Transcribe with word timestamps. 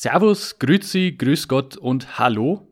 Servus, 0.00 0.60
Grüezi, 0.60 1.16
Grüß 1.18 1.48
Gott 1.48 1.76
und 1.76 2.20
Hallo. 2.20 2.70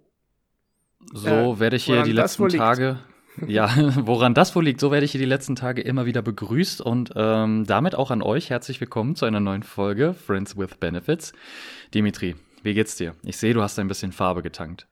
So 1.13 1.29
äh, 1.29 1.59
werde 1.59 1.75
ich 1.75 1.83
hier 1.83 2.05
die 2.05 2.13
letzten 2.13 2.49
Tage. 2.51 3.01
Ja, 3.49 3.69
woran 3.97 4.33
das 4.33 4.55
wohl 4.55 4.63
liegt, 4.63 4.79
so 4.79 4.93
werde 4.93 5.05
ich 5.05 5.11
hier 5.11 5.19
die 5.19 5.25
letzten 5.25 5.57
Tage 5.57 5.83
immer 5.83 6.07
wieder 6.07 6.23
begrüßt 6.23 6.81
und 6.81 7.15
ähm, 7.17 7.65
damit 7.67 7.97
auch 7.97 8.13
an 8.13 8.23
euch 8.23 8.51
herzlich 8.51 8.81
willkommen 8.81 9.17
zu 9.17 9.25
einer 9.25 9.41
neuen 9.41 9.65
Folge 9.65 10.15
Friends 10.15 10.57
with 10.57 10.77
Benefits. 10.79 11.33
Dimitri, 11.95 12.37
wie 12.63 12.75
geht's 12.75 12.95
dir? 12.95 13.17
Ich 13.25 13.39
sehe, 13.39 13.55
du 13.55 13.61
hast 13.61 13.77
ein 13.81 13.89
bisschen 13.89 14.13
Farbe 14.13 14.45
getankt. 14.45 14.87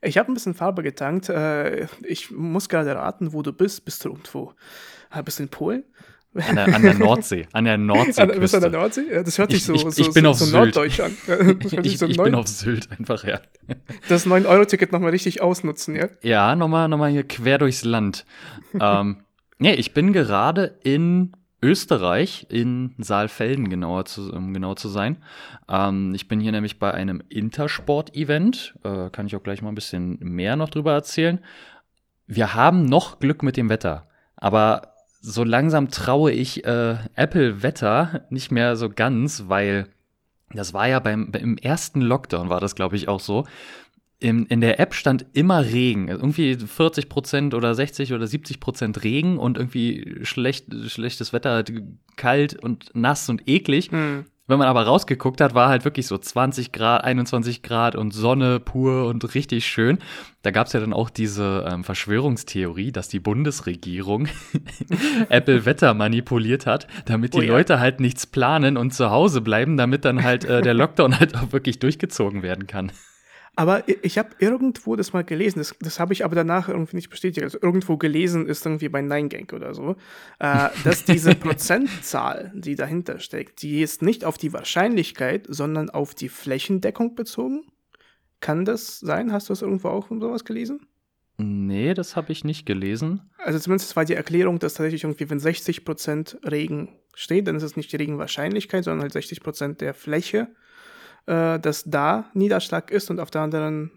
Ich 0.00 0.16
habe 0.16 0.32
ein 0.32 0.34
bisschen 0.34 0.54
Farbe 0.54 0.82
getankt. 0.82 1.28
Äh, 1.28 1.88
ich 2.02 2.30
muss 2.30 2.70
gerade 2.70 2.94
raten, 2.94 3.34
wo 3.34 3.42
du 3.42 3.52
bist. 3.52 3.84
Bist 3.84 4.02
du 4.02 4.08
irgendwo? 4.08 4.54
Äh, 5.14 5.22
bist 5.22 5.40
du 5.40 5.42
in 5.42 5.50
Polen? 5.50 5.84
An 6.36 6.56
der, 6.56 6.74
an 6.74 6.82
der 6.82 6.94
Nordsee. 6.94 7.46
An 7.52 7.64
der 7.64 7.78
Nordsee. 7.78 8.26
Bist 8.38 8.54
du 8.54 8.58
an 8.58 8.62
der 8.62 8.80
Nordsee? 8.80 9.04
Ja, 9.10 9.22
das 9.22 9.38
hört 9.38 9.50
sich 9.50 9.64
so, 9.64 9.74
ich, 9.74 9.84
ich, 9.84 9.94
so, 9.94 10.02
ich 10.02 10.12
bin 10.12 10.24
so, 10.24 10.30
auf 10.30 10.38
so 10.38 10.44
Sylt. 10.44 10.74
norddeutsch 10.74 11.00
an. 11.00 11.16
ich, 11.82 11.98
so 11.98 12.06
ich 12.06 12.16
bin 12.16 12.34
auf 12.34 12.48
Sylt 12.48 12.88
einfach, 12.96 13.24
ja. 13.24 13.40
Das 14.08 14.26
9-Euro-Ticket 14.26 14.92
nochmal 14.92 15.10
richtig 15.10 15.42
ausnutzen, 15.42 15.96
ja? 15.96 16.08
Ja, 16.22 16.54
nochmal 16.56 16.88
noch 16.88 16.98
mal 16.98 17.10
hier 17.10 17.24
quer 17.24 17.58
durchs 17.58 17.84
Land. 17.84 18.24
ähm, 18.80 19.18
nee, 19.58 19.74
ich 19.74 19.94
bin 19.94 20.12
gerade 20.12 20.78
in 20.82 21.32
Österreich, 21.62 22.46
in 22.50 22.94
Saalfelden 22.98 23.70
genauer 23.70 24.04
zu, 24.04 24.32
um 24.32 24.52
genau 24.52 24.74
zu 24.74 24.88
sein. 24.88 25.16
Ähm, 25.68 26.14
ich 26.14 26.28
bin 26.28 26.38
hier 26.38 26.52
nämlich 26.52 26.78
bei 26.78 26.92
einem 26.92 27.22
Intersport-Event. 27.28 28.74
Äh, 28.84 29.10
kann 29.10 29.26
ich 29.26 29.34
auch 29.36 29.42
gleich 29.42 29.62
mal 29.62 29.70
ein 29.70 29.74
bisschen 29.74 30.18
mehr 30.20 30.56
noch 30.56 30.68
drüber 30.68 30.92
erzählen. 30.92 31.40
Wir 32.26 32.54
haben 32.54 32.84
noch 32.84 33.18
Glück 33.20 33.42
mit 33.42 33.56
dem 33.56 33.68
Wetter. 33.68 34.06
Aber 34.36 34.95
so 35.26 35.42
langsam 35.42 35.90
traue 35.90 36.30
ich 36.30 36.64
äh, 36.64 36.96
Apple 37.16 37.62
Wetter 37.62 38.26
nicht 38.30 38.52
mehr 38.52 38.76
so 38.76 38.88
ganz, 38.88 39.44
weil 39.48 39.88
das 40.52 40.72
war 40.72 40.86
ja 40.88 41.00
beim 41.00 41.32
im 41.32 41.58
ersten 41.58 42.00
Lockdown 42.00 42.48
war 42.48 42.60
das 42.60 42.76
glaube 42.76 42.94
ich 42.94 43.08
auch 43.08 43.20
so. 43.20 43.44
In, 44.18 44.46
in 44.46 44.60
der 44.62 44.80
App 44.80 44.94
stand 44.94 45.26
immer 45.34 45.64
Regen, 45.64 46.08
irgendwie 46.08 46.54
40 46.54 47.08
Prozent 47.08 47.54
oder 47.54 47.74
60 47.74 48.14
oder 48.14 48.26
70 48.26 48.60
Prozent 48.60 49.02
Regen 49.04 49.36
und 49.36 49.58
irgendwie 49.58 50.20
schlecht, 50.22 50.72
schlechtes 50.86 51.32
Wetter, 51.34 51.64
kalt 52.16 52.54
und 52.54 52.90
nass 52.94 53.28
und 53.28 53.46
eklig. 53.46 53.92
Mhm. 53.92 54.24
Wenn 54.48 54.58
man 54.58 54.68
aber 54.68 54.84
rausgeguckt 54.84 55.40
hat, 55.40 55.54
war 55.54 55.68
halt 55.68 55.84
wirklich 55.84 56.06
so 56.06 56.16
20 56.16 56.70
Grad, 56.70 57.02
21 57.02 57.62
Grad 57.62 57.96
und 57.96 58.12
Sonne 58.12 58.60
pur 58.60 59.06
und 59.06 59.34
richtig 59.34 59.66
schön. 59.66 59.98
Da 60.42 60.52
gab 60.52 60.68
es 60.68 60.72
ja 60.72 60.78
dann 60.78 60.92
auch 60.92 61.10
diese 61.10 61.68
ähm, 61.68 61.82
Verschwörungstheorie, 61.82 62.92
dass 62.92 63.08
die 63.08 63.18
Bundesregierung 63.18 64.28
Apple 65.28 65.64
Wetter 65.66 65.94
manipuliert 65.94 66.66
hat, 66.66 66.86
damit 67.06 67.34
die 67.34 67.38
oh 67.38 67.42
ja. 67.42 67.48
Leute 67.48 67.80
halt 67.80 67.98
nichts 67.98 68.26
planen 68.26 68.76
und 68.76 68.94
zu 68.94 69.10
Hause 69.10 69.40
bleiben, 69.40 69.76
damit 69.76 70.04
dann 70.04 70.22
halt 70.22 70.44
äh, 70.44 70.62
der 70.62 70.74
Lockdown 70.74 71.18
halt 71.20 71.36
auch 71.36 71.52
wirklich 71.52 71.80
durchgezogen 71.80 72.42
werden 72.42 72.68
kann. 72.68 72.92
Aber 73.58 73.84
ich 73.86 74.18
habe 74.18 74.28
irgendwo 74.38 74.96
das 74.96 75.14
mal 75.14 75.24
gelesen, 75.24 75.60
das, 75.60 75.74
das 75.80 75.98
habe 75.98 76.12
ich 76.12 76.26
aber 76.26 76.34
danach 76.34 76.68
irgendwie 76.68 76.96
nicht 76.96 77.08
bestätigt. 77.08 77.42
Also 77.42 77.58
irgendwo 77.60 77.96
gelesen 77.96 78.46
ist 78.46 78.66
irgendwie 78.66 78.90
bei 78.90 79.00
Nine 79.00 79.28
Gang 79.28 79.50
oder 79.54 79.74
so, 79.74 79.96
äh, 80.38 80.68
dass 80.84 81.04
diese 81.04 81.34
Prozentzahl, 81.34 82.52
die 82.54 82.74
dahinter 82.74 83.18
steckt, 83.18 83.62
die 83.62 83.80
ist 83.80 84.02
nicht 84.02 84.26
auf 84.26 84.36
die 84.36 84.52
Wahrscheinlichkeit, 84.52 85.46
sondern 85.48 85.88
auf 85.88 86.14
die 86.14 86.28
Flächendeckung 86.28 87.14
bezogen. 87.14 87.64
Kann 88.40 88.66
das 88.66 89.00
sein? 89.00 89.32
Hast 89.32 89.48
du 89.48 89.52
das 89.52 89.62
irgendwo 89.62 89.88
auch 89.88 90.10
sowas 90.10 90.44
gelesen? 90.44 90.86
Nee, 91.38 91.94
das 91.94 92.14
habe 92.14 92.32
ich 92.32 92.44
nicht 92.44 92.66
gelesen. 92.66 93.22
Also 93.38 93.58
zumindest 93.58 93.96
war 93.96 94.04
die 94.04 94.14
Erklärung, 94.14 94.58
dass 94.58 94.74
tatsächlich 94.74 95.04
irgendwie, 95.04 95.30
wenn 95.30 95.40
60% 95.40 96.50
Regen 96.50 96.98
steht, 97.14 97.48
dann 97.48 97.56
ist 97.56 97.62
es 97.62 97.76
nicht 97.76 97.90
die 97.90 97.96
Regenwahrscheinlichkeit, 97.96 98.84
sondern 98.84 99.02
halt 99.02 99.14
60% 99.14 99.78
der 99.78 99.94
Fläche 99.94 100.48
äh, 101.26 101.58
dass 101.58 101.84
da 101.84 102.26
Niederschlag 102.34 102.90
ist 102.90 103.10
und 103.10 103.20
auf 103.20 103.30
der 103.30 103.42
anderen. 103.42 103.90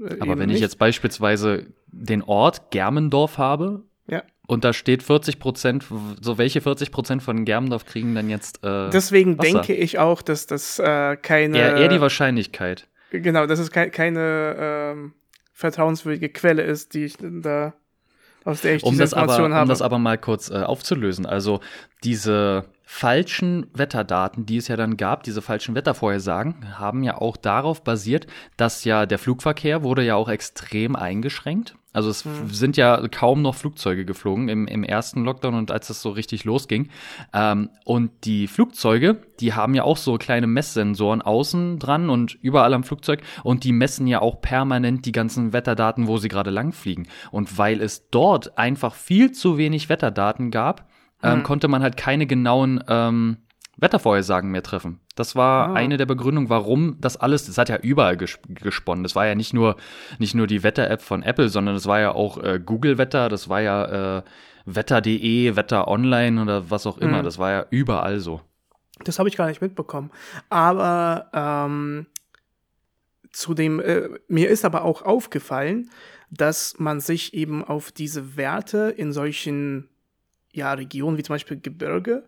Äh, 0.00 0.16
Aber 0.20 0.38
wenn 0.38 0.46
nicht. 0.46 0.56
ich 0.56 0.62
jetzt 0.62 0.78
beispielsweise 0.78 1.66
den 1.86 2.22
Ort 2.22 2.70
Germendorf 2.70 3.38
habe 3.38 3.82
ja. 4.06 4.22
und 4.46 4.64
da 4.64 4.72
steht 4.72 5.02
40 5.02 5.38
Prozent, 5.38 5.86
so 6.20 6.38
welche 6.38 6.60
40 6.60 6.92
Prozent 6.92 7.22
von 7.22 7.44
Germendorf 7.44 7.84
kriegen 7.84 8.14
dann 8.14 8.30
jetzt. 8.30 8.64
Äh, 8.64 8.90
Deswegen 8.90 9.38
Wasser? 9.38 9.52
denke 9.52 9.74
ich 9.74 9.98
auch, 9.98 10.22
dass 10.22 10.46
das 10.46 10.78
äh, 10.78 11.16
keine. 11.16 11.58
Eher, 11.58 11.76
eher 11.76 11.88
die 11.88 12.00
Wahrscheinlichkeit. 12.00 12.86
Genau, 13.10 13.46
dass 13.46 13.58
es 13.58 13.72
ke 13.72 13.90
keine 13.90 14.56
ähm, 14.58 15.14
vertrauenswürdige 15.52 16.28
Quelle 16.28 16.62
ist, 16.62 16.94
die 16.94 17.04
ich 17.04 17.16
da 17.18 17.74
aus 18.44 18.62
der 18.62 18.76
ich 18.76 18.84
um 18.84 18.92
diese 18.92 19.02
das 19.02 19.12
Information 19.12 19.46
aber, 19.46 19.54
habe. 19.54 19.62
Um 19.64 19.68
das 19.68 19.82
aber 19.82 19.98
mal 19.98 20.18
kurz 20.18 20.50
äh, 20.50 20.54
aufzulösen. 20.54 21.26
Also 21.26 21.60
diese 22.04 22.64
falschen 22.92 23.68
Wetterdaten, 23.72 24.46
die 24.46 24.56
es 24.56 24.66
ja 24.66 24.76
dann 24.76 24.96
gab, 24.96 25.22
diese 25.22 25.42
falschen 25.42 25.76
Wettervorhersagen, 25.76 26.76
haben 26.76 27.04
ja 27.04 27.16
auch 27.18 27.36
darauf 27.36 27.84
basiert, 27.84 28.26
dass 28.56 28.84
ja 28.84 29.06
der 29.06 29.20
Flugverkehr 29.20 29.84
wurde 29.84 30.04
ja 30.04 30.16
auch 30.16 30.28
extrem 30.28 30.96
eingeschränkt. 30.96 31.76
Also 31.92 32.10
es 32.10 32.24
mhm. 32.24 32.50
sind 32.50 32.76
ja 32.76 33.00
kaum 33.08 33.42
noch 33.42 33.54
Flugzeuge 33.54 34.04
geflogen 34.04 34.48
im, 34.48 34.66
im 34.66 34.82
ersten 34.82 35.24
Lockdown 35.24 35.54
und 35.54 35.70
als 35.70 35.86
das 35.86 36.02
so 36.02 36.10
richtig 36.10 36.44
losging. 36.44 36.90
Ähm, 37.32 37.70
und 37.84 38.10
die 38.24 38.48
Flugzeuge, 38.48 39.22
die 39.38 39.54
haben 39.54 39.74
ja 39.74 39.84
auch 39.84 39.96
so 39.96 40.18
kleine 40.18 40.48
Messsensoren 40.48 41.22
außen 41.22 41.78
dran 41.78 42.10
und 42.10 42.38
überall 42.42 42.74
am 42.74 42.82
Flugzeug 42.82 43.22
und 43.44 43.62
die 43.62 43.72
messen 43.72 44.08
ja 44.08 44.20
auch 44.20 44.40
permanent 44.40 45.06
die 45.06 45.12
ganzen 45.12 45.52
Wetterdaten, 45.52 46.08
wo 46.08 46.18
sie 46.18 46.28
gerade 46.28 46.50
langfliegen. 46.50 47.06
Und 47.30 47.56
weil 47.56 47.80
es 47.80 48.10
dort 48.10 48.58
einfach 48.58 48.94
viel 48.94 49.30
zu 49.30 49.58
wenig 49.58 49.88
Wetterdaten 49.88 50.50
gab, 50.50 50.89
ähm, 51.22 51.38
mhm. 51.38 51.42
konnte 51.42 51.68
man 51.68 51.82
halt 51.82 51.96
keine 51.96 52.26
genauen 52.26 52.82
ähm, 52.88 53.38
Wettervorhersagen 53.76 54.50
mehr 54.50 54.62
treffen. 54.62 55.00
Das 55.16 55.36
war 55.36 55.68
ah. 55.68 55.74
eine 55.74 55.96
der 55.96 56.06
Begründungen, 56.06 56.50
warum 56.50 57.00
das 57.00 57.16
alles, 57.16 57.46
das 57.46 57.58
hat 57.58 57.68
ja 57.68 57.78
überall 57.78 58.16
ges 58.16 58.38
gesponnen. 58.48 59.02
Das 59.02 59.14
war 59.14 59.26
ja 59.26 59.34
nicht 59.34 59.54
nur, 59.54 59.76
nicht 60.18 60.34
nur 60.34 60.46
die 60.46 60.62
Wetter-App 60.62 61.02
von 61.02 61.22
Apple, 61.22 61.48
sondern 61.48 61.74
das 61.74 61.86
war 61.86 62.00
ja 62.00 62.12
auch 62.12 62.42
äh, 62.42 62.60
Google 62.64 62.98
Wetter, 62.98 63.28
das 63.28 63.48
war 63.48 63.60
ja 63.60 64.18
äh, 64.18 64.22
Wetter.de, 64.66 65.56
Wetter 65.56 65.88
Online 65.88 66.42
oder 66.42 66.70
was 66.70 66.86
auch 66.86 66.98
immer. 66.98 67.20
Mhm. 67.20 67.24
Das 67.24 67.38
war 67.38 67.50
ja 67.50 67.66
überall 67.70 68.20
so. 68.20 68.40
Das 69.04 69.18
habe 69.18 69.28
ich 69.28 69.36
gar 69.36 69.48
nicht 69.48 69.62
mitbekommen. 69.62 70.10
Aber 70.50 71.30
ähm, 71.32 72.06
zu 73.32 73.54
dem, 73.54 73.80
äh, 73.80 74.08
mir 74.28 74.50
ist 74.50 74.64
aber 74.64 74.84
auch 74.84 75.02
aufgefallen, 75.02 75.90
dass 76.30 76.78
man 76.78 77.00
sich 77.00 77.34
eben 77.34 77.64
auf 77.64 77.92
diese 77.92 78.36
Werte 78.36 78.94
in 78.96 79.12
solchen 79.12 79.88
ja, 80.52 80.72
Regionen 80.72 81.18
wie 81.18 81.22
zum 81.22 81.34
Beispiel 81.34 81.60
Gebirge 81.60 82.24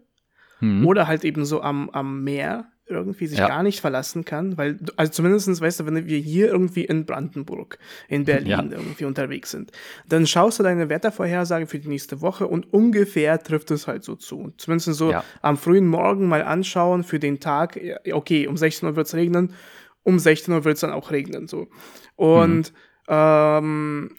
mhm. 0.61 0.87
oder 0.87 1.07
halt 1.07 1.25
eben 1.25 1.45
so 1.45 1.63
am, 1.63 1.91
am 1.91 2.23
Meer 2.23 2.67
irgendwie 2.87 3.27
sich 3.27 3.39
ja. 3.39 3.49
gar 3.49 3.63
nicht 3.63 3.81
verlassen 3.81 4.25
kann, 4.25 4.59
weil, 4.59 4.79
also 4.97 5.13
zumindestens 5.13 5.61
weißt 5.61 5.81
du, 5.81 5.87
wenn 5.87 6.07
wir 6.07 6.19
hier 6.19 6.49
irgendwie 6.49 6.85
in 6.85 7.07
Brandenburg, 7.07 7.79
in 8.09 8.25
Berlin 8.25 8.49
ja. 8.49 8.63
irgendwie 8.63 9.05
unterwegs 9.05 9.51
sind, 9.51 9.73
dann 10.09 10.27
schaust 10.27 10.59
du 10.59 10.63
deine 10.63 10.89
Wettervorhersage 10.89 11.67
für 11.67 11.79
die 11.79 11.89
nächste 11.89 12.21
Woche 12.21 12.47
und 12.47 12.73
ungefähr 12.73 13.43
trifft 13.43 13.71
es 13.71 13.87
halt 13.87 14.05
so 14.05 14.17
zu. 14.17 14.53
Zumindest 14.59 14.93
so 14.95 15.13
ja. 15.13 15.25
am 15.41 15.57
frühen 15.57 15.87
Morgen 15.87 16.29
mal 16.29 16.43
anschauen 16.43 17.05
für 17.05 17.19
den 17.19 17.41
Tag, 17.41 17.81
okay, 18.13 18.47
um 18.47 18.57
16 18.57 18.89
Uhr 18.89 18.97
wird 18.97 19.07
es 19.07 19.15
regnen, 19.15 19.55
um 20.03 20.19
16 20.19 20.53
Uhr 20.53 20.65
wird 20.65 20.75
es 20.75 20.81
dann 20.81 20.93
auch 20.93 21.11
regnen, 21.11 21.47
so. 21.47 21.69
Und, 22.17 22.73
mhm. 22.73 23.09
ähm, 23.09 24.11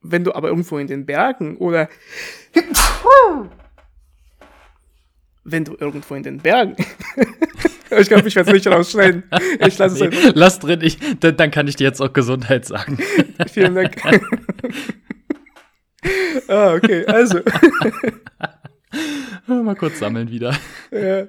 wenn 0.00 0.24
du 0.24 0.34
aber 0.34 0.48
irgendwo 0.48 0.78
in 0.78 0.86
den 0.86 1.06
Bergen 1.06 1.56
oder 1.56 1.88
wenn 5.44 5.64
du 5.64 5.76
irgendwo 5.78 6.14
in 6.14 6.22
den 6.22 6.38
Bergen. 6.38 6.76
ich 7.90 8.08
glaube, 8.08 8.28
ich 8.28 8.36
werde 8.36 8.50
es 8.50 8.54
nicht 8.54 8.66
rausschneiden. 8.68 9.24
Ich 9.66 9.78
lasse 9.78 10.04
es 10.04 10.12
nee, 10.12 10.32
Lass 10.34 10.58
drin, 10.58 10.80
ich, 10.82 10.98
dann, 11.20 11.36
dann, 11.36 11.50
kann 11.50 11.68
ich 11.68 11.76
dir 11.76 11.84
jetzt 11.84 12.00
auch 12.00 12.12
Gesundheit 12.12 12.66
sagen. 12.66 12.98
Vielen 13.52 13.74
Dank. 13.74 13.96
ah, 16.48 16.74
okay, 16.74 17.06
also. 17.06 17.40
Mal 19.46 19.76
kurz 19.76 19.98
sammeln 19.98 20.30
wieder. 20.30 20.54
Ja. 20.90 21.26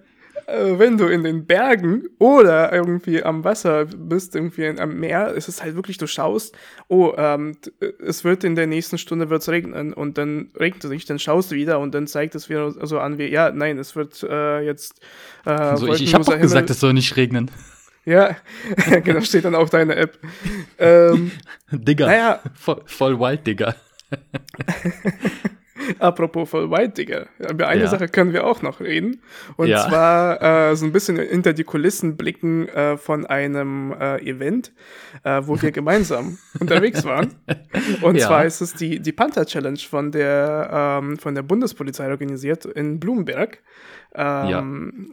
Äh, 0.50 0.80
wenn 0.80 0.98
du 0.98 1.06
in 1.06 1.24
den 1.24 1.46
Bergen 1.46 2.08
oder 2.18 2.72
irgendwie 2.74 3.24
am 3.24 3.44
Wasser 3.44 3.86
bist, 3.86 4.36
irgendwie 4.36 4.68
am 4.68 5.00
Meer, 5.00 5.34
ist 5.34 5.48
es 5.48 5.62
halt 5.62 5.76
wirklich, 5.76 5.98
du 5.98 6.08
schaust, 6.08 6.56
oh, 6.88 7.14
ähm, 7.18 7.58
es 8.04 8.24
wird 8.24 8.44
in 8.44 8.56
der 8.56 8.68
nächsten 8.68 8.98
Stunde 8.98 9.30
wird's 9.30 9.50
regnen 9.50 9.94
und 9.94 10.18
dann 10.18 10.50
regnet 10.60 10.84
es 10.84 10.90
nicht, 10.90 11.10
dann 11.10 11.20
schaust 11.20 11.52
du 11.52 11.56
wieder 11.56 11.80
und 11.80 11.94
dann 11.94 12.08
zeigt 12.08 12.36
es 12.36 12.50
wieder 12.50 12.72
so 12.86 13.00
an 13.00 13.18
wie, 13.18 13.28
ja, 13.28 13.52
nein, 13.52 13.78
es 13.78 13.96
wird 13.96 14.24
äh, 14.24 14.62
jetzt 14.62 15.02
äh, 15.46 15.52
also 15.52 15.88
ich, 15.94 16.02
ich 16.02 16.14
habe 16.14 16.24
doch 16.24 16.40
gesagt, 16.40 16.70
es 16.70 16.80
soll 16.80 16.94
nicht 16.94 17.16
regnen. 17.16 17.52
Ja, 18.06 18.36
genau, 19.04 19.22
steht 19.22 19.46
dann 19.46 19.56
auf 19.56 19.70
deiner 19.70 19.96
App. 19.98 20.18
ähm, 20.80 21.32
Digger. 21.72 22.08
Naja. 22.08 22.40
Voll, 22.56 22.82
voll 22.86 23.20
wild, 23.20 23.46
Digger. 23.46 23.76
Apropos 26.00 26.50
voll 26.50 26.70
White, 26.70 26.94
Digga. 26.94 27.28
Über 27.50 27.68
eine 27.68 27.84
ja. 27.84 27.88
Sache 27.88 28.08
können 28.08 28.34
wir 28.34 28.46
auch 28.46 28.62
noch 28.62 28.80
reden. 28.80 29.22
Und 29.58 29.68
ja. 29.68 29.88
zwar 29.88 30.72
äh, 30.72 30.76
so 30.76 30.86
ein 30.86 30.92
bisschen 30.92 31.18
hinter 31.18 31.54
die 31.54 31.64
Kulissen 31.64 32.18
blicken 32.18 32.68
äh, 32.70 32.98
von 32.98 33.26
einem 33.26 33.94
äh, 34.00 34.18
Event, 34.22 34.72
äh, 35.24 35.42
wo 35.44 35.62
wir 35.62 35.72
gemeinsam 35.80 36.38
unterwegs 36.60 37.06
waren. 37.06 37.36
Und 38.02 38.16
ja. 38.16 38.28
zwar 38.28 38.46
ist 38.46 38.62
es 38.62 38.74
die, 38.74 39.00
die 39.00 39.12
Panther 39.12 39.46
Challenge 39.46 39.80
von 39.80 40.12
der, 40.12 41.00
ähm, 41.02 41.18
von 41.18 41.36
der 41.36 41.44
Bundespolizei 41.44 42.10
organisiert 42.10 42.66
in 42.66 43.00
Blumenberg. 43.00 43.60
Ähm, 44.16 44.50
ja. 44.50 44.60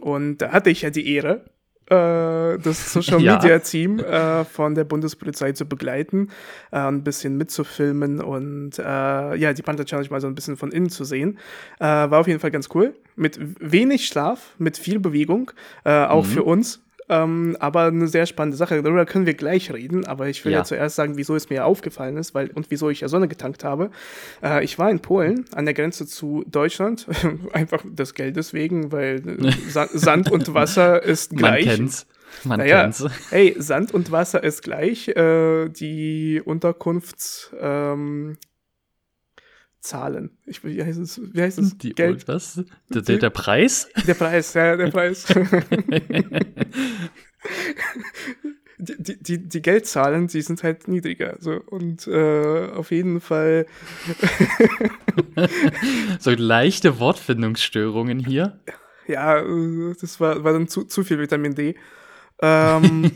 Und 0.01 0.39
da 0.39 0.53
hatte 0.53 0.71
ich 0.71 0.83
ja 0.83 0.91
die 0.91 1.15
Ehre, 1.15 1.45
das 1.89 2.93
Social 2.93 3.19
Media 3.21 3.59
Team 3.59 4.01
äh, 4.01 4.45
von 4.45 4.75
der 4.75 4.85
Bundespolizei 4.85 5.53
zu 5.53 5.67
begleiten, 5.67 6.31
äh, 6.73 6.79
ein 6.79 7.05
bisschen 7.05 7.37
mitzufilmen 7.37 8.21
und 8.21 8.79
äh, 8.79 8.83
ja, 9.37 9.53
die 9.53 9.63
Panther 9.63 9.85
Challenge 9.85 10.09
mal 10.11 10.21
so 10.21 10.27
ein 10.27 10.35
bisschen 10.35 10.57
von 10.57 10.73
innen 10.73 10.91
zu 10.91 11.05
sehen. 11.05 11.39
Äh, 11.79 11.85
war 11.85 12.21
auf 12.21 12.27
jeden 12.27 12.41
Fall 12.41 12.51
ganz 12.51 12.69
cool. 12.75 12.95
Mit 13.15 13.39
wenig 13.61 14.07
Schlaf, 14.07 14.55
mit 14.59 14.77
viel 14.79 14.99
Bewegung, 14.99 15.51
äh, 15.85 16.05
auch 16.05 16.25
mhm. 16.25 16.29
für 16.29 16.43
uns. 16.45 16.83
Ähm, 17.09 17.57
aber 17.61 17.85
eine 17.85 18.09
sehr 18.09 18.27
spannende 18.27 18.57
Sache. 18.57 18.83
Darüber 18.83 19.07
können 19.07 19.27
wir 19.27 19.35
gleich 19.35 19.73
reden. 19.73 20.07
Aber 20.07 20.29
ich 20.29 20.45
will 20.45 20.53
ja, 20.53 20.59
ja 20.59 20.65
zuerst 20.65 20.97
sagen, 20.97 21.17
wieso 21.17 21.37
es 21.37 21.49
mir 21.51 21.65
aufgefallen 21.65 22.17
ist 22.17 22.35
weil, 22.35 22.51
und 22.51 22.71
wieso 22.71 22.91
ich 22.91 23.01
ja 23.01 23.09
Sonne 23.09 23.29
getankt 23.29 23.65
habe. 23.65 23.91
Äh, 24.43 24.65
ich 24.65 24.79
war 24.79 24.91
in 24.91 25.01
Polen 25.01 25.45
an 25.55 25.65
der 25.65 25.75
Grenze 25.75 26.07
zu 26.07 26.45
Deutschland. 26.47 27.07
Einfach 27.53 27.83
des 27.85 28.15
Geldes 28.15 28.53
wegen, 28.53 28.93
weil 28.93 29.23
Sa 29.69 29.89
Sand 29.93 30.31
und 30.31 30.53
Wasser 30.55 31.03
ist 31.03 31.37
gleich. 31.37 31.67
Man 31.67 31.77
kennt's. 31.77 32.07
Man 32.45 32.59
naja, 32.59 32.83
kennt's. 32.83 33.05
Hey, 33.31 33.55
Sand 33.59 33.95
und 33.95 34.11
Wasser 34.11 34.43
ist 34.43 34.63
gleich. 34.63 35.09
Äh, 35.09 35.69
die 35.69 36.43
Unterkunfts. 36.45 37.55
Ähm, 37.61 38.37
Zahlen. 39.87 40.31
Ich, 40.45 40.65
wie 40.65 40.83
heißt 40.83 40.99
es? 40.99 41.21
Wie 41.33 41.41
heißt 41.41 41.59
es? 41.59 41.79
Die, 41.79 41.95
Geld? 41.95 42.27
Was? 42.29 42.61
Der, 42.91 43.03
der, 43.03 43.19
der 43.19 43.31
Preis? 43.31 43.89
Der 44.07 44.15
Preis, 44.15 44.53
ja, 44.55 44.77
der 44.77 44.91
Preis. 44.91 45.27
die, 48.79 49.23
die, 49.23 49.49
die, 49.49 49.63
Geldzahlen, 49.63 50.27
die 50.27 50.43
sind 50.43 50.63
halt 50.63 50.89
niedriger. 50.89 51.37
So. 51.39 51.53
Und 51.53 52.07
äh, 52.09 52.69
auf 52.75 52.91
jeden 52.91 53.21
Fall. 53.21 53.67
so 56.19 56.31
leichte 56.33 56.99
Wortfindungsstörungen 56.99 58.19
hier. 58.19 58.59
Ja, 59.07 59.41
das 60.01 60.21
war, 60.21 60.43
war 60.43 60.53
dann 60.53 60.69
zu, 60.69 60.85
zu 60.85 61.05
viel 61.05 61.19
Vitamin 61.21 61.55
D. 61.55 61.77
Ähm, 62.41 63.13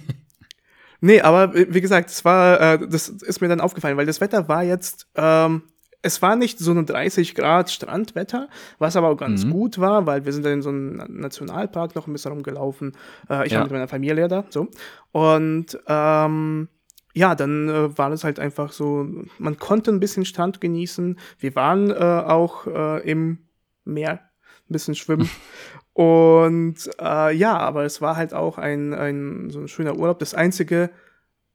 nee, 1.01 1.21
aber 1.21 1.53
wie 1.53 1.81
gesagt, 1.81 2.11
das 2.11 2.25
war, 2.25 2.61
äh, 2.61 2.89
das 2.89 3.09
ist 3.09 3.41
mir 3.41 3.49
dann 3.49 3.61
aufgefallen, 3.61 3.97
weil 3.97 4.07
das 4.07 4.21
Wetter 4.21 4.47
war 4.49 4.63
jetzt 4.63 5.09
ähm, 5.17 5.63
es 6.03 6.23
war 6.23 6.37
nicht 6.37 6.59
so 6.59 6.73
ein 6.73 6.87
30 6.87 7.35
Grad 7.35 7.71
Strandwetter, 7.71 8.49
was 8.79 8.97
aber 8.97 9.09
auch 9.09 9.17
ganz 9.17 9.45
mhm. 9.45 9.51
gut 9.51 9.79
war, 9.79 10.07
weil 10.07 10.25
wir 10.25 10.33
sind 10.33 10.45
dann 10.45 10.55
in 10.55 10.63
so 10.63 10.71
einem 10.71 11.03
Nationalpark 11.09 11.95
noch 11.95 12.07
ein 12.07 12.13
bisschen 12.13 12.33
rumgelaufen. 12.33 12.93
Äh, 13.29 13.47
ich 13.47 13.53
ja. 13.53 13.59
war 13.59 13.65
mit 13.65 13.73
meiner 13.73 13.89
Familie 13.89 14.29
da, 14.29 14.45
so. 14.49 14.69
Und 15.13 15.79
ähm, 15.87 16.69
ja, 17.13 17.35
dann 17.35 17.69
äh, 17.69 17.99
war 17.99 18.11
es 18.13 18.25
halt 18.25 18.39
einfach 18.39 18.73
so, 18.73 19.07
man 19.39 19.59
konnte 19.59 19.91
ein 19.91 20.01
bisschen 20.01 20.25
Strand 20.25 20.61
genießen. 20.61 21.19
Wir 21.39 21.55
waren 21.55 21.91
äh, 21.91 21.95
auch 21.95 22.67
äh, 22.67 23.09
im 23.09 23.47
Meer 23.85 24.13
ein 24.13 24.73
bisschen 24.73 24.95
schwimmen. 24.95 25.29
Und 25.93 26.89
äh, 27.01 27.35
ja, 27.35 27.59
aber 27.59 27.85
es 27.85 28.01
war 28.01 28.17
halt 28.17 28.33
auch 28.33 28.59
ein, 28.59 28.95
ein 28.95 29.51
so 29.51 29.61
ein 29.61 29.69
schöner 29.69 29.97
Urlaub. 29.97 30.19
Das 30.19 30.35
einzige 30.35 30.91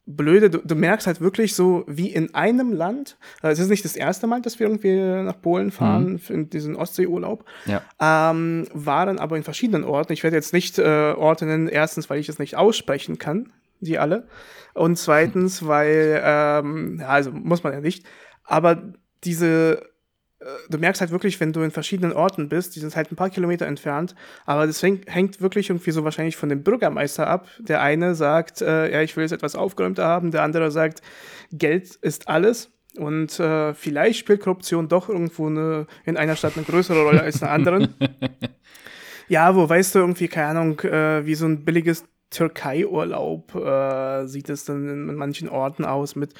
Blöde, 0.08 0.52
du, 0.52 0.60
du, 0.60 0.76
merkst 0.76 1.08
halt 1.08 1.20
wirklich 1.20 1.56
so, 1.56 1.84
wie 1.88 2.10
in 2.10 2.36
einem 2.36 2.72
Land, 2.72 3.18
äh, 3.42 3.50
es 3.50 3.60
ist 3.60 3.70
nicht 3.70 3.84
das 3.84 3.96
erste 3.96 4.28
Mal, 4.28 4.42
dass 4.42 4.60
wir 4.60 4.68
irgendwie 4.68 4.96
nach 5.24 5.42
Polen 5.42 5.72
fahren, 5.72 6.14
mhm. 6.14 6.20
für 6.20 6.44
diesen 6.44 6.76
Ostseeurlaub, 6.76 7.44
ja. 7.66 7.82
ähm, 8.00 8.68
waren 8.74 9.18
aber 9.18 9.36
in 9.36 9.44
verschiedenen 9.44 9.84
Orten. 9.84 10.14
Ich 10.14 10.24
werde 10.24 10.36
jetzt 10.36 10.54
nicht 10.54 10.78
äh, 10.78 11.14
Orte 11.18 11.46
nennen, 11.46 11.68
erstens, 11.68 12.10
weil 12.10 12.20
ich 12.20 12.30
es 12.30 12.38
nicht 12.38 12.56
aussprechen 12.56 13.18
kann, 13.18 13.52
die 13.80 13.98
alle, 13.98 14.28
und 14.76 14.98
zweitens, 14.98 15.66
weil, 15.66 16.22
ähm, 16.24 17.00
ja, 17.00 17.08
also 17.08 17.32
muss 17.32 17.64
man 17.64 17.74
ja 17.74 17.82
nicht, 17.82 18.06
aber 18.44 18.94
diese 19.24 19.82
du 20.70 20.78
merkst 20.78 21.02
halt 21.02 21.12
wirklich, 21.12 21.40
wenn 21.40 21.54
du 21.54 21.62
in 21.62 21.72
verschiedenen 21.72 22.14
Orten 22.14 22.50
bist, 22.50 22.76
die 22.76 22.80
sind 22.80 22.96
halt 22.96 23.12
ein 23.12 23.16
paar 23.16 23.30
Kilometer 23.30 23.66
entfernt, 23.66 24.16
aber 24.46 24.68
das 24.68 24.84
hängt 24.84 25.42
wirklich 25.42 25.70
irgendwie 25.70 25.92
so 25.92 26.04
wahrscheinlich 26.04 26.36
von 26.36 26.50
dem 26.50 26.64
Bürgermeister 26.64 27.28
ab. 27.28 27.48
Der 27.60 27.82
eine 27.82 28.16
sagt, 28.16 28.62
äh, 28.62 28.92
ja, 28.92 29.02
ich 29.02 29.16
will 29.16 29.24
jetzt 29.24 29.32
etwas 29.32 29.56
aufgeräumter 29.56 30.06
haben, 30.06 30.32
der 30.32 30.44
andere 30.44 30.72
sagt, 30.72 31.02
Geld 31.52 31.96
ist 31.96 32.28
alles. 32.28 32.72
Und 32.98 33.40
äh, 33.40 33.74
vielleicht 33.74 34.20
spielt 34.20 34.42
Korruption 34.42 34.88
doch 34.88 35.10
irgendwo 35.10 35.48
eine, 35.48 35.86
in 36.06 36.16
einer 36.16 36.38
Stadt 36.38 36.54
eine 36.56 36.66
größere 36.66 37.04
Rolle 37.04 37.22
als 37.22 37.38
in 37.38 37.44
einer 37.44 37.52
anderen. 37.52 37.96
ja, 39.28 39.54
wo 39.56 39.68
weißt 39.68 39.96
du 39.96 40.00
irgendwie, 40.00 40.30
keine 40.30 40.60
Ahnung, 40.60 40.80
äh, 40.80 41.26
wie 41.26 41.36
so 41.36 41.46
ein 41.46 41.66
billiges 41.66 42.06
Türkei-Urlaub 42.36 43.56
äh, 43.56 44.28
sieht 44.28 44.50
es 44.50 44.66
dann 44.66 44.90
in, 44.90 45.16
manchen 45.16 45.48
Orten 45.48 45.86
aus 45.86 46.18
mit 46.18 46.34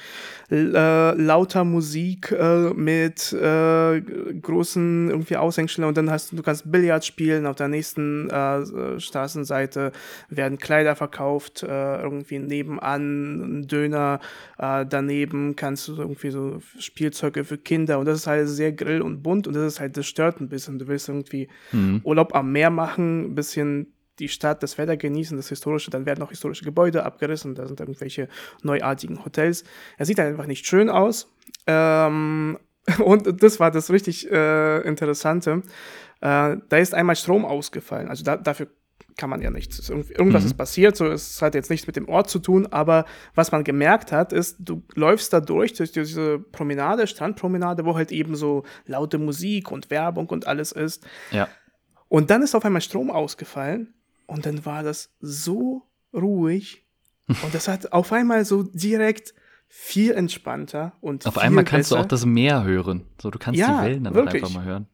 äh, 0.50 1.12
lauter 1.14 1.64
Musik, 1.64 2.32
äh, 2.32 2.74
mit 2.74 3.32
äh, 3.32 4.00
großen 4.02 5.08
irgendwie 5.08 5.36
Aushängstellen 5.38 5.88
und 5.88 5.96
dann 5.96 6.10
hast 6.10 6.32
du, 6.32 6.36
du 6.36 6.42
kannst 6.42 6.70
Billard 6.70 7.04
spielen, 7.04 7.46
auf 7.46 7.56
der 7.56 7.68
nächsten 7.68 8.28
äh, 8.28 9.00
Straßenseite 9.00 9.92
werden 10.28 10.58
Kleider 10.58 10.96
verkauft, 10.96 11.62
äh, 11.62 12.02
irgendwie 12.02 12.40
nebenan 12.40 13.60
ein 13.60 13.66
Döner, 13.66 14.20
daneben 14.58 15.56
kannst 15.56 15.88
du 15.88 15.96
irgendwie 15.96 16.30
so 16.30 16.60
Spielzeuge 16.78 17.44
für 17.44 17.58
Kinder 17.58 17.98
und 17.98 18.06
das 18.06 18.20
ist 18.20 18.26
halt 18.26 18.48
sehr 18.48 18.72
grill 18.72 19.02
und 19.02 19.22
bunt 19.22 19.46
und 19.46 19.54
das 19.54 19.74
ist 19.74 19.80
halt, 19.80 19.96
das 19.96 20.06
stört 20.06 20.40
ein 20.40 20.48
bisschen. 20.48 20.78
Du 20.78 20.88
willst 20.88 21.08
irgendwie 21.08 21.48
mhm. 21.72 22.00
Urlaub 22.04 22.34
am 22.34 22.52
Meer 22.52 22.70
machen, 22.70 23.26
ein 23.26 23.34
bisschen 23.34 23.95
die 24.18 24.28
Stadt, 24.28 24.62
das 24.62 24.78
Wetter 24.78 24.96
genießen, 24.96 25.36
das 25.36 25.48
Historische, 25.48 25.90
dann 25.90 26.06
werden 26.06 26.22
auch 26.22 26.30
historische 26.30 26.64
Gebäude 26.64 27.04
abgerissen, 27.04 27.54
da 27.54 27.66
sind 27.66 27.80
irgendwelche 27.80 28.28
neuartigen 28.62 29.24
Hotels. 29.24 29.64
Er 29.98 30.06
sieht 30.06 30.18
halt 30.18 30.28
einfach 30.28 30.46
nicht 30.46 30.66
schön 30.66 30.88
aus. 30.90 31.32
Ähm, 31.66 32.58
und 33.04 33.42
das 33.42 33.60
war 33.60 33.70
das 33.70 33.90
richtig 33.90 34.30
äh, 34.30 34.80
Interessante. 34.80 35.62
Äh, 36.20 36.56
da 36.68 36.76
ist 36.76 36.94
einmal 36.94 37.16
Strom 37.16 37.44
ausgefallen. 37.44 38.08
Also 38.08 38.24
da, 38.24 38.36
dafür 38.36 38.68
kann 39.16 39.30
man 39.30 39.40
ja 39.40 39.50
nichts. 39.50 39.88
Irgendwas 39.88 40.42
mhm. 40.42 40.48
ist 40.48 40.54
passiert, 40.54 40.96
so 40.96 41.06
es 41.06 41.40
hat 41.40 41.54
jetzt 41.54 41.70
nichts 41.70 41.86
mit 41.86 41.96
dem 41.96 42.08
Ort 42.08 42.28
zu 42.28 42.38
tun, 42.38 42.66
aber 42.66 43.06
was 43.34 43.50
man 43.50 43.64
gemerkt 43.64 44.12
hat, 44.12 44.32
ist, 44.32 44.56
du 44.58 44.82
läufst 44.94 45.32
da 45.32 45.40
durch, 45.40 45.72
durch 45.72 45.92
diese 45.92 46.38
Promenade, 46.38 47.06
Strandpromenade, 47.06 47.84
wo 47.86 47.96
halt 47.96 48.12
eben 48.12 48.36
so 48.36 48.64
laute 48.84 49.18
Musik 49.18 49.70
und 49.70 49.90
Werbung 49.90 50.28
und 50.28 50.46
alles 50.46 50.72
ist. 50.72 51.06
Ja. 51.30 51.48
Und 52.08 52.30
dann 52.30 52.42
ist 52.42 52.54
auf 52.54 52.64
einmal 52.64 52.82
Strom 52.82 53.10
ausgefallen 53.10 53.94
und 54.26 54.46
dann 54.46 54.64
war 54.64 54.82
das 54.82 55.10
so 55.20 55.82
ruhig. 56.12 56.84
Und 57.28 57.54
das 57.54 57.66
hat 57.66 57.92
auf 57.92 58.12
einmal 58.12 58.44
so 58.44 58.62
direkt 58.62 59.34
viel 59.68 60.12
entspannter 60.12 60.92
und 61.00 61.26
auf 61.26 61.38
einmal 61.38 61.64
kannst 61.64 61.90
besser. 61.90 62.00
du 62.00 62.04
auch 62.04 62.08
das 62.08 62.24
Meer 62.24 62.62
hören. 62.64 63.04
So, 63.20 63.30
du 63.30 63.38
kannst 63.38 63.58
ja, 63.58 63.80
die 63.80 63.88
Wellen 63.88 64.04
dann 64.04 64.14
wirklich. 64.14 64.42
einfach 64.42 64.54
mal 64.54 64.64
hören. 64.64 64.86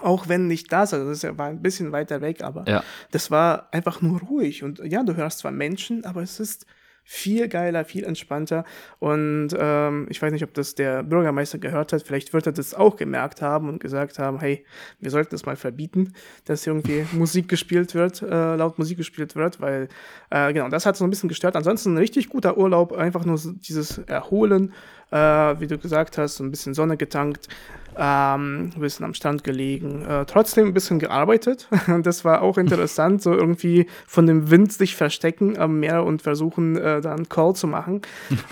Auch 0.00 0.28
wenn 0.28 0.46
nicht 0.46 0.72
das, 0.72 0.94
also 0.94 1.08
das 1.10 1.38
war 1.38 1.48
ein 1.48 1.60
bisschen 1.60 1.92
weiter 1.92 2.20
weg, 2.22 2.42
aber 2.42 2.66
ja. 2.66 2.82
das 3.10 3.30
war 3.30 3.68
einfach 3.72 4.00
nur 4.00 4.20
ruhig. 4.20 4.62
Und 4.62 4.78
ja, 4.78 5.02
du 5.02 5.16
hörst 5.16 5.40
zwar 5.40 5.52
Menschen, 5.52 6.04
aber 6.04 6.22
es 6.22 6.40
ist 6.40 6.64
viel 7.12 7.48
geiler, 7.48 7.84
viel 7.84 8.04
entspannter. 8.04 8.64
Und 9.00 9.48
ähm, 9.58 10.06
ich 10.10 10.22
weiß 10.22 10.30
nicht, 10.30 10.44
ob 10.44 10.54
das 10.54 10.76
der 10.76 11.02
Bürgermeister 11.02 11.58
gehört 11.58 11.92
hat. 11.92 12.04
Vielleicht 12.04 12.32
wird 12.32 12.46
er 12.46 12.52
das 12.52 12.72
auch 12.72 12.94
gemerkt 12.94 13.42
haben 13.42 13.68
und 13.68 13.80
gesagt 13.80 14.20
haben, 14.20 14.38
hey, 14.38 14.64
wir 15.00 15.10
sollten 15.10 15.30
das 15.32 15.44
mal 15.44 15.56
verbieten, 15.56 16.12
dass 16.44 16.64
irgendwie 16.64 17.04
Musik 17.12 17.48
gespielt 17.48 17.96
wird, 17.96 18.22
äh, 18.22 18.54
laut 18.54 18.78
Musik 18.78 18.96
gespielt 18.96 19.34
wird, 19.34 19.60
weil 19.60 19.88
äh, 20.30 20.52
genau, 20.52 20.68
das 20.68 20.86
hat 20.86 20.96
so 20.96 21.02
ein 21.02 21.10
bisschen 21.10 21.28
gestört. 21.28 21.56
Ansonsten 21.56 21.94
ein 21.94 21.98
richtig 21.98 22.28
guter 22.28 22.56
Urlaub, 22.56 22.92
einfach 22.92 23.24
nur 23.24 23.38
so 23.38 23.50
dieses 23.54 23.98
Erholen, 23.98 24.72
äh, 25.10 25.16
wie 25.18 25.66
du 25.66 25.78
gesagt 25.78 26.16
hast, 26.16 26.38
ein 26.38 26.52
bisschen 26.52 26.74
Sonne 26.74 26.96
getankt, 26.96 27.48
ähm, 27.96 28.72
ein 28.74 28.80
bisschen 28.80 29.04
am 29.04 29.14
Strand 29.14 29.44
gelegen, 29.44 30.04
äh, 30.04 30.24
trotzdem 30.26 30.68
ein 30.68 30.74
bisschen 30.74 30.98
gearbeitet. 30.98 31.68
das 32.02 32.24
war 32.24 32.42
auch 32.42 32.58
interessant, 32.58 33.22
so 33.22 33.32
irgendwie 33.32 33.86
von 34.06 34.26
dem 34.26 34.50
Wind 34.50 34.72
sich 34.72 34.96
verstecken 34.96 35.58
am 35.58 35.80
Meer 35.80 36.04
und 36.04 36.22
versuchen, 36.22 36.76
äh, 36.76 37.00
da 37.00 37.14
einen 37.14 37.28
Call 37.28 37.54
zu 37.54 37.66
machen. 37.66 38.02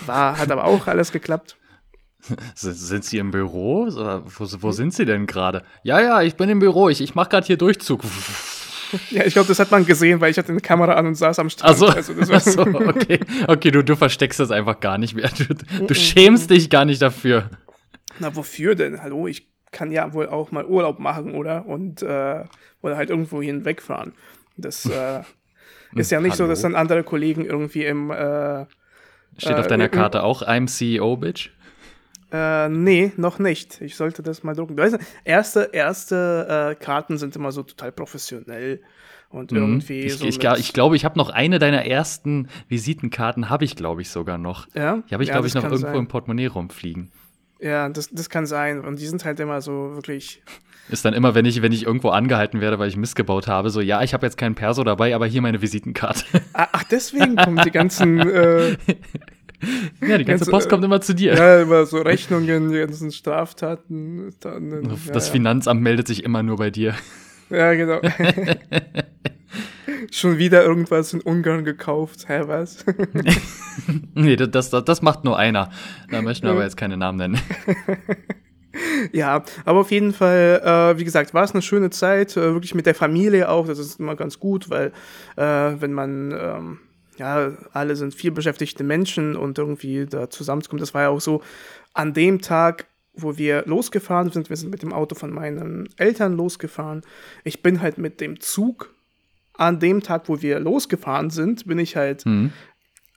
War, 0.06 0.38
hat 0.38 0.50
aber 0.50 0.64
auch 0.64 0.86
alles 0.86 1.12
geklappt. 1.12 1.56
Sind 2.54 3.04
Sie 3.04 3.18
im 3.18 3.30
Büro? 3.30 3.86
Wo, 3.86 4.46
wo 4.60 4.72
sind 4.72 4.92
Sie 4.92 5.04
denn 5.04 5.26
gerade? 5.26 5.62
Ja, 5.82 6.00
ja, 6.00 6.22
ich 6.22 6.36
bin 6.36 6.48
im 6.48 6.58
Büro. 6.58 6.88
Ich, 6.88 7.00
ich 7.00 7.14
mache 7.14 7.30
gerade 7.30 7.46
hier 7.46 7.56
Durchzug. 7.56 8.02
Ja, 9.10 9.26
ich 9.26 9.34
glaube, 9.34 9.48
das 9.48 9.58
hat 9.58 9.70
man 9.70 9.84
gesehen, 9.84 10.18
weil 10.22 10.30
ich 10.30 10.38
hatte 10.38 10.50
eine 10.50 10.62
Kamera 10.62 10.94
an 10.94 11.08
und 11.08 11.14
saß 11.14 11.38
am 11.40 11.50
Strand. 11.50 11.74
Ach 11.74 11.78
so, 11.78 11.88
also, 11.88 12.14
Ach 12.32 12.40
so 12.40 12.62
okay. 12.62 13.20
Okay, 13.46 13.70
du, 13.70 13.84
du 13.84 13.96
versteckst 13.96 14.40
das 14.40 14.50
einfach 14.50 14.80
gar 14.80 14.96
nicht 14.96 15.14
mehr. 15.14 15.28
Du, 15.28 15.84
du 15.84 15.94
schämst 15.94 16.48
dich 16.48 16.70
gar 16.70 16.86
nicht 16.86 17.02
dafür. 17.02 17.50
Na, 18.18 18.34
wofür 18.34 18.74
denn? 18.74 19.02
Hallo, 19.02 19.26
ich 19.26 19.48
kann 19.70 19.90
ja 19.90 20.12
wohl 20.14 20.28
auch 20.28 20.50
mal 20.50 20.64
Urlaub 20.64 20.98
machen, 20.98 21.34
oder? 21.34 21.66
Und 21.66 22.02
äh, 22.02 22.44
oder 22.80 22.96
halt 22.96 23.10
irgendwo 23.10 23.42
hinwegfahren. 23.42 24.12
Das 24.56 24.86
äh, 24.86 25.22
ist 25.94 26.10
ja 26.10 26.20
nicht 26.20 26.32
Hallo. 26.32 26.44
so, 26.44 26.48
dass 26.48 26.62
dann 26.62 26.74
andere 26.74 27.04
Kollegen 27.04 27.44
irgendwie 27.44 27.84
im 27.84 28.10
äh, 28.10 28.66
Steht 29.36 29.56
auf 29.56 29.68
deiner 29.68 29.88
Karte 29.88 30.24
auch 30.24 30.42
I'm 30.42 30.66
CEO, 30.66 31.16
Bitch? 31.16 31.50
Äh, 32.30 32.68
nee, 32.68 33.12
noch 33.16 33.38
nicht. 33.38 33.80
Ich 33.80 33.96
sollte 33.96 34.22
das 34.22 34.42
mal 34.42 34.54
drucken. 34.54 34.76
Weißt, 34.76 34.98
erste 35.24 35.70
erste 35.72 36.74
äh, 36.78 36.84
Karten 36.84 37.16
sind 37.16 37.36
immer 37.36 37.52
so 37.52 37.62
total 37.62 37.92
professionell 37.92 38.82
und 39.30 39.52
mhm. 39.52 39.58
irgendwie 39.58 40.00
ich, 40.00 40.18
so. 40.18 40.26
Ich, 40.26 40.42
ich, 40.42 40.58
ich 40.58 40.72
glaube, 40.72 40.96
ich 40.96 41.04
habe 41.04 41.16
noch 41.16 41.30
eine 41.30 41.58
deiner 41.58 41.86
ersten 41.86 42.48
Visitenkarten, 42.68 43.48
habe 43.48 43.64
ich, 43.64 43.76
glaube 43.76 44.02
ich, 44.02 44.10
sogar 44.10 44.36
noch. 44.36 44.66
Ja. 44.74 45.02
Die 45.08 45.14
habe 45.14 45.22
ich, 45.22 45.28
ja, 45.28 45.34
glaube 45.36 45.46
ich, 45.46 45.54
noch 45.54 45.64
irgendwo 45.64 45.86
sein. 45.86 45.96
im 45.96 46.08
Portemonnaie 46.08 46.46
rumfliegen. 46.46 47.10
Ja, 47.60 47.88
das, 47.88 48.08
das 48.10 48.30
kann 48.30 48.46
sein. 48.46 48.80
Und 48.84 49.00
die 49.00 49.06
sind 49.06 49.24
halt 49.24 49.40
immer 49.40 49.60
so 49.60 49.94
wirklich. 49.94 50.42
Ist 50.90 51.04
dann 51.04 51.12
immer, 51.12 51.34
wenn 51.34 51.44
ich, 51.44 51.60
wenn 51.60 51.72
ich 51.72 51.84
irgendwo 51.84 52.10
angehalten 52.10 52.60
werde, 52.60 52.78
weil 52.78 52.88
ich 52.88 52.96
missgebaut 52.96 53.46
habe, 53.46 53.68
so, 53.68 53.80
ja, 53.80 54.02
ich 54.02 54.14
habe 54.14 54.24
jetzt 54.24 54.38
keinen 54.38 54.54
Perso 54.54 54.84
dabei, 54.84 55.14
aber 55.14 55.26
hier 55.26 55.42
meine 55.42 55.60
Visitenkarte. 55.60 56.24
Ah, 56.54 56.68
ach, 56.72 56.84
deswegen 56.84 57.36
kommen 57.36 57.60
die 57.64 57.70
ganzen. 57.70 58.18
Äh, 58.18 58.70
ja, 58.70 58.76
die 60.00 60.08
ganze 60.08 60.24
ganze, 60.24 60.50
Post 60.50 60.68
kommt 60.68 60.84
immer 60.84 61.00
zu 61.00 61.14
dir. 61.14 61.34
ja, 61.34 61.62
immer 61.62 61.86
so 61.86 61.98
Rechnungen, 61.98 62.72
die 62.72 62.78
ganzen 62.78 63.12
Straftaten. 63.12 64.34
Dann, 64.40 64.98
das 65.12 65.26
ja, 65.26 65.32
Finanzamt 65.32 65.82
meldet 65.82 66.08
sich 66.08 66.24
immer 66.24 66.42
nur 66.42 66.56
bei 66.56 66.70
dir. 66.70 66.94
Ja, 67.50 67.74
genau. 67.74 68.00
Schon 70.10 70.38
wieder 70.38 70.64
irgendwas 70.64 71.12
in 71.12 71.20
Ungarn 71.20 71.64
gekauft. 71.64 72.28
Hä, 72.28 72.42
was? 72.46 72.84
nee, 74.14 74.36
das, 74.36 74.70
das, 74.70 74.84
das 74.84 75.02
macht 75.02 75.24
nur 75.24 75.38
einer. 75.38 75.70
Da 76.10 76.22
möchten 76.22 76.46
wir 76.46 76.52
aber 76.52 76.64
jetzt 76.64 76.76
keine 76.76 76.96
Namen 76.96 77.18
nennen. 77.18 77.40
ja, 79.12 79.42
aber 79.64 79.80
auf 79.80 79.90
jeden 79.90 80.12
Fall, 80.12 80.60
äh, 80.64 80.98
wie 80.98 81.04
gesagt, 81.04 81.34
war 81.34 81.44
es 81.44 81.52
eine 81.52 81.62
schöne 81.62 81.90
Zeit, 81.90 82.36
äh, 82.36 82.52
wirklich 82.52 82.74
mit 82.74 82.86
der 82.86 82.94
Familie 82.94 83.48
auch. 83.48 83.66
Das 83.66 83.78
ist 83.78 84.00
immer 84.00 84.16
ganz 84.16 84.38
gut, 84.38 84.70
weil 84.70 84.92
äh, 85.36 85.80
wenn 85.80 85.92
man, 85.92 86.32
ähm, 86.32 86.78
ja, 87.16 87.52
alle 87.72 87.96
sind 87.96 88.14
viel 88.14 88.30
beschäftigte 88.30 88.84
Menschen 88.84 89.36
und 89.36 89.58
irgendwie 89.58 90.06
da 90.06 90.30
zusammenzukommen, 90.30 90.80
das 90.80 90.94
war 90.94 91.02
ja 91.02 91.08
auch 91.08 91.20
so 91.20 91.42
an 91.94 92.14
dem 92.14 92.40
Tag, 92.40 92.86
wo 93.14 93.36
wir 93.36 93.64
losgefahren 93.66 94.30
sind. 94.30 94.48
Wir 94.48 94.56
sind 94.56 94.70
mit 94.70 94.82
dem 94.82 94.92
Auto 94.92 95.14
von 95.14 95.32
meinen 95.32 95.88
Eltern 95.96 96.36
losgefahren. 96.36 97.02
Ich 97.42 97.62
bin 97.62 97.80
halt 97.82 97.98
mit 97.98 98.20
dem 98.20 98.40
Zug 98.40 98.94
an 99.58 99.78
dem 99.80 100.02
Tag, 100.02 100.28
wo 100.28 100.40
wir 100.40 100.58
losgefahren 100.60 101.28
sind, 101.30 101.66
bin 101.66 101.78
ich 101.78 101.96
halt 101.96 102.24
Mhm. 102.24 102.52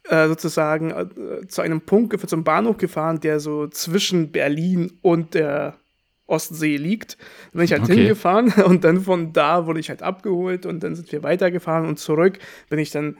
äh, 0.10 0.28
sozusagen 0.28 0.92
äh, 0.92 1.48
zu 1.48 1.62
einem 1.62 1.82
Punkt, 1.82 2.20
zum 2.30 2.44
Bahnhof 2.44 2.78
gefahren, 2.78 3.20
der 3.22 3.40
so 3.40 3.68
zwischen 3.68 4.32
Berlin 4.32 4.92
und 5.02 5.36
der 5.36 5.78
Ostsee 6.26 6.78
liegt. 6.78 7.18
Da 7.52 7.58
bin 7.58 7.66
ich 7.66 7.72
halt 7.72 7.84
Okay. 7.84 7.96
hingefahren 7.96 8.52
und 8.66 8.84
dann 8.84 9.02
von 9.02 9.32
da 9.34 9.66
wurde 9.68 9.80
ich 9.80 9.90
halt 9.90 10.02
abgeholt 10.02 10.66
und 10.66 10.82
dann 10.84 10.96
sind 10.96 11.12
wir 11.12 11.24
weitergefahren 11.24 11.88
und 11.88 12.00
zurück 12.00 12.40
bin 12.70 12.80
ich 12.80 12.90
dann 12.92 13.18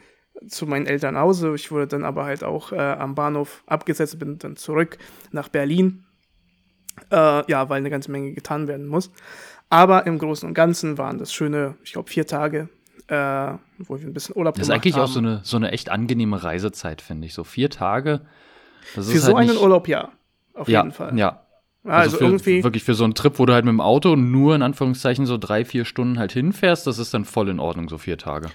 zu 0.48 0.66
meinen 0.66 0.86
Eltern 0.86 1.14
nach 1.14 1.20
Hause. 1.20 1.54
Ich 1.54 1.70
wurde 1.70 1.86
dann 1.86 2.04
aber 2.04 2.24
halt 2.24 2.42
auch 2.42 2.72
äh, 2.72 2.76
am 2.76 3.14
Bahnhof 3.14 3.62
abgesetzt, 3.66 4.18
bin 4.18 4.38
dann 4.38 4.56
zurück 4.56 4.98
nach 5.30 5.48
Berlin. 5.48 6.04
Äh, 7.10 7.50
ja, 7.50 7.68
weil 7.68 7.78
eine 7.78 7.90
ganze 7.90 8.10
Menge 8.10 8.32
getan 8.32 8.66
werden 8.66 8.86
muss. 8.86 9.10
Aber 9.70 10.06
im 10.06 10.18
Großen 10.18 10.46
und 10.48 10.54
Ganzen 10.54 10.98
waren 10.98 11.18
das 11.18 11.32
schöne, 11.32 11.76
ich 11.84 11.92
glaube, 11.92 12.10
vier 12.10 12.26
Tage, 12.26 12.68
äh, 13.12 13.58
wo 13.86 13.98
wir 13.98 14.06
ein 14.06 14.12
bisschen 14.14 14.36
Urlaub 14.36 14.54
Das 14.54 14.62
ist 14.62 14.68
gemacht 14.68 14.82
eigentlich 14.84 14.94
haben. 14.94 15.02
auch 15.02 15.08
so 15.08 15.18
eine, 15.18 15.40
so 15.42 15.56
eine 15.56 15.72
echt 15.72 15.90
angenehme 15.90 16.42
Reisezeit, 16.42 17.02
finde 17.02 17.26
ich. 17.26 17.34
So 17.34 17.44
vier 17.44 17.68
Tage. 17.70 18.22
Das 18.94 19.08
Für 19.10 19.16
ist 19.16 19.24
so 19.24 19.36
halt 19.36 19.50
einen 19.50 19.58
Urlaub 19.58 19.86
ja. 19.88 20.10
Auf 20.54 20.68
ja, 20.68 20.82
jeden 20.82 20.92
Fall. 20.92 21.16
Ja. 21.18 21.42
Ja, 21.84 21.90
Also, 21.90 22.16
also 22.16 22.18
für, 22.18 22.24
irgendwie, 22.24 22.64
wirklich 22.64 22.84
für 22.84 22.94
so 22.94 23.04
einen 23.04 23.14
Trip, 23.14 23.38
wo 23.38 23.46
du 23.46 23.52
halt 23.52 23.64
mit 23.64 23.72
dem 23.72 23.80
Auto 23.80 24.14
nur 24.16 24.54
in 24.54 24.62
Anführungszeichen 24.62 25.26
so 25.26 25.36
drei, 25.36 25.64
vier 25.64 25.84
Stunden 25.84 26.18
halt 26.18 26.32
hinfährst, 26.32 26.86
das 26.86 26.98
ist 26.98 27.12
dann 27.12 27.24
voll 27.24 27.48
in 27.48 27.58
Ordnung, 27.58 27.88
so 27.88 27.98
vier 27.98 28.18
Tage. 28.18 28.48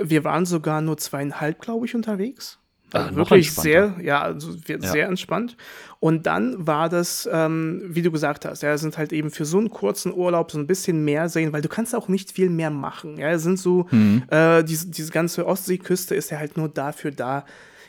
wir 0.00 0.24
waren 0.24 0.46
sogar 0.46 0.80
nur 0.80 0.96
zweieinhalb, 0.96 1.60
glaube 1.60 1.84
ich, 1.86 1.94
unterwegs. 1.94 2.58
Also 2.92 3.16
wirklich 3.16 3.52
sehr, 3.52 3.94
ja, 4.02 4.20
also 4.22 4.52
Ja. 4.66 4.78
sehr 4.80 5.06
entspannt. 5.08 5.56
Und 6.00 6.26
dann 6.26 6.66
war 6.66 6.88
das, 6.88 7.28
ähm, 7.30 7.82
wie 7.88 8.02
du 8.02 8.10
gesagt 8.10 8.44
hast, 8.44 8.62
ja, 8.62 8.76
sind 8.78 8.96
halt 8.98 9.12
eben 9.12 9.30
für 9.30 9.44
so 9.44 9.58
einen 9.58 9.70
kurzen 9.70 10.12
Urlaub 10.14 10.50
so 10.50 10.58
ein 10.58 10.66
bisschen 10.66 11.04
mehr 11.04 11.28
sehen, 11.28 11.52
weil 11.52 11.62
du 11.62 11.68
kannst 11.68 11.94
auch 11.94 12.08
nicht 12.08 12.32
viel 12.32 12.48
mehr 12.50 12.70
machen. 12.70 13.18
Ja, 13.18 13.36
sind 13.38 13.58
so, 13.58 13.86
Mhm. 13.90 14.22
äh, 14.30 14.64
diese, 14.64 14.88
diese 14.88 15.12
ganze 15.12 15.46
Ostseeküste 15.46 16.14
ist 16.14 16.30
ja 16.30 16.38
halt 16.38 16.56
nur 16.56 16.68
dafür 16.68 17.10
da. 17.10 17.44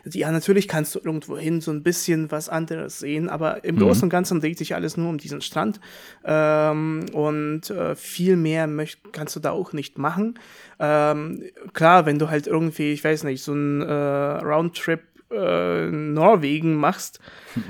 Ja, 0.05 0.31
natürlich 0.31 0.67
kannst 0.67 0.95
du 0.95 0.99
irgendwo 1.03 1.37
hin 1.37 1.61
so 1.61 1.71
ein 1.71 1.83
bisschen 1.83 2.31
was 2.31 2.49
anderes 2.49 2.99
sehen, 2.99 3.29
aber 3.29 3.55
Mhm. 3.55 3.59
im 3.63 3.77
Großen 3.77 4.03
und 4.03 4.09
Ganzen 4.09 4.39
dreht 4.39 4.57
sich 4.57 4.73
alles 4.75 4.97
nur 4.97 5.09
um 5.09 5.17
diesen 5.17 5.41
Strand. 5.41 5.79
Ähm, 6.25 7.05
und 7.13 7.69
äh, 7.69 7.95
viel 7.95 8.35
mehr 8.35 8.67
möcht, 8.67 8.99
kannst 9.11 9.35
du 9.35 9.39
da 9.39 9.51
auch 9.51 9.73
nicht 9.73 9.97
machen. 9.97 10.39
Ähm, 10.79 11.43
klar, 11.73 12.05
wenn 12.05 12.19
du 12.19 12.29
halt 12.29 12.47
irgendwie, 12.47 12.91
ich 12.93 13.03
weiß 13.03 13.23
nicht, 13.25 13.43
so 13.43 13.51
einen 13.51 13.81
äh, 13.81 13.91
Roundtrip 13.93 15.01
äh, 15.31 15.87
Norwegen 15.89 16.75
machst, 16.75 17.19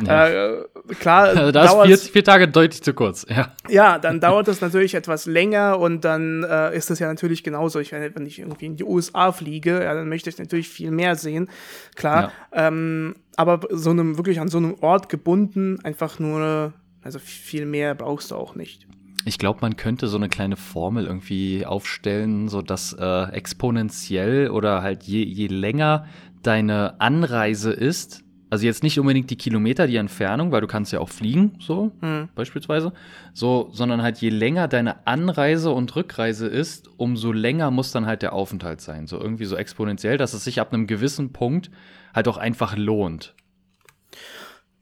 äh, 0.08 0.62
klar, 1.00 1.30
Also 1.30 1.52
da 1.52 1.66
ist 1.66 1.88
vier, 1.88 1.98
vier 1.98 2.24
Tage 2.24 2.48
deutlich 2.48 2.82
zu 2.82 2.94
kurz. 2.94 3.26
Ja. 3.30 3.54
ja, 3.70 4.00
dann 4.00 4.20
dauert 4.20 4.48
das 4.48 4.62
natürlich 4.62 4.96
etwas 4.96 5.26
länger 5.26 5.80
und 5.80 6.06
dann 6.06 6.44
äh, 6.44 6.76
ist 6.76 6.90
das 6.90 7.00
ja 7.00 7.08
natürlich 7.08 7.44
genauso. 7.44 7.80
Ich, 7.80 7.92
wenn 7.92 8.16
wenn 8.16 8.26
ich 8.26 8.40
irgendwie 8.40 8.66
in 8.66 8.76
die 8.76 8.84
USA 8.84 9.32
fliege, 9.32 9.84
ja, 9.84 9.94
dann 9.94 10.10
möchte 10.10 10.30
ich 10.30 10.38
natürlich 10.38 10.70
viel 10.70 10.92
mehr 10.92 11.16
sehen, 11.16 11.50
klar. 11.96 12.32
Ähm, 12.52 13.16
aber 13.38 13.62
so 13.70 13.90
einem 13.90 14.18
wirklich 14.18 14.40
an 14.40 14.50
so 14.50 14.58
einem 14.58 14.76
Ort 14.82 15.10
gebunden, 15.10 15.80
einfach 15.84 16.20
nur, 16.20 16.74
also 17.02 17.20
viel 17.20 17.66
mehr 17.66 17.96
brauchst 17.96 18.32
du 18.32 18.36
auch 18.36 18.56
nicht. 18.56 18.88
Ich 19.26 19.38
glaube, 19.38 19.60
man 19.62 19.76
könnte 19.76 20.08
so 20.08 20.18
eine 20.18 20.30
kleine 20.30 20.58
Formel 20.58 21.06
irgendwie 21.06 21.66
aufstellen, 21.66 22.48
so 22.48 22.62
dass 22.62 22.94
äh, 22.94 23.32
exponentiell 23.32 24.50
oder 24.50 24.82
halt 24.82 25.04
je, 25.04 25.24
je 25.24 25.48
länger 25.48 26.06
deine 26.42 27.00
Anreise 27.00 27.72
ist, 27.72 28.24
also 28.52 28.66
jetzt 28.66 28.84
nicht 28.84 29.00
unbedingt 29.00 29.30
die 29.30 29.38
Kilometer, 29.38 29.88
die 29.88 29.96
Entfernung, 29.96 30.52
weil 30.52 30.60
du 30.60 30.68
kannst 30.68 30.92
ja 30.92 31.00
auch 31.00 31.10
fliegen, 31.10 31.54
so 31.60 31.92
Hm. 32.02 32.28
beispielsweise, 32.36 32.92
so, 33.34 33.70
sondern 33.72 34.02
halt 34.02 34.18
je 34.18 34.30
länger 34.30 34.68
deine 34.68 35.08
Anreise 35.08 35.72
und 35.72 35.96
Rückreise 35.96 36.48
ist, 36.48 36.90
umso 36.98 37.32
länger 37.32 37.72
muss 37.72 37.94
dann 37.94 38.06
halt 38.06 38.22
der 38.22 38.34
Aufenthalt 38.34 38.82
sein, 38.82 39.08
so 39.08 39.18
irgendwie 39.20 39.46
so 39.46 39.56
exponentiell, 39.56 40.18
dass 40.18 40.34
es 40.34 40.44
sich 40.44 40.60
ab 40.60 40.74
einem 40.74 40.86
gewissen 40.86 41.32
Punkt 41.32 41.72
halt 42.14 42.28
auch 42.28 42.38
einfach 42.38 42.76
lohnt. 42.76 43.34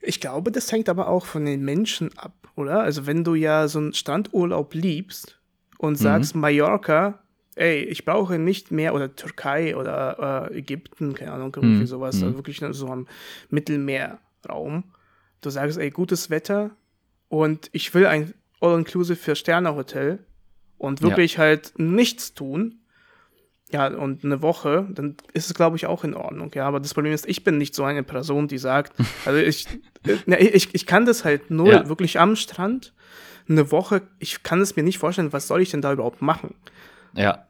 Ich 0.01 0.19
glaube, 0.19 0.51
das 0.51 0.71
hängt 0.71 0.89
aber 0.89 1.07
auch 1.07 1.25
von 1.25 1.45
den 1.45 1.63
Menschen 1.63 2.09
ab, 2.17 2.33
oder? 2.55 2.81
Also 2.81 3.05
wenn 3.05 3.23
du 3.23 3.35
ja 3.35 3.67
so 3.67 3.77
einen 3.77 3.93
Strandurlaub 3.93 4.73
liebst 4.73 5.39
und 5.77 5.95
sagst, 5.95 6.35
Mallorca, 6.35 7.19
ey, 7.59 7.83
ich 7.83 8.05
brauche 8.05 8.39
nicht 8.39 8.71
mehr, 8.71 8.93
oder 8.93 9.15
Türkei 9.15 9.75
oder 9.75 10.49
äh, 10.51 10.57
Ägypten, 10.59 11.13
keine 11.13 11.33
Ahnung, 11.33 11.53
irgendwie 11.55 11.81
Mhm. 11.83 11.87
sowas, 11.87 12.17
Mhm. 12.17 12.23
also 12.23 12.37
wirklich 12.37 12.61
nur 12.61 12.73
so 12.73 12.87
am 12.87 13.07
Mittelmeerraum. 13.49 14.83
Du 15.41 15.49
sagst, 15.49 15.77
ey, 15.77 15.89
gutes 15.89 16.29
Wetter 16.29 16.71
und 17.29 17.69
ich 17.71 17.93
will 17.93 18.05
ein 18.07 18.33
All-Inclusive 18.61 19.15
für 19.17 19.35
Sternehotel 19.35 20.19
und 20.77 21.01
wirklich 21.01 21.37
halt 21.37 21.73
nichts 21.77 22.33
tun. 22.33 22.75
Ja, 23.71 23.87
und 23.87 24.23
eine 24.25 24.41
Woche, 24.41 24.87
dann 24.91 25.15
ist 25.33 25.45
es, 25.45 25.53
glaube 25.53 25.77
ich, 25.77 25.85
auch 25.85 26.03
in 26.03 26.15
Ordnung. 26.15 26.51
Ja, 26.55 26.65
aber 26.65 26.79
das 26.79 26.93
Problem 26.95 27.13
ist, 27.13 27.27
ich 27.29 27.43
bin 27.43 27.57
nicht 27.59 27.75
so 27.75 27.83
eine 27.83 28.01
Person, 28.03 28.47
die 28.47 28.57
sagt, 28.57 28.93
also 29.25 29.37
ich, 29.39 29.67
ich, 30.25 30.73
ich 30.73 30.85
kann 30.87 31.05
das 31.05 31.23
halt 31.23 31.51
nur 31.51 31.71
Ja. 31.71 31.87
wirklich 31.89 32.19
am 32.19 32.35
Strand. 32.35 32.93
Eine 33.47 33.71
Woche, 33.71 34.01
ich 34.19 34.43
kann 34.43 34.59
es 34.61 34.75
mir 34.75 34.83
nicht 34.83 34.97
vorstellen, 34.97 35.33
was 35.33 35.47
soll 35.47 35.61
ich 35.61 35.69
denn 35.71 35.81
da 35.81 35.93
überhaupt 35.93 36.21
machen? 36.21 36.55
Ja, 37.13 37.45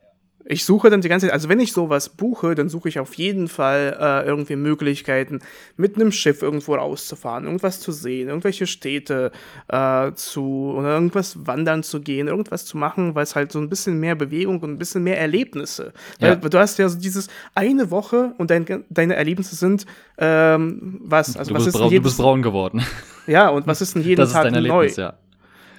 Ich 0.51 0.65
suche 0.65 0.89
dann 0.89 1.01
die 1.01 1.10
ganze 1.10 1.27
Zeit, 1.27 1.34
also 1.34 1.48
wenn 1.48 1.60
ich 1.60 1.74
sowas 1.74 2.10
buche, 2.10 2.56
dann 2.56 2.70
suche 2.70 2.89
ich 2.89 3.00
auf 3.00 3.13
jeden 3.13 3.48
Fall 3.48 3.96
äh, 4.00 4.27
irgendwie 4.27 4.56
Möglichkeiten, 4.56 5.41
mit 5.77 5.96
einem 5.96 6.12
Schiff 6.12 6.41
irgendwo 6.41 6.74
rauszufahren, 6.74 7.46
irgendwas 7.46 7.79
zu 7.79 7.91
sehen, 7.91 8.29
irgendwelche 8.29 8.65
Städte 8.65 9.32
äh, 9.68 10.12
zu 10.13 10.74
oder 10.75 10.96
irgendwas 10.96 11.46
wandern 11.46 11.84
zu 11.84 12.01
gehen, 12.01 12.27
irgendwas 12.27 12.65
zu 12.65 12.77
machen, 12.77 13.13
weil 13.13 13.24
es 13.24 13.36
halt 13.36 13.51
so 13.51 13.60
ein 13.60 13.70
bisschen 13.70 14.00
mehr 14.00 14.15
Bewegung 14.15 14.60
und 14.60 14.72
ein 14.72 14.79
bisschen 14.79 15.03
mehr 15.03 15.20
Erlebnisse. 15.20 15.94
Ja. 16.20 16.41
Weil 16.41 16.50
du 16.50 16.58
hast 16.58 16.79
ja 16.79 16.89
so 16.89 16.98
dieses 16.98 17.27
eine 17.53 17.91
Woche 17.91 18.34
und 18.39 18.50
dein, 18.50 18.65
deine 18.89 19.15
Erlebnisse 19.15 19.56
sind 19.56 19.86
ähm, 20.18 21.00
was? 21.03 21.38
Also 21.38 21.50
du, 21.50 21.56
was 21.56 21.65
bist 21.65 21.75
ist 21.75 21.79
braun, 21.79 21.94
du 21.94 22.01
bist 22.01 22.18
braun 22.18 22.41
geworden. 22.41 22.84
Ja, 23.27 23.50
und 23.50 23.68
was 23.68 23.82
ist 23.82 23.94
denn 23.94 24.01
jeden 24.03 24.18
Das 24.18 24.29
ist 24.29 24.34
Tag 24.34 24.51
dein 24.51 24.63
neu? 24.63 24.70
Erlebnis, 24.70 24.98
ja. 24.98 25.13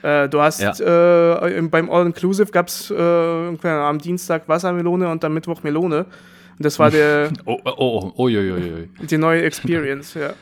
Äh, 0.03 0.29
du 0.29 0.41
hast 0.41 0.61
Ja. 0.61 0.73
äh, 1.45 1.57
im- 1.59 1.71
beim 1.71 1.91
All-Inclusive 1.91 2.51
gab 2.53 2.69
es 2.69 2.91
äh, 2.91 2.95
am 3.69 3.99
Dienstag 3.99 4.49
Wassermelone 4.49 5.09
und 5.11 5.25
am 5.25 5.35
Mittwoch 5.35 5.63
Melone. 5.63 6.07
Und 6.59 6.65
das 6.67 6.79
war 6.79 6.91
der, 6.91 7.31
Oh, 7.45 7.59
oh, 7.65 7.71
oh, 7.77 8.13
oh, 8.17 8.23
ui, 8.25 8.37
ui. 8.39 8.89
die 9.01 9.19
neue 9.19 9.43
Experience, 9.43 10.15
ja. 10.15 10.33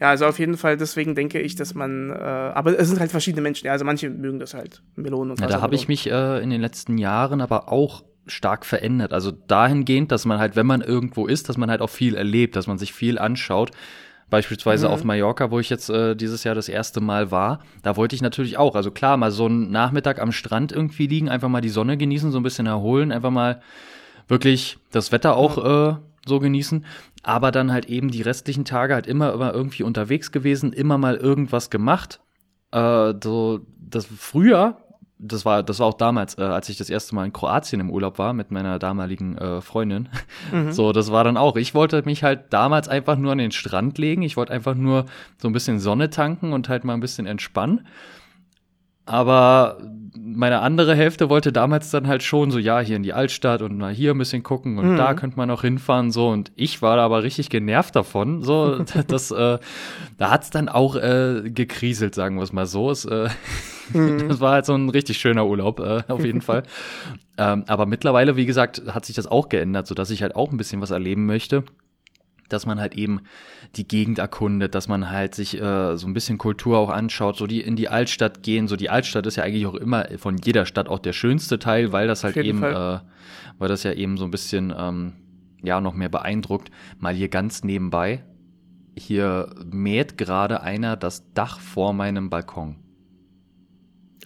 Ja, 0.00 0.10
also 0.10 0.26
auf 0.26 0.38
jeden 0.38 0.56
Fall, 0.56 0.76
deswegen 0.76 1.14
denke 1.14 1.40
ich, 1.40 1.54
dass 1.54 1.74
man, 1.74 2.10
äh, 2.10 2.14
aber 2.14 2.78
es 2.78 2.88
sind 2.88 2.98
halt 2.98 3.10
verschiedene 3.12 3.42
Menschen, 3.42 3.66
ja, 3.66 3.72
also 3.72 3.84
manche 3.84 4.10
mögen 4.10 4.38
das 4.40 4.52
halt, 4.52 4.82
Melonen 4.96 5.30
und 5.32 5.40
Ja, 5.40 5.46
da 5.46 5.60
habe 5.60 5.74
ich 5.76 5.86
mich 5.86 6.10
äh, 6.10 6.42
in 6.42 6.50
den 6.50 6.60
letzten 6.60 6.98
Jahren 6.98 7.40
aber 7.40 7.70
auch 7.70 8.02
stark 8.26 8.64
verändert. 8.66 9.12
Also 9.12 9.30
dahingehend, 9.30 10.10
dass 10.10 10.24
man 10.24 10.38
halt, 10.38 10.56
wenn 10.56 10.66
man 10.66 10.80
irgendwo 10.80 11.26
ist, 11.26 11.48
dass 11.48 11.56
man 11.58 11.70
halt 11.70 11.80
auch 11.80 11.90
viel 11.90 12.16
erlebt, 12.16 12.56
dass 12.56 12.66
man 12.66 12.78
sich 12.78 12.92
viel 12.92 13.18
anschaut. 13.18 13.70
Beispielsweise 14.34 14.88
Mhm. 14.88 14.92
auf 14.94 15.04
Mallorca, 15.04 15.52
wo 15.52 15.60
ich 15.60 15.70
jetzt 15.70 15.88
äh, 15.90 16.16
dieses 16.16 16.42
Jahr 16.42 16.56
das 16.56 16.68
erste 16.68 17.00
Mal 17.00 17.30
war, 17.30 17.60
da 17.82 17.96
wollte 17.96 18.16
ich 18.16 18.20
natürlich 18.22 18.58
auch, 18.58 18.74
also 18.74 18.90
klar, 18.90 19.16
mal 19.16 19.30
so 19.30 19.46
einen 19.46 19.70
Nachmittag 19.70 20.20
am 20.20 20.32
Strand 20.32 20.72
irgendwie 20.72 21.06
liegen, 21.06 21.28
einfach 21.28 21.48
mal 21.48 21.60
die 21.60 21.68
Sonne 21.68 21.96
genießen, 21.96 22.32
so 22.32 22.38
ein 22.40 22.42
bisschen 22.42 22.66
erholen, 22.66 23.12
einfach 23.12 23.30
mal 23.30 23.60
wirklich 24.26 24.76
das 24.90 25.12
Wetter 25.12 25.36
auch 25.36 25.58
äh, 25.92 25.96
so 26.26 26.40
genießen, 26.40 26.84
aber 27.22 27.52
dann 27.52 27.70
halt 27.72 27.86
eben 27.86 28.10
die 28.10 28.22
restlichen 28.22 28.64
Tage 28.64 28.94
halt 28.94 29.06
immer, 29.06 29.32
immer 29.32 29.54
irgendwie 29.54 29.84
unterwegs 29.84 30.32
gewesen, 30.32 30.72
immer 30.72 30.98
mal 30.98 31.14
irgendwas 31.14 31.70
gemacht. 31.70 32.18
Äh, 32.72 33.14
so, 33.22 33.60
das 33.78 34.06
früher 34.18 34.78
das 35.18 35.44
war, 35.44 35.62
das 35.62 35.78
war 35.78 35.86
auch 35.86 35.94
damals, 35.94 36.36
äh, 36.38 36.42
als 36.42 36.68
ich 36.68 36.76
das 36.76 36.90
erste 36.90 37.14
Mal 37.14 37.24
in 37.24 37.32
Kroatien 37.32 37.80
im 37.80 37.90
Urlaub 37.90 38.18
war 38.18 38.32
mit 38.32 38.50
meiner 38.50 38.78
damaligen 38.78 39.38
äh, 39.38 39.60
Freundin. 39.60 40.08
Mhm. 40.52 40.72
So, 40.72 40.92
das 40.92 41.12
war 41.12 41.24
dann 41.24 41.36
auch. 41.36 41.56
Ich 41.56 41.74
wollte 41.74 42.02
mich 42.04 42.22
halt 42.24 42.52
damals 42.52 42.88
einfach 42.88 43.16
nur 43.16 43.32
an 43.32 43.38
den 43.38 43.52
Strand 43.52 43.96
legen. 43.98 44.22
Ich 44.22 44.36
wollte 44.36 44.52
einfach 44.52 44.74
nur 44.74 45.06
so 45.38 45.48
ein 45.48 45.52
bisschen 45.52 45.78
Sonne 45.78 46.10
tanken 46.10 46.52
und 46.52 46.68
halt 46.68 46.84
mal 46.84 46.94
ein 46.94 47.00
bisschen 47.00 47.26
entspannen. 47.26 47.86
Aber 49.06 49.78
meine 50.16 50.60
andere 50.60 50.94
Hälfte 50.94 51.28
wollte 51.28 51.52
damals 51.52 51.90
dann 51.90 52.06
halt 52.06 52.22
schon 52.22 52.50
so, 52.50 52.58
ja, 52.58 52.80
hier 52.80 52.96
in 52.96 53.02
die 53.02 53.12
Altstadt 53.12 53.62
und 53.62 53.78
mal 53.78 53.92
hier 53.92 54.12
ein 54.12 54.18
bisschen 54.18 54.42
gucken 54.42 54.78
und 54.78 54.92
mhm. 54.92 54.96
da 54.96 55.14
könnte 55.14 55.36
man 55.36 55.48
noch 55.48 55.62
hinfahren, 55.62 56.10
so. 56.10 56.28
Und 56.28 56.50
ich 56.56 56.82
war 56.82 56.96
da 56.96 57.04
aber 57.04 57.22
richtig 57.22 57.50
genervt 57.50 57.94
davon, 57.94 58.42
so. 58.42 58.78
das, 59.06 59.30
äh, 59.30 59.58
da 60.18 60.30
hat's 60.30 60.50
dann 60.50 60.68
auch 60.68 60.96
äh, 60.96 61.42
gekriselt, 61.44 62.14
sagen 62.14 62.36
wir 62.36 62.42
es 62.42 62.52
mal 62.52 62.66
so. 62.66 62.90
Es, 62.90 63.04
äh, 63.04 63.28
mhm. 63.92 64.28
Das 64.28 64.40
war 64.40 64.52
halt 64.52 64.66
so 64.66 64.74
ein 64.74 64.88
richtig 64.88 65.18
schöner 65.18 65.46
Urlaub, 65.46 65.80
äh, 65.80 66.02
auf 66.08 66.24
jeden 66.24 66.40
Fall. 66.40 66.62
Ähm, 67.36 67.64
aber 67.66 67.86
mittlerweile, 67.86 68.36
wie 68.36 68.46
gesagt, 68.46 68.82
hat 68.88 69.04
sich 69.04 69.16
das 69.16 69.26
auch 69.26 69.48
geändert, 69.48 69.86
so 69.86 69.94
dass 69.94 70.10
ich 70.10 70.22
halt 70.22 70.34
auch 70.34 70.50
ein 70.50 70.56
bisschen 70.56 70.80
was 70.80 70.90
erleben 70.90 71.26
möchte 71.26 71.64
dass 72.48 72.66
man 72.66 72.80
halt 72.80 72.94
eben 72.94 73.20
die 73.76 73.86
Gegend 73.86 74.18
erkundet, 74.18 74.74
dass 74.74 74.88
man 74.88 75.10
halt 75.10 75.34
sich 75.34 75.60
äh, 75.60 75.96
so 75.96 76.06
ein 76.06 76.14
bisschen 76.14 76.38
Kultur 76.38 76.78
auch 76.78 76.90
anschaut, 76.90 77.36
so 77.36 77.46
die 77.46 77.60
in 77.60 77.76
die 77.76 77.88
Altstadt 77.88 78.42
gehen. 78.42 78.68
So 78.68 78.76
die 78.76 78.90
Altstadt 78.90 79.26
ist 79.26 79.36
ja 79.36 79.44
eigentlich 79.44 79.66
auch 79.66 79.74
immer 79.74 80.06
von 80.18 80.36
jeder 80.38 80.66
Stadt 80.66 80.88
auch 80.88 80.98
der 80.98 81.12
schönste 81.12 81.58
Teil, 81.58 81.92
weil 81.92 82.06
das 82.06 82.24
halt 82.24 82.36
eben, 82.36 82.62
äh, 82.62 83.00
weil 83.58 83.68
das 83.68 83.82
ja 83.82 83.92
eben 83.92 84.16
so 84.16 84.24
ein 84.24 84.30
bisschen 84.30 84.74
ähm, 84.76 85.12
ja 85.62 85.80
noch 85.80 85.94
mehr 85.94 86.08
beeindruckt. 86.08 86.70
Mal 86.98 87.14
hier 87.14 87.28
ganz 87.28 87.64
nebenbei, 87.64 88.22
hier 88.96 89.54
mäht 89.64 90.18
gerade 90.18 90.62
einer 90.62 90.96
das 90.96 91.32
Dach 91.32 91.60
vor 91.60 91.92
meinem 91.92 92.30
Balkon. 92.30 92.76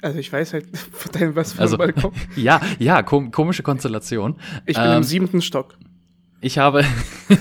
Also 0.02 0.18
ich 0.18 0.32
weiß 0.32 0.52
halt 0.52 0.76
von 0.92 1.12
deinem 1.12 1.36
was 1.36 1.54
für 1.54 1.62
also, 1.62 1.78
Balkon. 1.78 2.12
ja, 2.36 2.60
ja, 2.78 3.02
kom 3.02 3.30
komische 3.30 3.62
Konstellation. 3.62 4.36
Ich 4.66 4.76
bin 4.76 4.86
ähm, 4.86 4.98
im 4.98 5.02
siebten 5.02 5.42
Stock. 5.42 5.76
Ich 6.40 6.58
habe, 6.58 6.84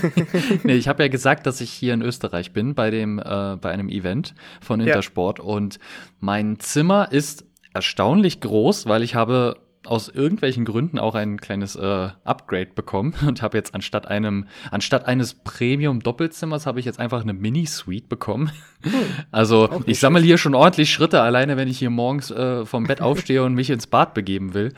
nee, 0.64 0.74
ich 0.74 0.88
habe 0.88 1.04
ja 1.04 1.08
gesagt, 1.08 1.46
dass 1.46 1.60
ich 1.60 1.70
hier 1.70 1.94
in 1.94 2.02
Österreich 2.02 2.52
bin 2.52 2.74
bei 2.74 2.90
dem, 2.90 3.18
äh, 3.18 3.56
bei 3.60 3.70
einem 3.70 3.88
Event 3.88 4.34
von 4.60 4.80
Intersport 4.80 5.38
ja. 5.38 5.44
und 5.44 5.78
mein 6.20 6.58
Zimmer 6.58 7.12
ist 7.12 7.44
erstaunlich 7.74 8.40
groß, 8.40 8.86
weil 8.86 9.02
ich 9.02 9.14
habe 9.14 9.56
aus 9.86 10.08
irgendwelchen 10.08 10.64
Gründen 10.64 10.98
auch 10.98 11.14
ein 11.14 11.40
kleines 11.40 11.76
äh, 11.76 12.08
Upgrade 12.24 12.70
bekommen 12.74 13.14
und 13.26 13.42
habe 13.42 13.56
jetzt 13.56 13.74
anstatt 13.74 14.06
einem 14.06 14.46
anstatt 14.70 15.06
eines 15.06 15.34
Premium 15.34 16.00
Doppelzimmers 16.00 16.66
habe 16.66 16.80
ich 16.80 16.86
jetzt 16.86 16.98
einfach 16.98 17.22
eine 17.22 17.32
Mini 17.32 17.66
Suite 17.66 18.08
bekommen. 18.08 18.50
Hm. 18.82 18.92
Also 19.30 19.82
ich 19.86 19.98
sammle 19.98 20.22
hier 20.22 20.38
schon 20.38 20.54
ordentlich 20.54 20.92
Schritte 20.92 21.22
alleine, 21.22 21.56
wenn 21.56 21.68
ich 21.68 21.78
hier 21.78 21.90
morgens 21.90 22.30
äh, 22.30 22.64
vom 22.64 22.84
Bett 22.84 23.00
aufstehe 23.00 23.42
und 23.42 23.54
mich 23.54 23.70
ins 23.70 23.86
Bad 23.86 24.14
begeben 24.14 24.54
will. 24.54 24.72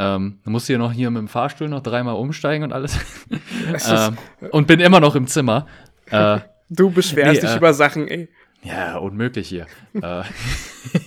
Ähm, 0.00 0.38
musste 0.44 0.68
hier 0.72 0.78
noch 0.78 0.92
hier 0.92 1.10
mit 1.10 1.18
dem 1.18 1.26
Fahrstuhl 1.26 1.68
noch 1.68 1.82
dreimal 1.82 2.14
umsteigen 2.14 2.62
und 2.62 2.72
alles. 2.72 2.96
ähm, 3.88 4.16
und 4.52 4.68
bin 4.68 4.78
immer 4.78 5.00
noch 5.00 5.14
im 5.14 5.26
Zimmer. 5.26 5.66
Äh, 6.10 6.40
du 6.70 6.88
beschwerst 6.88 7.42
nee, 7.42 7.46
dich 7.46 7.54
äh, 7.54 7.58
über 7.58 7.74
Sachen, 7.74 8.08
ey. 8.08 8.30
Ja, 8.62 8.96
unmöglich 8.96 9.46
hier. 9.46 9.66
äh, 9.92 10.22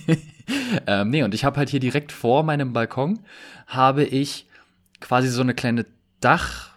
ähm, 0.86 1.10
nee, 1.10 1.24
und 1.24 1.34
ich 1.34 1.44
habe 1.44 1.56
halt 1.56 1.70
hier 1.70 1.80
direkt 1.80 2.12
vor 2.12 2.44
meinem 2.44 2.72
Balkon 2.72 3.18
habe 3.66 4.04
ich 4.04 4.46
quasi 5.00 5.26
so 5.26 5.40
eine 5.40 5.54
kleine 5.54 5.86
Dach. 6.20 6.70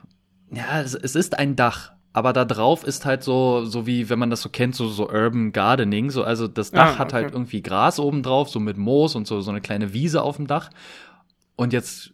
Ja, 0.50 0.82
es, 0.82 0.96
es 0.96 1.16
ist 1.16 1.38
ein 1.38 1.56
Dach, 1.56 1.92
aber 2.14 2.34
da 2.34 2.46
drauf 2.46 2.84
ist 2.84 3.06
halt 3.06 3.22
so, 3.22 3.64
so 3.64 3.86
wie, 3.86 4.10
wenn 4.10 4.18
man 4.18 4.32
das 4.32 4.42
so 4.42 4.50
kennt, 4.50 4.74
so, 4.74 4.88
so 4.88 5.08
Urban 5.08 5.52
Gardening. 5.52 6.10
So, 6.10 6.24
also 6.24 6.48
das 6.48 6.72
Dach 6.72 6.88
ah, 6.88 6.90
okay. 6.94 7.00
hat 7.00 7.14
halt 7.14 7.32
irgendwie 7.34 7.62
Gras 7.62 8.00
oben 8.00 8.24
drauf, 8.24 8.50
so 8.50 8.60
mit 8.60 8.78
Moos 8.78 9.14
und 9.14 9.28
so, 9.28 9.42
so 9.42 9.52
eine 9.52 9.62
kleine 9.62 9.94
Wiese 9.94 10.24
auf 10.24 10.38
dem 10.38 10.48
Dach. 10.48 10.72
Und 11.56 11.74
jetzt, 11.74 12.14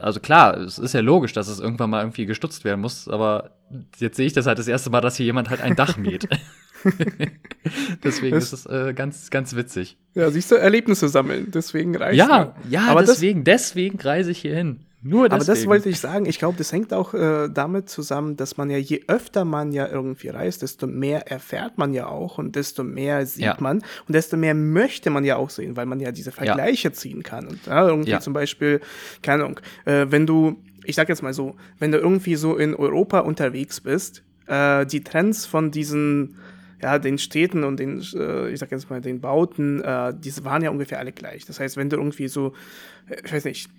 also 0.00 0.20
klar, 0.20 0.56
es 0.58 0.78
ist 0.78 0.94
ja 0.94 1.00
logisch, 1.00 1.32
dass 1.32 1.48
es 1.48 1.60
irgendwann 1.60 1.90
mal 1.90 2.00
irgendwie 2.02 2.26
gestutzt 2.26 2.64
werden 2.64 2.80
muss, 2.80 3.08
aber 3.08 3.52
jetzt 3.98 4.16
sehe 4.16 4.26
ich 4.26 4.32
das 4.32 4.46
halt 4.46 4.58
das 4.58 4.68
erste 4.68 4.90
Mal, 4.90 5.00
dass 5.00 5.16
hier 5.16 5.26
jemand 5.26 5.50
halt 5.50 5.60
ein 5.60 5.76
Dach 5.76 5.96
mäht. 5.96 6.28
deswegen 8.04 8.36
das, 8.36 8.52
ist 8.52 8.66
es 8.66 8.66
äh, 8.66 8.94
ganz, 8.94 9.30
ganz 9.30 9.54
witzig. 9.54 9.98
Ja, 10.14 10.30
siehst 10.30 10.50
du, 10.50 10.56
Erlebnisse 10.56 11.08
sammeln, 11.08 11.50
deswegen 11.50 11.96
reise 11.96 12.16
Ja, 12.16 12.54
mir. 12.66 12.70
ja, 12.70 12.86
aber 12.88 13.02
deswegen, 13.02 13.44
deswegen 13.44 14.00
reise 14.00 14.30
ich 14.30 14.38
hier 14.38 14.56
hin. 14.56 14.80
Nur 15.02 15.28
deswegen. 15.28 15.34
Aber 15.34 15.44
das 15.44 15.66
wollte 15.66 15.88
ich 15.88 15.98
sagen. 15.98 16.26
Ich 16.26 16.38
glaube, 16.38 16.58
das 16.58 16.72
hängt 16.72 16.92
auch 16.92 17.14
äh, 17.14 17.48
damit 17.48 17.88
zusammen, 17.88 18.36
dass 18.36 18.58
man 18.58 18.68
ja 18.68 18.76
je 18.76 19.02
öfter 19.08 19.44
man 19.44 19.72
ja 19.72 19.88
irgendwie 19.88 20.28
reist, 20.28 20.62
desto 20.62 20.86
mehr 20.86 21.30
erfährt 21.30 21.78
man 21.78 21.94
ja 21.94 22.06
auch 22.06 22.38
und 22.38 22.54
desto 22.54 22.84
mehr 22.84 23.24
sieht 23.24 23.44
ja. 23.44 23.56
man 23.60 23.78
und 23.78 24.14
desto 24.14 24.36
mehr 24.36 24.54
möchte 24.54 25.08
man 25.10 25.24
ja 25.24 25.36
auch 25.36 25.50
sehen, 25.50 25.76
weil 25.76 25.86
man 25.86 26.00
ja 26.00 26.12
diese 26.12 26.32
Vergleiche 26.32 26.88
ja. 26.88 26.92
ziehen 26.92 27.22
kann. 27.22 27.46
Und 27.46 27.66
ja, 27.66 27.88
irgendwie 27.88 28.18
zum 28.18 28.34
Beispiel, 28.34 28.80
keine 29.22 29.44
Ahnung, 29.44 29.60
äh, 29.86 30.06
wenn 30.10 30.26
du, 30.26 30.62
ich 30.84 30.96
sag 30.96 31.08
jetzt 31.08 31.22
mal 31.22 31.32
so, 31.32 31.56
wenn 31.78 31.92
du 31.92 31.98
irgendwie 31.98 32.36
so 32.36 32.56
in 32.56 32.74
Europa 32.74 33.20
unterwegs 33.20 33.80
bist, 33.80 34.22
äh, 34.48 34.84
die 34.84 35.02
Trends 35.02 35.46
von 35.46 35.70
diesen 35.70 36.36
ja, 36.82 36.98
den 36.98 37.18
Städten 37.18 37.64
und 37.64 37.78
den, 37.78 38.02
äh, 38.14 38.50
ich 38.50 38.58
sag 38.58 38.70
jetzt 38.70 38.88
mal, 38.88 39.00
den 39.00 39.20
Bauten, 39.20 39.82
äh, 39.82 40.14
diese 40.18 40.44
waren 40.44 40.62
ja 40.62 40.70
ungefähr 40.70 40.98
alle 40.98 41.12
gleich. 41.12 41.44
Das 41.44 41.60
heißt, 41.60 41.76
wenn 41.76 41.90
du 41.90 41.96
irgendwie 41.96 42.28
so, 42.28 42.54
äh, 43.08 43.16
ich 43.22 43.32
weiß 43.32 43.44
nicht, 43.44 43.70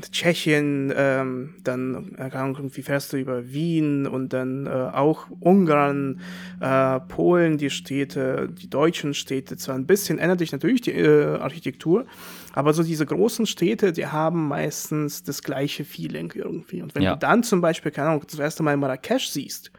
Tschechien, 0.00 0.92
ähm, 0.96 1.54
dann 1.62 2.14
äh, 2.16 2.30
irgendwie 2.32 2.82
fährst 2.82 3.12
du 3.12 3.16
über 3.16 3.52
Wien 3.52 4.06
und 4.06 4.32
dann 4.32 4.66
äh, 4.66 4.70
auch 4.70 5.26
Ungarn, 5.40 6.20
äh, 6.60 7.00
Polen, 7.00 7.58
die 7.58 7.70
Städte, 7.70 8.48
die 8.50 8.70
deutschen 8.70 9.14
Städte. 9.14 9.56
Zwar 9.56 9.74
ein 9.74 9.86
bisschen 9.86 10.18
ändert 10.18 10.38
sich 10.38 10.52
natürlich 10.52 10.80
die 10.80 10.92
äh, 10.92 11.36
Architektur, 11.36 12.06
aber 12.52 12.72
so 12.72 12.82
diese 12.82 13.06
großen 13.06 13.46
Städte, 13.46 13.92
die 13.92 14.06
haben 14.06 14.48
meistens 14.48 15.22
das 15.22 15.42
gleiche 15.42 15.84
Feeling 15.84 16.32
irgendwie. 16.34 16.82
Und 16.82 16.94
wenn 16.94 17.02
ja. 17.02 17.14
du 17.14 17.18
dann 17.18 17.42
zum 17.42 17.60
Beispiel, 17.60 17.92
keine 17.92 18.08
Ahnung, 18.08 18.24
das 18.28 18.38
erste 18.38 18.62
Mal 18.62 18.76
Marrakesch 18.76 19.28
siehst, 19.28 19.70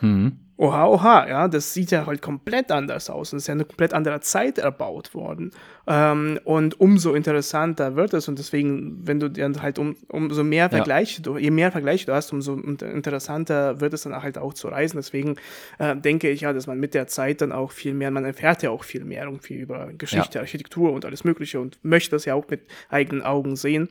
mhm 0.00 0.43
oha, 0.56 0.86
oha, 0.86 1.28
ja, 1.28 1.48
das 1.48 1.74
sieht 1.74 1.90
ja 1.90 2.06
halt 2.06 2.22
komplett 2.22 2.70
anders 2.70 3.10
aus 3.10 3.32
und 3.32 3.38
ist 3.38 3.48
ja 3.48 3.52
eine 3.52 3.64
komplett 3.64 3.92
andere 3.92 4.20
Zeit 4.20 4.58
erbaut 4.58 5.14
worden. 5.14 5.50
Ähm, 5.86 6.38
und 6.44 6.80
umso 6.80 7.14
interessanter 7.14 7.96
wird 7.96 8.14
es 8.14 8.28
und 8.28 8.38
deswegen, 8.38 9.06
wenn 9.06 9.18
du 9.18 9.28
dann 9.28 9.60
halt 9.62 9.78
um, 9.78 9.96
umso 10.08 10.44
mehr 10.44 10.70
Vergleiche, 10.70 11.18
ja. 11.18 11.22
du, 11.24 11.38
je 11.38 11.50
mehr 11.50 11.72
Vergleiche 11.72 12.06
du 12.06 12.12
hast, 12.12 12.32
umso 12.32 12.54
interessanter 12.54 13.80
wird 13.80 13.94
es 13.94 14.02
dann 14.02 14.22
halt 14.22 14.38
auch 14.38 14.54
zu 14.54 14.68
reisen. 14.68 14.96
Deswegen 14.96 15.36
äh, 15.78 15.96
denke 15.96 16.30
ich 16.30 16.42
ja, 16.42 16.52
dass 16.52 16.68
man 16.68 16.78
mit 16.78 16.94
der 16.94 17.08
Zeit 17.08 17.40
dann 17.40 17.50
auch 17.50 17.72
viel 17.72 17.94
mehr, 17.94 18.12
man 18.12 18.24
erfährt 18.24 18.62
ja 18.62 18.70
auch 18.70 18.84
viel 18.84 19.04
mehr 19.04 19.24
irgendwie 19.24 19.54
über 19.54 19.92
Geschichte, 19.98 20.38
ja. 20.38 20.40
Architektur 20.42 20.92
und 20.92 21.04
alles 21.04 21.24
Mögliche 21.24 21.58
und 21.58 21.78
möchte 21.82 22.12
das 22.12 22.24
ja 22.26 22.34
auch 22.34 22.48
mit 22.48 22.62
eigenen 22.88 23.22
Augen 23.22 23.56
sehen. 23.56 23.88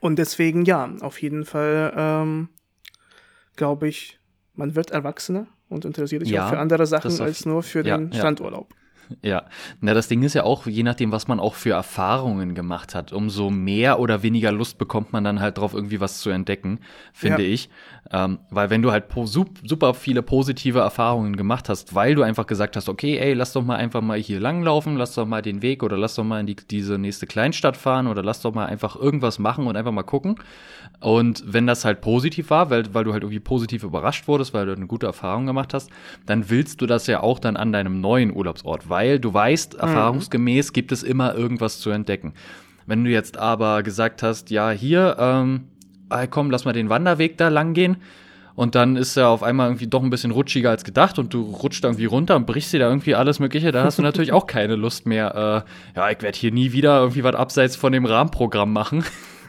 Und 0.00 0.18
deswegen 0.18 0.64
ja, 0.64 0.92
auf 1.00 1.20
jeden 1.20 1.44
Fall 1.44 1.92
ähm, 1.96 2.48
glaube 3.56 3.88
ich, 3.88 4.18
man 4.58 4.74
wird 4.74 4.90
erwachsener 4.90 5.46
und 5.68 5.84
interessiert 5.84 6.22
sich 6.24 6.32
ja, 6.32 6.46
auch 6.46 6.50
für 6.50 6.58
andere 6.58 6.86
Sachen 6.86 7.18
als 7.20 7.46
nur 7.46 7.62
für 7.62 7.82
den 7.82 8.12
Strandurlaub. 8.12 8.74
Ja, 9.22 9.44
na 9.80 9.94
das 9.94 10.08
Ding 10.08 10.22
ist 10.22 10.34
ja 10.34 10.44
auch, 10.44 10.66
je 10.66 10.82
nachdem, 10.82 11.12
was 11.12 11.28
man 11.28 11.40
auch 11.40 11.54
für 11.54 11.70
Erfahrungen 11.70 12.54
gemacht 12.54 12.94
hat, 12.94 13.12
umso 13.12 13.50
mehr 13.50 14.00
oder 14.00 14.22
weniger 14.22 14.52
Lust 14.52 14.78
bekommt 14.78 15.12
man 15.12 15.24
dann 15.24 15.40
halt 15.40 15.58
drauf, 15.58 15.74
irgendwie 15.74 16.00
was 16.00 16.20
zu 16.20 16.30
entdecken, 16.30 16.80
finde 17.12 17.42
ja. 17.42 17.48
ich. 17.48 17.70
Ähm, 18.10 18.38
weil 18.50 18.70
wenn 18.70 18.80
du 18.80 18.90
halt 18.90 19.04
super 19.64 19.92
viele 19.92 20.22
positive 20.22 20.78
Erfahrungen 20.78 21.36
gemacht 21.36 21.68
hast, 21.68 21.94
weil 21.94 22.14
du 22.14 22.22
einfach 22.22 22.46
gesagt 22.46 22.76
hast, 22.76 22.88
okay, 22.88 23.18
ey, 23.18 23.34
lass 23.34 23.52
doch 23.52 23.64
mal 23.64 23.76
einfach 23.76 24.00
mal 24.00 24.18
hier 24.18 24.40
langlaufen, 24.40 24.96
lass 24.96 25.14
doch 25.14 25.26
mal 25.26 25.42
den 25.42 25.60
Weg 25.60 25.82
oder 25.82 25.98
lass 25.98 26.14
doch 26.14 26.24
mal 26.24 26.40
in 26.40 26.46
die, 26.46 26.56
diese 26.56 26.96
nächste 26.98 27.26
Kleinstadt 27.26 27.76
fahren 27.76 28.06
oder 28.06 28.22
lass 28.22 28.40
doch 28.40 28.54
mal 28.54 28.66
einfach 28.66 28.96
irgendwas 28.96 29.38
machen 29.38 29.66
und 29.66 29.76
einfach 29.76 29.92
mal 29.92 30.04
gucken. 30.04 30.36
Und 31.00 31.44
wenn 31.46 31.66
das 31.66 31.84
halt 31.84 32.00
positiv 32.00 32.50
war, 32.50 32.70
weil, 32.70 32.94
weil 32.94 33.04
du 33.04 33.12
halt 33.12 33.22
irgendwie 33.22 33.40
positiv 33.40 33.84
überrascht 33.84 34.26
wurdest, 34.26 34.54
weil 34.54 34.66
du 34.66 34.72
eine 34.72 34.86
gute 34.86 35.06
Erfahrung 35.06 35.46
gemacht 35.46 35.74
hast, 35.74 35.90
dann 36.24 36.48
willst 36.48 36.80
du 36.80 36.86
das 36.86 37.06
ja 37.06 37.22
auch 37.22 37.38
dann 37.38 37.56
an 37.56 37.72
deinem 37.72 38.00
neuen 38.00 38.34
Urlaubsort, 38.34 38.88
weil 38.98 39.20
du 39.20 39.32
weißt, 39.32 39.74
mhm. 39.74 39.80
erfahrungsgemäß 39.80 40.72
gibt 40.72 40.90
es 40.90 41.04
immer 41.04 41.32
irgendwas 41.36 41.78
zu 41.78 41.90
entdecken. 41.90 42.32
Wenn 42.86 43.04
du 43.04 43.10
jetzt 43.10 43.36
aber 43.36 43.84
gesagt 43.84 44.24
hast, 44.24 44.50
ja, 44.50 44.70
hier, 44.70 45.16
ähm, 45.20 45.68
komm, 46.30 46.50
lass 46.50 46.64
mal 46.64 46.72
den 46.72 46.88
Wanderweg 46.88 47.38
da 47.38 47.48
lang 47.48 47.74
gehen. 47.74 47.98
Und 48.56 48.74
dann 48.74 48.96
ist 48.96 49.16
er 49.16 49.28
auf 49.28 49.44
einmal 49.44 49.68
irgendwie 49.68 49.86
doch 49.86 50.02
ein 50.02 50.10
bisschen 50.10 50.32
rutschiger 50.32 50.70
als 50.70 50.82
gedacht 50.82 51.20
und 51.20 51.32
du 51.32 51.42
rutscht 51.42 51.84
irgendwie 51.84 52.06
runter 52.06 52.34
und 52.34 52.46
brichst 52.46 52.72
dir 52.72 52.80
da 52.80 52.88
irgendwie 52.88 53.14
alles 53.14 53.38
Mögliche. 53.38 53.70
Da 53.70 53.84
hast 53.84 53.98
du 53.98 54.02
natürlich 54.02 54.32
auch 54.38 54.48
keine 54.48 54.74
Lust 54.74 55.06
mehr. 55.06 55.64
Äh, 55.94 55.96
ja, 55.96 56.10
ich 56.10 56.20
werde 56.20 56.36
hier 56.36 56.50
nie 56.50 56.72
wieder 56.72 56.98
irgendwie 56.98 57.22
was 57.22 57.36
abseits 57.36 57.76
von 57.76 57.92
dem 57.92 58.04
Rahmenprogramm 58.04 58.72
machen. 58.72 59.04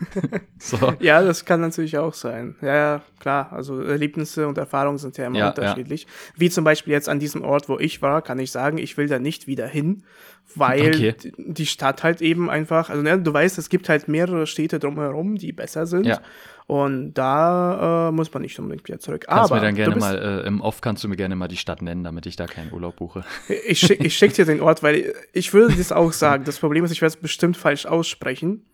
so. 0.60 0.94
Ja, 1.00 1.22
das 1.24 1.46
kann 1.46 1.62
natürlich 1.62 1.98
auch 1.98 2.14
sein. 2.14 2.56
Ja, 2.62 2.76
ja, 2.76 3.02
klar. 3.20 3.52
Also 3.52 3.82
Erlebnisse 3.82 4.48
und 4.48 4.58
Erfahrungen 4.58 4.98
sind 4.98 5.18
ja 5.18 5.28
immer 5.28 5.40
ja, 5.40 5.50
unterschiedlich. 5.50 6.04
Ja. 6.04 6.10
Wie 6.38 6.50
zum 6.50 6.64
Beispiel 6.64 6.94
jetzt 6.94 7.10
an 7.10 7.20
diesem 7.20 7.44
Ort, 7.44 7.70
wo 7.70 7.80
ich 7.80 8.02
war, 8.02 8.22
kann 8.22 8.40
ich 8.40 8.52
sagen, 8.52 8.78
ich 8.78 8.98
will 8.98 9.08
da 9.08 9.20
nicht 9.20 9.48
wieder 9.48 9.68
hin, 9.68 10.04
weil 10.56 10.90
okay. 10.90 11.16
die 11.38 11.66
Stadt 11.66 12.04
halt 12.04 12.22
eben 12.22 12.50
einfach, 12.50 12.90
also 12.90 13.02
ne, 13.02 13.20
du 13.20 13.34
weißt, 13.34 13.58
es 13.58 13.70
gibt 13.70 13.90
halt 13.90 14.08
mehrere 14.08 14.48
Städte 14.48 14.80
drumherum, 14.80 15.36
die 15.36 15.52
besser 15.52 15.86
sind. 15.86 16.06
Ja. 16.06 16.22
Und 16.70 17.16
da 17.16 18.10
äh, 18.10 18.12
muss 18.12 18.32
man 18.32 18.44
nicht 18.44 18.60
unbedingt 18.60 18.88
wieder 18.88 19.00
zurück. 19.00 19.26
Kannst 19.28 19.52
Aber 19.52 19.60
mir 19.60 19.66
dann 19.66 19.74
gerne 19.74 19.96
mal, 19.96 20.44
äh, 20.44 20.48
im 20.48 20.62
Off 20.62 20.82
kannst 20.82 21.04
du 21.04 21.08
mir 21.08 21.16
gerne 21.16 21.36
mal 21.36 21.48
die 21.48 21.58
Stadt 21.58 21.82
nennen, 21.82 22.04
damit 22.04 22.28
ich 22.28 22.36
da 22.36 22.46
keinen 22.46 22.72
Urlaub 22.72 22.98
buche. 22.98 23.24
Ich, 23.66 23.80
schick, 23.80 24.06
ich 24.06 24.16
schick 24.16 24.34
dir 24.36 24.46
den 24.46 24.62
Ort, 24.62 24.84
weil 24.84 25.16
ich 25.34 25.52
würde 25.52 25.76
das 25.76 25.92
auch 25.92 26.12
sagen. 26.12 26.44
Das 26.44 26.60
Problem 26.60 26.86
ist, 26.86 26.92
ich 26.92 27.02
werde 27.02 27.16
es 27.16 27.20
bestimmt 27.20 27.58
falsch 27.58 27.88
aussprechen. 27.88 28.68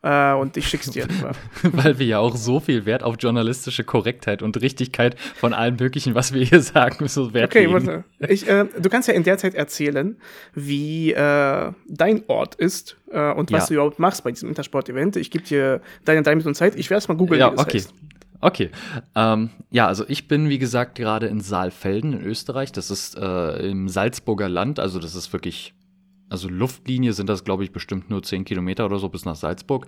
Äh, 0.00 0.34
und 0.34 0.56
ich 0.56 0.68
schick's 0.68 0.90
dir. 0.90 1.08
Weil 1.62 1.98
wir 1.98 2.06
ja 2.06 2.18
auch 2.20 2.36
so 2.36 2.60
viel 2.60 2.86
Wert 2.86 3.02
auf 3.02 3.16
journalistische 3.18 3.82
Korrektheit 3.82 4.42
und 4.42 4.60
Richtigkeit 4.60 5.18
von 5.18 5.52
allem 5.52 5.76
Möglichen, 5.76 6.14
was 6.14 6.32
wir 6.32 6.44
hier 6.44 6.60
sagen, 6.60 7.08
so 7.08 7.34
Wert 7.34 7.50
Okay, 7.50 7.70
warte. 7.72 8.04
Ich, 8.20 8.48
äh, 8.48 8.66
du 8.80 8.88
kannst 8.88 9.08
ja 9.08 9.14
in 9.14 9.24
der 9.24 9.38
Zeit 9.38 9.54
erzählen, 9.54 10.16
wie 10.54 11.12
äh, 11.12 11.72
dein 11.88 12.22
Ort 12.28 12.54
ist 12.54 12.96
äh, 13.10 13.32
und 13.32 13.50
was 13.50 13.64
ja. 13.64 13.66
du 13.68 13.74
überhaupt 13.74 13.98
machst 13.98 14.22
bei 14.22 14.30
diesem 14.30 14.48
Intersport-Event. 14.48 15.16
Ich 15.16 15.32
gebe 15.32 15.44
dir 15.44 15.80
deine 16.04 16.22
drei 16.22 16.36
Minuten 16.36 16.54
Zeit. 16.54 16.76
Ich 16.76 16.90
werde 16.90 16.98
es 16.98 17.08
mal 17.08 17.16
googeln. 17.16 17.40
Ja, 17.40 17.52
okay. 17.52 17.78
Heißt. 17.78 17.92
Okay. 18.40 18.70
Ähm, 19.16 19.50
ja, 19.70 19.88
also 19.88 20.04
ich 20.06 20.28
bin, 20.28 20.48
wie 20.48 20.58
gesagt, 20.58 20.94
gerade 20.94 21.26
in 21.26 21.40
Saalfelden 21.40 22.12
in 22.12 22.22
Österreich. 22.22 22.70
Das 22.70 22.92
ist 22.92 23.16
äh, 23.18 23.68
im 23.68 23.88
Salzburger 23.88 24.48
Land. 24.48 24.78
Also 24.78 25.00
das 25.00 25.16
ist 25.16 25.32
wirklich 25.32 25.74
also 26.28 26.48
Luftlinie 26.48 27.12
sind 27.12 27.28
das, 27.28 27.44
glaube 27.44 27.64
ich, 27.64 27.72
bestimmt 27.72 28.10
nur 28.10 28.22
10 28.22 28.44
Kilometer 28.44 28.84
oder 28.84 28.98
so 28.98 29.08
bis 29.08 29.24
nach 29.24 29.36
Salzburg. 29.36 29.86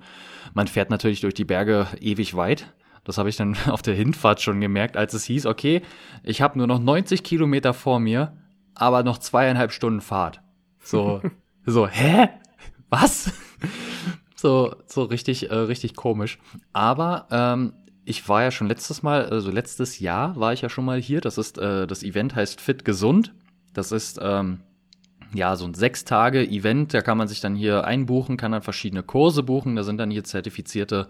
Man 0.54 0.68
fährt 0.68 0.90
natürlich 0.90 1.20
durch 1.20 1.34
die 1.34 1.44
Berge 1.44 1.86
ewig 2.00 2.34
weit. 2.34 2.72
Das 3.04 3.18
habe 3.18 3.28
ich 3.28 3.36
dann 3.36 3.56
auf 3.68 3.82
der 3.82 3.94
Hinfahrt 3.94 4.40
schon 4.40 4.60
gemerkt, 4.60 4.96
als 4.96 5.14
es 5.14 5.24
hieß, 5.24 5.46
okay, 5.46 5.82
ich 6.22 6.42
habe 6.42 6.58
nur 6.58 6.66
noch 6.66 6.78
90 6.78 7.22
Kilometer 7.22 7.74
vor 7.74 8.00
mir, 8.00 8.36
aber 8.74 9.02
noch 9.02 9.18
zweieinhalb 9.18 9.72
Stunden 9.72 10.00
Fahrt. 10.00 10.40
So, 10.82 11.20
so, 11.66 11.86
hä? 11.86 12.28
Was? 12.88 13.32
so, 14.34 14.74
so 14.86 15.04
richtig, 15.04 15.50
äh, 15.50 15.54
richtig 15.54 15.94
komisch. 15.94 16.38
Aber 16.72 17.26
ähm, 17.30 17.74
ich 18.04 18.28
war 18.28 18.42
ja 18.42 18.50
schon 18.50 18.66
letztes 18.66 19.02
Mal, 19.02 19.26
also 19.26 19.50
letztes 19.50 20.00
Jahr 20.00 20.34
war 20.36 20.52
ich 20.52 20.62
ja 20.62 20.68
schon 20.68 20.84
mal 20.84 21.00
hier. 21.00 21.20
Das 21.20 21.38
ist, 21.38 21.58
äh, 21.58 21.86
das 21.86 22.02
Event 22.02 22.34
heißt 22.34 22.60
Fit 22.60 22.84
Gesund. 22.84 23.34
Das 23.72 23.92
ist 23.92 24.18
ähm, 24.20 24.60
ja, 25.32 25.54
so 25.56 25.64
ein 25.64 25.74
sechs 25.74 26.04
Tage 26.04 26.46
Event, 26.46 26.92
da 26.92 27.02
kann 27.02 27.18
man 27.18 27.28
sich 27.28 27.40
dann 27.40 27.54
hier 27.54 27.84
einbuchen, 27.84 28.36
kann 28.36 28.52
dann 28.52 28.62
verschiedene 28.62 29.02
Kurse 29.02 29.42
buchen. 29.42 29.76
Da 29.76 29.82
sind 29.82 29.98
dann 29.98 30.10
hier 30.10 30.24
zertifizierte 30.24 31.06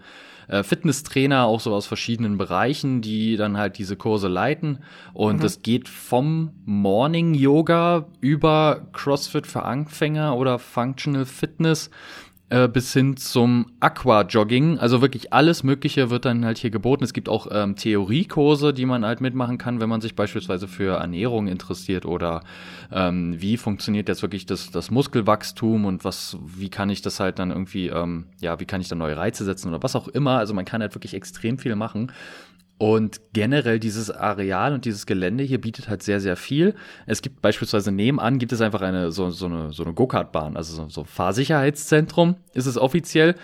äh, 0.47 0.63
Fitnesstrainer, 0.63 1.45
auch 1.45 1.59
so 1.59 1.73
aus 1.73 1.87
verschiedenen 1.87 2.37
Bereichen, 2.37 3.01
die 3.01 3.35
dann 3.35 3.57
halt 3.57 3.77
diese 3.77 3.95
Kurse 3.95 4.27
leiten. 4.27 4.79
Und 5.13 5.37
mhm. 5.37 5.41
das 5.41 5.61
geht 5.61 5.89
vom 5.89 6.51
Morning 6.65 7.33
Yoga 7.33 8.05
über 8.19 8.87
CrossFit 8.93 9.47
für 9.47 9.63
Anfänger 9.63 10.37
oder 10.37 10.59
Functional 10.59 11.25
Fitness 11.25 11.89
äh, 12.51 12.67
bis 12.67 12.91
hin 12.91 13.15
zum 13.15 13.67
Aqua-Jogging. 13.79 14.77
Also 14.77 15.01
wirklich 15.01 15.31
alles 15.31 15.63
Mögliche 15.63 16.09
wird 16.09 16.25
dann 16.25 16.43
halt 16.43 16.57
hier 16.57 16.69
geboten. 16.69 17.03
Es 17.03 17.13
gibt 17.13 17.29
auch 17.29 17.47
ähm, 17.49 17.77
Theoriekurse, 17.77 18.73
die 18.73 18.85
man 18.85 19.05
halt 19.05 19.21
mitmachen 19.21 19.57
kann, 19.57 19.79
wenn 19.79 19.87
man 19.87 20.01
sich 20.01 20.15
beispielsweise 20.15 20.67
für 20.67 20.97
Ernährung 20.97 21.47
interessiert 21.47 22.05
oder 22.05 22.43
ähm, 22.91 23.41
wie 23.41 23.55
funktioniert 23.55 24.09
jetzt 24.09 24.21
wirklich 24.21 24.45
das, 24.45 24.69
das 24.69 24.91
Muskelwachstum 24.91 25.85
und 25.85 26.03
was, 26.03 26.37
wie 26.45 26.69
kann 26.69 26.89
ich 26.89 27.01
das 27.01 27.21
halt 27.21 27.39
dann 27.39 27.51
irgendwie, 27.51 27.87
ähm, 27.87 28.25
ja, 28.41 28.59
wie 28.59 28.65
kann 28.65 28.81
ich 28.81 28.89
da 28.89 28.95
neue 28.95 29.15
Reize 29.15 29.45
setzen 29.45 29.69
oder 29.69 29.81
was 29.81 29.95
auch 29.95 30.09
immer. 30.09 30.37
Also 30.37 30.53
man 30.53 30.65
kann 30.65 30.81
halt 30.81 30.93
wirklich 30.93 31.13
extrem 31.13 31.57
viel 31.57 31.77
machen. 31.77 32.11
Und 32.81 33.21
generell 33.33 33.79
dieses 33.79 34.09
Areal 34.09 34.73
und 34.73 34.85
dieses 34.85 35.05
Gelände 35.05 35.43
hier 35.43 35.61
bietet 35.61 35.87
halt 35.87 36.01
sehr, 36.01 36.19
sehr 36.19 36.35
viel. 36.35 36.73
Es 37.05 37.21
gibt 37.21 37.39
beispielsweise 37.39 37.91
nebenan 37.91 38.39
gibt 38.39 38.53
es 38.53 38.59
einfach 38.59 38.81
eine 38.81 39.11
so, 39.11 39.29
so 39.29 39.45
eine, 39.45 39.71
so 39.71 39.83
eine 39.83 39.93
Go-Kart-Bahn, 39.93 40.57
also 40.57 40.73
so, 40.73 40.89
so 40.89 41.03
Fahrsicherheitszentrum 41.03 42.37
ist 42.55 42.65
es 42.65 42.79
offiziell. 42.79 43.35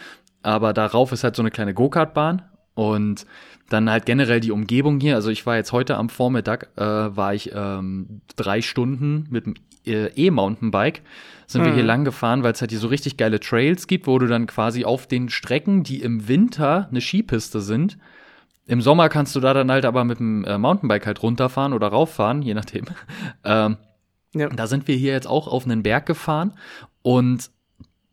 Aber 0.42 0.74
darauf 0.74 1.12
ist 1.12 1.24
halt 1.24 1.36
so 1.36 1.44
eine 1.44 1.52
kleine 1.52 1.76
Go-Kart-Bahn 1.76 2.42
und 2.74 3.28
dann 3.70 3.92
halt 3.92 4.08
generell 4.08 4.40
die 4.40 4.50
Umgebung 4.50 5.00
hier. 5.00 5.14
Also 5.14 5.30
ich 5.30 5.46
war 5.46 5.56
jetzt 5.56 5.72
heute 5.72 5.98
am 5.98 6.10
Vormittag, 6.10 6.70
äh, 6.76 6.82
war 6.82 7.36
ich 7.36 7.52
ähm, 7.54 8.22
drei 8.38 8.64
Stunden 8.64 9.28
mit 9.30 9.46
dem 9.46 9.54
äh, 9.86 10.08
E-Mountainbike 10.16 11.04
sind 11.46 11.62
mhm. 11.62 11.66
wir 11.66 11.74
hier 11.74 11.84
mhm. 11.84 11.88
lang 11.88 12.06
gefahren, 12.06 12.42
weil 12.42 12.54
es 12.54 12.62
halt 12.62 12.72
hier 12.72 12.80
so 12.80 12.88
richtig 12.88 13.18
geile 13.18 13.40
Trails 13.40 13.86
gibt, 13.86 14.08
wo 14.08 14.18
du 14.18 14.26
dann 14.26 14.48
quasi 14.48 14.84
auf 14.84 15.06
den 15.06 15.30
Strecken, 15.30 15.84
die 15.84 16.02
im 16.02 16.28
Winter 16.28 16.88
eine 16.90 17.02
Skipiste 17.02 17.62
sind, 17.62 18.00
im 18.68 18.82
Sommer 18.82 19.10
kannst 19.10 19.36
du 19.36 19.40
da 19.40 19.54
dann 19.54 19.72
halt 19.72 19.86
aber 19.86 20.04
mit 20.04 20.20
dem 20.20 20.44
äh, 20.44 20.58
Mountainbike 20.58 21.06
halt 21.06 21.24
runterfahren 21.24 21.74
oder 21.74 21.88
rauffahren, 21.88 22.42
je 22.42 22.54
nachdem. 22.54 22.86
ähm, 23.44 23.78
ja. 24.34 24.50
Da 24.50 24.68
sind 24.68 24.88
wir 24.88 24.96
hier 24.96 25.14
jetzt 25.14 25.28
auch 25.28 25.48
auf 25.48 25.66
einen 25.66 25.84
Berg 25.84 26.06
gefahren 26.06 26.54
und 27.02 27.50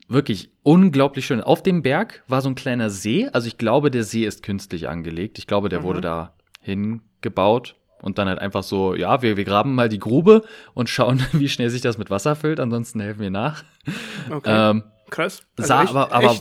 wirklich 0.08 0.50
unglaublich 0.62 1.26
schön. 1.26 1.40
Auf 1.40 1.62
dem 1.62 1.82
Berg 1.82 2.22
war 2.28 2.40
so 2.40 2.48
ein 2.48 2.54
kleiner 2.54 2.88
See. 2.88 3.28
Also 3.32 3.48
ich 3.48 3.58
glaube, 3.58 3.90
der 3.90 4.04
See 4.04 4.24
ist 4.24 4.42
künstlich 4.42 4.88
angelegt. 4.88 5.38
Ich 5.38 5.46
glaube, 5.46 5.68
der 5.68 5.80
mhm. 5.80 5.84
wurde 5.84 6.00
da 6.00 6.34
hingebaut 6.60 7.74
und 8.00 8.18
dann 8.18 8.28
halt 8.28 8.38
einfach 8.38 8.62
so, 8.62 8.94
ja, 8.94 9.22
wir, 9.22 9.36
wir 9.36 9.44
graben 9.44 9.74
mal 9.74 9.88
die 9.88 9.98
Grube 9.98 10.42
und 10.72 10.88
schauen, 10.88 11.20
wie 11.32 11.48
schnell 11.48 11.70
sich 11.70 11.82
das 11.82 11.98
mit 11.98 12.10
Wasser 12.10 12.36
füllt. 12.36 12.60
Ansonsten 12.60 13.00
helfen 13.00 13.20
wir 13.20 13.30
nach. 13.30 13.64
Okay. 14.30 14.70
Ähm, 14.70 14.84
Krass. 15.10 15.42
Also 15.56 15.68
sah 15.68 15.82
echt, 15.82 15.90
aber, 15.90 16.12
aber 16.12 16.36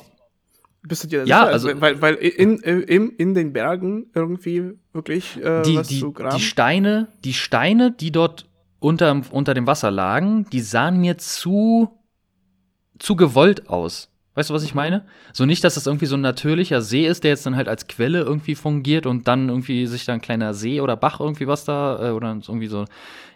bist 0.88 1.04
du 1.04 1.08
dir 1.08 1.26
ja, 1.26 1.46
sicher? 1.46 1.48
Also, 1.48 1.82
weil, 1.82 2.02
weil 2.02 2.16
in, 2.16 2.60
in, 2.60 3.10
in 3.12 3.34
den 3.34 3.54
Bergen 3.54 4.08
irgendwie 4.14 4.74
wirklich 4.92 5.38
äh, 5.38 5.64
die, 5.64 5.78
was 5.78 5.88
die, 5.88 6.00
zu 6.00 6.12
graben? 6.12 6.36
Die 6.36 6.44
Steine, 6.44 7.08
die 7.24 7.34
Steine, 7.34 7.92
die 7.92 8.12
dort 8.12 8.50
unter, 8.80 9.22
unter 9.32 9.54
dem 9.54 9.66
Wasser 9.66 9.92
lagen, 9.92 10.46
die 10.52 10.60
sahen 10.60 11.00
mir 11.00 11.18
zu, 11.18 11.90
zu 13.00 13.16
gewollt 13.16 13.70
aus. 13.70 14.10
Weißt 14.36 14.50
du, 14.50 14.54
was 14.54 14.64
ich 14.64 14.74
meine? 14.74 15.06
So 15.32 15.46
nicht, 15.46 15.64
dass 15.64 15.76
das 15.76 15.86
irgendwie 15.86 16.08
so 16.08 16.18
ein 16.18 16.22
natürlicher 16.22 16.82
See 16.82 17.06
ist, 17.06 17.24
der 17.24 17.32
jetzt 17.32 17.46
dann 17.46 17.56
halt 17.56 17.68
als 17.68 17.88
Quelle 17.88 18.22
irgendwie 18.22 18.56
fungiert 18.56 19.06
und 19.06 19.28
dann 19.28 19.48
irgendwie 19.48 19.86
sich 19.86 20.06
da 20.06 20.14
ein 20.14 20.22
kleiner 20.22 20.54
See 20.54 20.82
oder 20.82 20.98
Bach 20.98 21.20
irgendwie 21.20 21.48
was 21.48 21.66
da, 21.66 22.10
äh, 22.10 22.12
oder 22.12 22.30
irgendwie 22.30 22.68
so, 22.68 22.86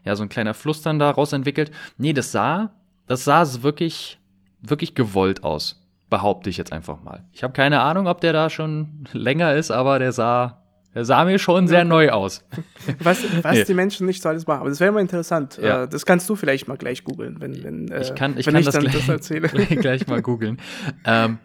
ja, 0.03 0.15
so 0.15 0.23
ein 0.23 0.29
kleiner 0.29 0.55
Fluss 0.55 0.81
dann 0.81 0.99
da 0.99 1.11
raus 1.11 1.33
entwickelt. 1.33 1.71
Nee, 1.97 2.13
das 2.13 2.31
sah, 2.31 2.73
das 3.05 3.23
sah 3.23 3.45
wirklich, 3.61 4.19
wirklich 4.61 4.95
gewollt 4.95 5.43
aus 5.43 5.86
behaupte 6.09 6.49
ich 6.49 6.57
jetzt 6.57 6.71
einfach 6.71 7.01
mal. 7.03 7.23
Ich 7.33 7.43
habe 7.43 7.53
keine 7.53 7.81
Ahnung, 7.81 8.07
ob 8.07 8.21
der 8.21 8.33
da 8.33 8.49
schon 8.49 9.05
länger 9.11 9.55
ist, 9.55 9.71
aber 9.71 9.99
der 9.99 10.11
sah, 10.11 10.61
der 10.95 11.05
sah 11.05 11.25
mir 11.25 11.37
schon 11.37 11.67
sehr 11.67 11.83
neu 11.83 12.09
aus. 12.09 12.45
Was, 12.99 13.23
was 13.43 13.53
nee. 13.53 13.63
die 13.65 13.73
Menschen 13.73 14.05
nicht 14.07 14.23
so 14.23 14.29
alles 14.29 14.47
machen. 14.47 14.61
Aber 14.61 14.69
das 14.69 14.79
wäre 14.79 14.91
mal 14.91 15.01
interessant. 15.01 15.59
Ja. 15.61 15.83
Äh, 15.83 15.87
das 15.87 16.05
kannst 16.05 16.29
du 16.29 16.35
vielleicht 16.35 16.67
mal 16.67 16.77
gleich 16.77 17.03
googeln, 17.03 17.41
wenn, 17.41 17.63
wenn, 17.63 18.01
ich 18.01 18.15
kann, 18.15 18.37
ich 18.37 18.45
wenn 18.47 18.53
kann 18.53 18.61
ich 18.61 18.65
das, 18.65 18.79
gleich, 18.79 18.93
das 18.93 19.09
erzähle. 19.09 19.47
gleich 19.49 20.07
mal 20.07 20.21
googeln. 20.21 20.57
ähm, 21.05 21.39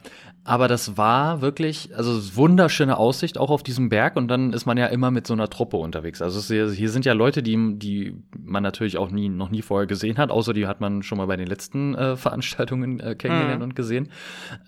aber 0.45 0.67
das 0.67 0.97
war 0.97 1.41
wirklich, 1.41 1.97
also 1.97 2.37
wunderschöne 2.37 2.97
Aussicht 2.97 3.39
auch 3.39 3.51
auf 3.51 3.63
diesem 3.63 3.89
Berg 3.89 4.17
und 4.17 4.27
dann 4.27 4.53
ist 4.53 4.67
man 4.67 4.77
ja 4.77 4.87
immer 4.87 5.13
mit 5.13 5.25
so 5.27 5.35
einer 5.35 5.49
Truppe 5.49 5.77
unterwegs. 5.77 6.21
Also 6.21 6.41
es, 6.41 6.77
hier 6.77 6.91
sind 6.91 7.05
ja 7.05 7.13
Leute, 7.13 7.45
die, 7.45 7.79
die 7.79 8.17
man 8.37 8.65
natürlich 8.65 8.99
auch 8.99 9.11
nie, 9.11 9.29
noch 9.29 9.51
nie 9.51 9.63
vorher 9.63 9.87
gesehen 9.87 10.19
hat, 10.19 10.31
außer 10.31 10.53
die 10.53 10.67
hat 10.67 10.81
man 10.81 11.05
schon 11.05 11.19
mal 11.19 11.27
bei 11.27 11.37
den 11.37 11.47
letzten 11.47 11.95
äh, 11.95 12.17
Veranstaltungen 12.17 12.99
äh, 12.99 13.15
kennengelernt 13.15 13.61
mhm. 13.61 13.65
und 13.65 13.77
gesehen. 13.77 14.09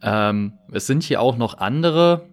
Ähm, 0.00 0.52
es 0.70 0.86
sind 0.86 1.02
hier 1.02 1.20
auch 1.20 1.36
noch 1.36 1.58
andere, 1.58 2.28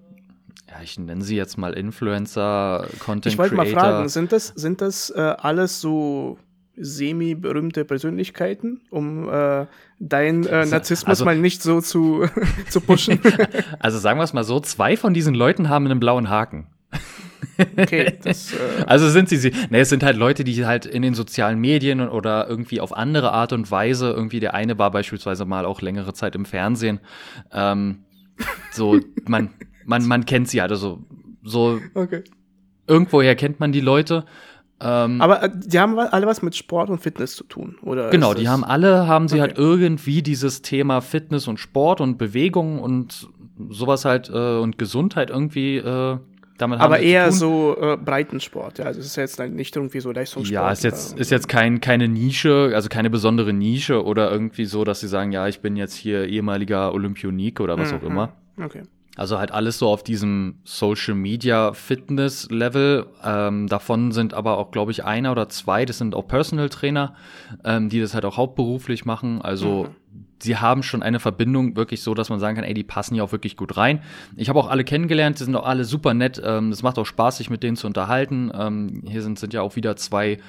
ja, 0.70 0.76
ich 0.84 1.00
nenne 1.00 1.24
sie 1.24 1.36
jetzt 1.36 1.58
mal 1.58 1.74
Influencer, 1.74 2.86
Content 3.00 3.34
Ich 3.34 3.40
wollte 3.40 3.56
mal 3.56 3.66
fragen, 3.66 4.08
sind 4.08 4.32
das, 4.32 4.48
sind 4.50 4.82
das 4.82 5.10
äh, 5.10 5.20
alles 5.20 5.82
so 5.82 6.38
semi-berühmte 6.76 7.86
Persönlichkeiten, 7.86 8.82
um 8.90 9.30
äh, 9.30 9.66
deinen 10.00 10.46
äh, 10.46 10.66
Narzissmus 10.66 11.10
also, 11.10 11.26
mal 11.26 11.38
nicht 11.38 11.62
so 11.62 11.82
zu, 11.82 12.26
zu 12.70 12.82
pushen. 12.82 13.20
also 13.80 14.00
sagen 14.00 14.20
wir 14.20 14.24
es 14.24 14.34
mal 14.34 14.44
so, 14.44 14.60
zwei 14.60 14.98
von 14.98 15.14
diesen 15.14 15.36
Leuten 15.36 15.70
haben 15.70 15.86
einen 15.86 16.00
blauen 16.00 16.30
Haken. 16.30 16.68
Okay, 17.78 18.18
das, 18.24 18.54
äh 18.54 18.58
also 18.88 19.10
sind 19.10 19.30
sie, 19.30 19.38
sie 19.38 19.52
ne, 19.70 19.80
es 19.80 19.90
sind 19.90 20.04
halt 20.04 20.18
Leute, 20.18 20.44
die 20.44 20.66
halt 20.66 20.86
in 20.86 21.02
den 21.02 21.14
sozialen 21.14 21.60
Medien 21.60 22.08
oder 22.08 22.48
irgendwie 22.48 22.80
auf 22.80 22.96
andere 22.96 23.32
Art 23.32 23.54
und 23.54 23.70
Weise, 23.70 24.12
irgendwie 24.12 24.40
der 24.40 24.54
eine 24.54 24.78
war 24.78 24.92
beispielsweise 24.92 25.46
mal 25.46 25.66
auch 25.66 25.82
längere 25.82 26.14
Zeit 26.14 26.36
im 26.36 26.46
Fernsehen, 26.46 27.00
ähm, 27.52 28.06
so, 28.72 29.00
man, 29.28 29.52
man, 29.86 30.06
man 30.06 30.26
kennt 30.26 30.48
sie 30.48 30.62
halt, 30.62 30.72
also 30.72 31.04
so, 31.44 31.80
okay. 31.94 32.24
irgendwoher 32.88 33.36
kennt 33.36 33.60
man 33.60 33.72
die 33.72 33.82
Leute 33.82 34.26
ähm, 34.82 35.22
Aber 35.22 35.44
äh, 35.44 35.50
die 35.54 35.80
haben 35.80 35.98
alle 35.98 36.28
was 36.28 36.42
mit 36.42 36.56
Sport 36.56 36.90
und 36.90 37.00
Fitness 37.00 37.36
zu 37.36 37.44
tun, 37.44 37.78
oder? 37.84 38.10
Genau, 38.10 38.34
die 38.34 38.50
haben 38.50 38.64
alle, 38.64 39.08
haben 39.08 39.28
sie 39.28 39.42
halt 39.42 39.54
okay. 39.54 39.62
halt 39.62 39.72
irgendwie 39.72 40.22
dieses 40.22 40.62
Thema 40.62 41.02
Fitness 41.02 41.48
und 41.48 41.60
Sport 41.60 42.02
und 42.02 42.18
Bewegung 42.18 42.80
und 42.80 43.30
sowas 43.70 44.06
halt 44.06 44.30
äh, 44.30 44.58
und 44.58 44.78
Gesundheit 44.78 45.30
irgendwie 45.30 45.78
äh, 45.78 46.18
damit 46.58 46.80
Aber 46.80 47.00
eher 47.00 47.32
so 47.32 47.76
äh, 47.80 47.98
Breitensport, 47.98 48.80
ja. 48.80 48.86
Also 48.86 49.00
es 49.00 49.08
ist 49.08 49.16
jetzt 49.16 49.40
nicht 49.40 49.76
irgendwie 49.76 50.00
so 50.00 50.12
Leistungssport. 50.12 50.54
Ja, 50.54 50.72
ist 50.72 50.84
jetzt, 50.84 51.18
ist 51.18 51.32
jetzt 51.32 51.48
kein, 51.48 51.82
keine 51.82 52.08
Nische, 52.08 52.72
also 52.74 52.88
keine 52.88 53.10
besondere 53.10 53.52
Nische 53.54 54.04
oder 54.04 54.32
irgendwie 54.32 54.66
so, 54.66 54.84
dass 54.84 55.00
sie 55.00 55.08
sagen, 55.08 55.32
ja, 55.32 55.48
ich 55.48 55.62
bin 55.62 55.76
jetzt 55.76 55.96
hier 55.96 56.28
ehemaliger 56.28 56.94
Olympionik 56.94 57.60
oder 57.60 57.78
was 57.78 57.92
mhm. 57.92 57.98
auch 57.98 58.04
immer. 58.04 58.34
Okay. 58.64 58.84
Also 59.18 59.38
halt 59.40 59.52
alles 59.52 59.78
so 59.78 59.90
auf 59.90 60.04
diesem 60.04 60.56
Social 60.64 61.16
Media 61.16 61.74
Fitness 61.74 62.50
Level. 62.50 63.08
Ähm, 63.24 63.68
davon 63.68 64.12
sind 64.14 64.34
aber 64.34 64.58
auch, 64.58 64.72
glaube 64.72 64.92
ich, 64.92 65.04
einer 65.04 65.34
oder 65.34 65.50
zwei, 65.50 65.86
das 65.86 65.98
sind 65.98 66.16
auch 66.16 66.28
Personal 66.28 66.70
Trainer, 66.70 67.14
ähm, 67.66 67.90
die 67.90 68.00
das 68.00 68.14
halt 68.14 68.24
auch 68.24 68.38
hauptberuflich 68.38 69.04
machen. 69.04 69.42
Also 69.42 69.84
mhm. 69.84 70.26
sie 70.40 70.58
haben 70.58 70.82
schon 70.82 71.04
eine 71.04 71.20
Verbindung 71.20 71.76
wirklich 71.76 72.04
so, 72.04 72.14
dass 72.14 72.30
man 72.30 72.40
sagen 72.40 72.56
kann, 72.56 72.64
ey, 72.64 72.74
die 72.74 72.84
passen 72.84 73.16
hier 73.16 73.26
auch 73.26 73.34
wirklich 73.34 73.58
gut 73.58 73.76
rein. 73.76 74.02
Ich 74.38 74.48
habe 74.48 74.60
auch 74.60 74.70
alle 74.70 74.86
kennengelernt, 74.86 75.40
die 75.40 75.44
sind 75.44 75.58
auch 75.58 75.66
alle 75.66 75.84
super 75.84 76.14
nett. 76.14 76.38
Es 76.38 76.46
ähm, 76.46 76.74
macht 76.82 76.98
auch 76.98 77.06
Spaß, 77.06 77.38
sich 77.38 77.50
mit 77.50 77.64
denen 77.64 77.76
zu 77.76 77.88
unterhalten. 77.88 78.50
Ähm, 78.54 79.04
hier 79.06 79.22
sind, 79.22 79.38
sind 79.38 79.54
ja 79.54 79.62
auch 79.62 79.76
wieder 79.76 79.98
zwei 79.98 80.40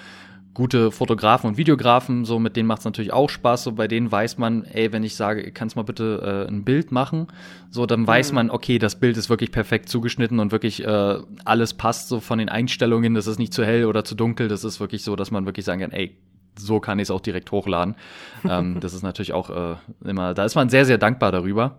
gute 0.55 0.91
Fotografen 0.91 1.49
und 1.49 1.57
Videografen, 1.57 2.25
so 2.25 2.39
mit 2.39 2.57
denen 2.57 2.67
macht 2.67 2.81
es 2.81 2.85
natürlich 2.85 3.13
auch 3.13 3.31
Spaß. 3.31 3.65
So 3.65 3.73
bei 3.73 3.89
denen 3.89 4.13
weiß 4.13 4.39
man, 4.39 4.65
ey, 4.65 4.93
wenn 4.93 5.03
ich 5.03 5.17
sage, 5.17 5.51
kannst 5.53 5.77
mal 5.77 5.83
bitte 5.83 6.47
äh, 6.47 6.51
ein 6.51 6.65
Bild 6.65 6.93
machen, 6.93 7.29
so 7.71 7.87
dann 7.87 8.07
weiß 8.07 8.33
mhm. 8.33 8.35
man, 8.35 8.51
okay, 8.51 8.79
das 8.79 9.01
Bild 9.01 9.17
ist 9.17 9.31
wirklich 9.31 9.51
perfekt 9.51 9.89
zugeschnitten 9.89 10.41
und 10.41 10.53
wirklich 10.53 10.85
äh, 10.85 11.19
alles 11.45 11.75
passt 11.75 12.09
so 12.09 12.21
von 12.21 12.39
den 12.39 12.49
Einstellungen. 12.49 13.15
Das 13.15 13.27
ist 13.27 13.39
nicht 13.39 13.55
zu 13.55 13.65
hell 13.65 13.87
oder 13.87 14.05
zu 14.05 14.15
dunkel. 14.15 14.49
Das 14.49 14.65
ist 14.65 14.79
wirklich 14.79 15.05
so, 15.05 15.17
dass 15.17 15.31
man 15.31 15.47
wirklich 15.47 15.65
sagen 15.65 15.81
kann, 15.81 15.93
ey, 15.93 16.19
so 16.59 16.81
kann 16.81 16.99
ich 16.99 17.05
es 17.05 17.11
auch 17.11 17.21
direkt 17.21 17.51
hochladen. 17.51 17.97
ähm, 18.49 18.81
das 18.81 18.93
ist 18.93 19.03
natürlich 19.03 19.33
auch 19.33 19.49
äh, 19.49 19.77
immer, 20.05 20.35
da 20.35 20.45
ist 20.45 20.55
man 20.55 20.69
sehr, 20.69 20.85
sehr 20.85 20.99
dankbar 20.99 21.33
darüber. 21.33 21.79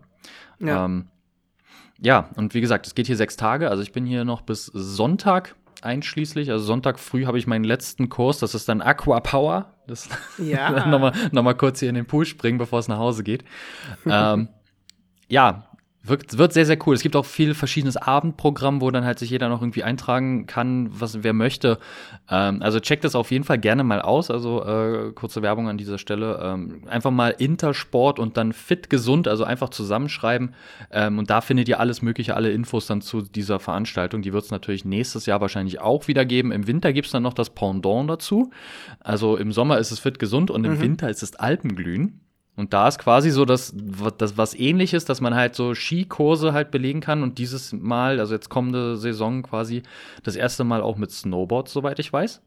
Ja. 0.59 0.86
Ähm, 0.86 1.09
ja, 1.99 2.29
und 2.36 2.53
wie 2.53 2.62
gesagt, 2.62 2.88
es 2.88 2.95
geht 2.95 3.07
hier 3.07 3.15
sechs 3.15 3.38
Tage. 3.38 3.69
Also 3.69 3.83
ich 3.83 3.91
bin 3.91 4.05
hier 4.05 4.25
noch 4.25 4.41
bis 4.41 4.65
Sonntag 4.65 5.55
einschließlich. 5.83 6.51
Also 6.51 6.65
Sonntag 6.65 6.99
früh 6.99 7.25
habe 7.25 7.37
ich 7.37 7.47
meinen 7.47 7.63
letzten 7.63 8.09
Kurs, 8.09 8.39
das 8.39 8.55
ist 8.55 8.69
dann 8.69 8.81
Aqua 8.81 9.19
Power. 9.19 9.75
Das 9.87 10.09
ja. 10.37 10.85
nochmal 10.87 11.13
noch 11.31 11.43
mal 11.43 11.53
kurz 11.55 11.79
hier 11.79 11.89
in 11.89 11.95
den 11.95 12.05
Pool 12.05 12.25
springen, 12.25 12.57
bevor 12.57 12.79
es 12.79 12.87
nach 12.87 12.97
Hause 12.97 13.23
geht. 13.23 13.43
ähm, 14.05 14.49
ja, 15.27 15.67
wird, 16.05 16.37
wird 16.37 16.51
sehr, 16.51 16.65
sehr 16.65 16.77
cool. 16.85 16.95
Es 16.95 17.01
gibt 17.01 17.15
auch 17.15 17.25
viel 17.25 17.53
verschiedenes 17.53 17.95
Abendprogramm, 17.95 18.81
wo 18.81 18.91
dann 18.91 19.05
halt 19.05 19.19
sich 19.19 19.29
jeder 19.29 19.47
noch 19.47 19.61
irgendwie 19.61 19.83
eintragen 19.83 20.47
kann, 20.47 20.89
was 20.91 21.23
wer 21.23 21.31
möchte. 21.31 21.79
Ähm, 22.29 22.61
also 22.61 22.81
checkt 22.81 23.05
das 23.05 23.15
auf 23.15 23.31
jeden 23.31 23.45
Fall 23.45 23.57
gerne 23.57 23.85
mal 23.85 24.01
aus. 24.01 24.29
Also 24.29 24.65
äh, 24.65 25.13
kurze 25.13 25.41
Werbung 25.41 25.69
an 25.69 25.77
dieser 25.77 25.97
Stelle. 25.97 26.39
Ähm, 26.43 26.81
einfach 26.87 27.11
mal 27.11 27.29
Intersport 27.29 28.19
und 28.19 28.35
dann 28.35 28.51
fit 28.51 28.89
gesund, 28.89 29.29
also 29.29 29.45
einfach 29.45 29.69
zusammenschreiben. 29.69 30.53
Ähm, 30.91 31.19
und 31.19 31.29
da 31.29 31.39
findet 31.39 31.69
ihr 31.69 31.79
alles 31.79 32.01
Mögliche, 32.01 32.35
alle 32.35 32.51
Infos 32.51 32.85
dann 32.85 33.01
zu 33.01 33.21
dieser 33.21 33.61
Veranstaltung. 33.61 34.21
Die 34.21 34.33
wird 34.33 34.43
es 34.43 34.51
natürlich 34.51 34.83
nächstes 34.83 35.25
Jahr 35.25 35.39
wahrscheinlich 35.39 35.79
auch 35.79 36.09
wieder 36.09 36.25
geben. 36.25 36.51
Im 36.51 36.67
Winter 36.67 36.91
gibt 36.91 37.05
es 37.05 37.13
dann 37.13 37.23
noch 37.23 37.33
das 37.33 37.51
Pendant 37.51 38.09
dazu. 38.09 38.51
Also 38.99 39.37
im 39.37 39.53
Sommer 39.53 39.77
ist 39.77 39.91
es 39.91 39.99
fit 39.99 40.19
gesund 40.19 40.51
und 40.51 40.65
im 40.65 40.73
mhm. 40.73 40.81
Winter 40.81 41.09
ist 41.09 41.23
es 41.23 41.37
Alpenglühen. 41.37 42.19
Und 42.55 42.73
da 42.73 42.87
ist 42.87 42.99
quasi 42.99 43.31
so 43.31 43.45
das, 43.45 43.73
das 44.17 44.37
was 44.37 44.53
ähnliches, 44.53 45.05
dass 45.05 45.21
man 45.21 45.33
halt 45.33 45.55
so 45.55 45.73
Skikurse 45.73 46.53
halt 46.53 46.69
belegen 46.69 47.01
kann 47.01 47.23
und 47.23 47.39
dieses 47.39 47.73
Mal, 47.73 48.19
also 48.19 48.35
jetzt 48.35 48.49
kommende 48.49 48.95
Saison 48.95 49.41
quasi 49.41 49.81
das 50.21 50.35
erste 50.35 50.63
Mal 50.63 50.81
auch 50.81 50.97
mit 50.97 51.09
Snowboard, 51.09 51.67
soweit 51.67 51.97
ich 51.97 52.13
weiß. 52.13 52.41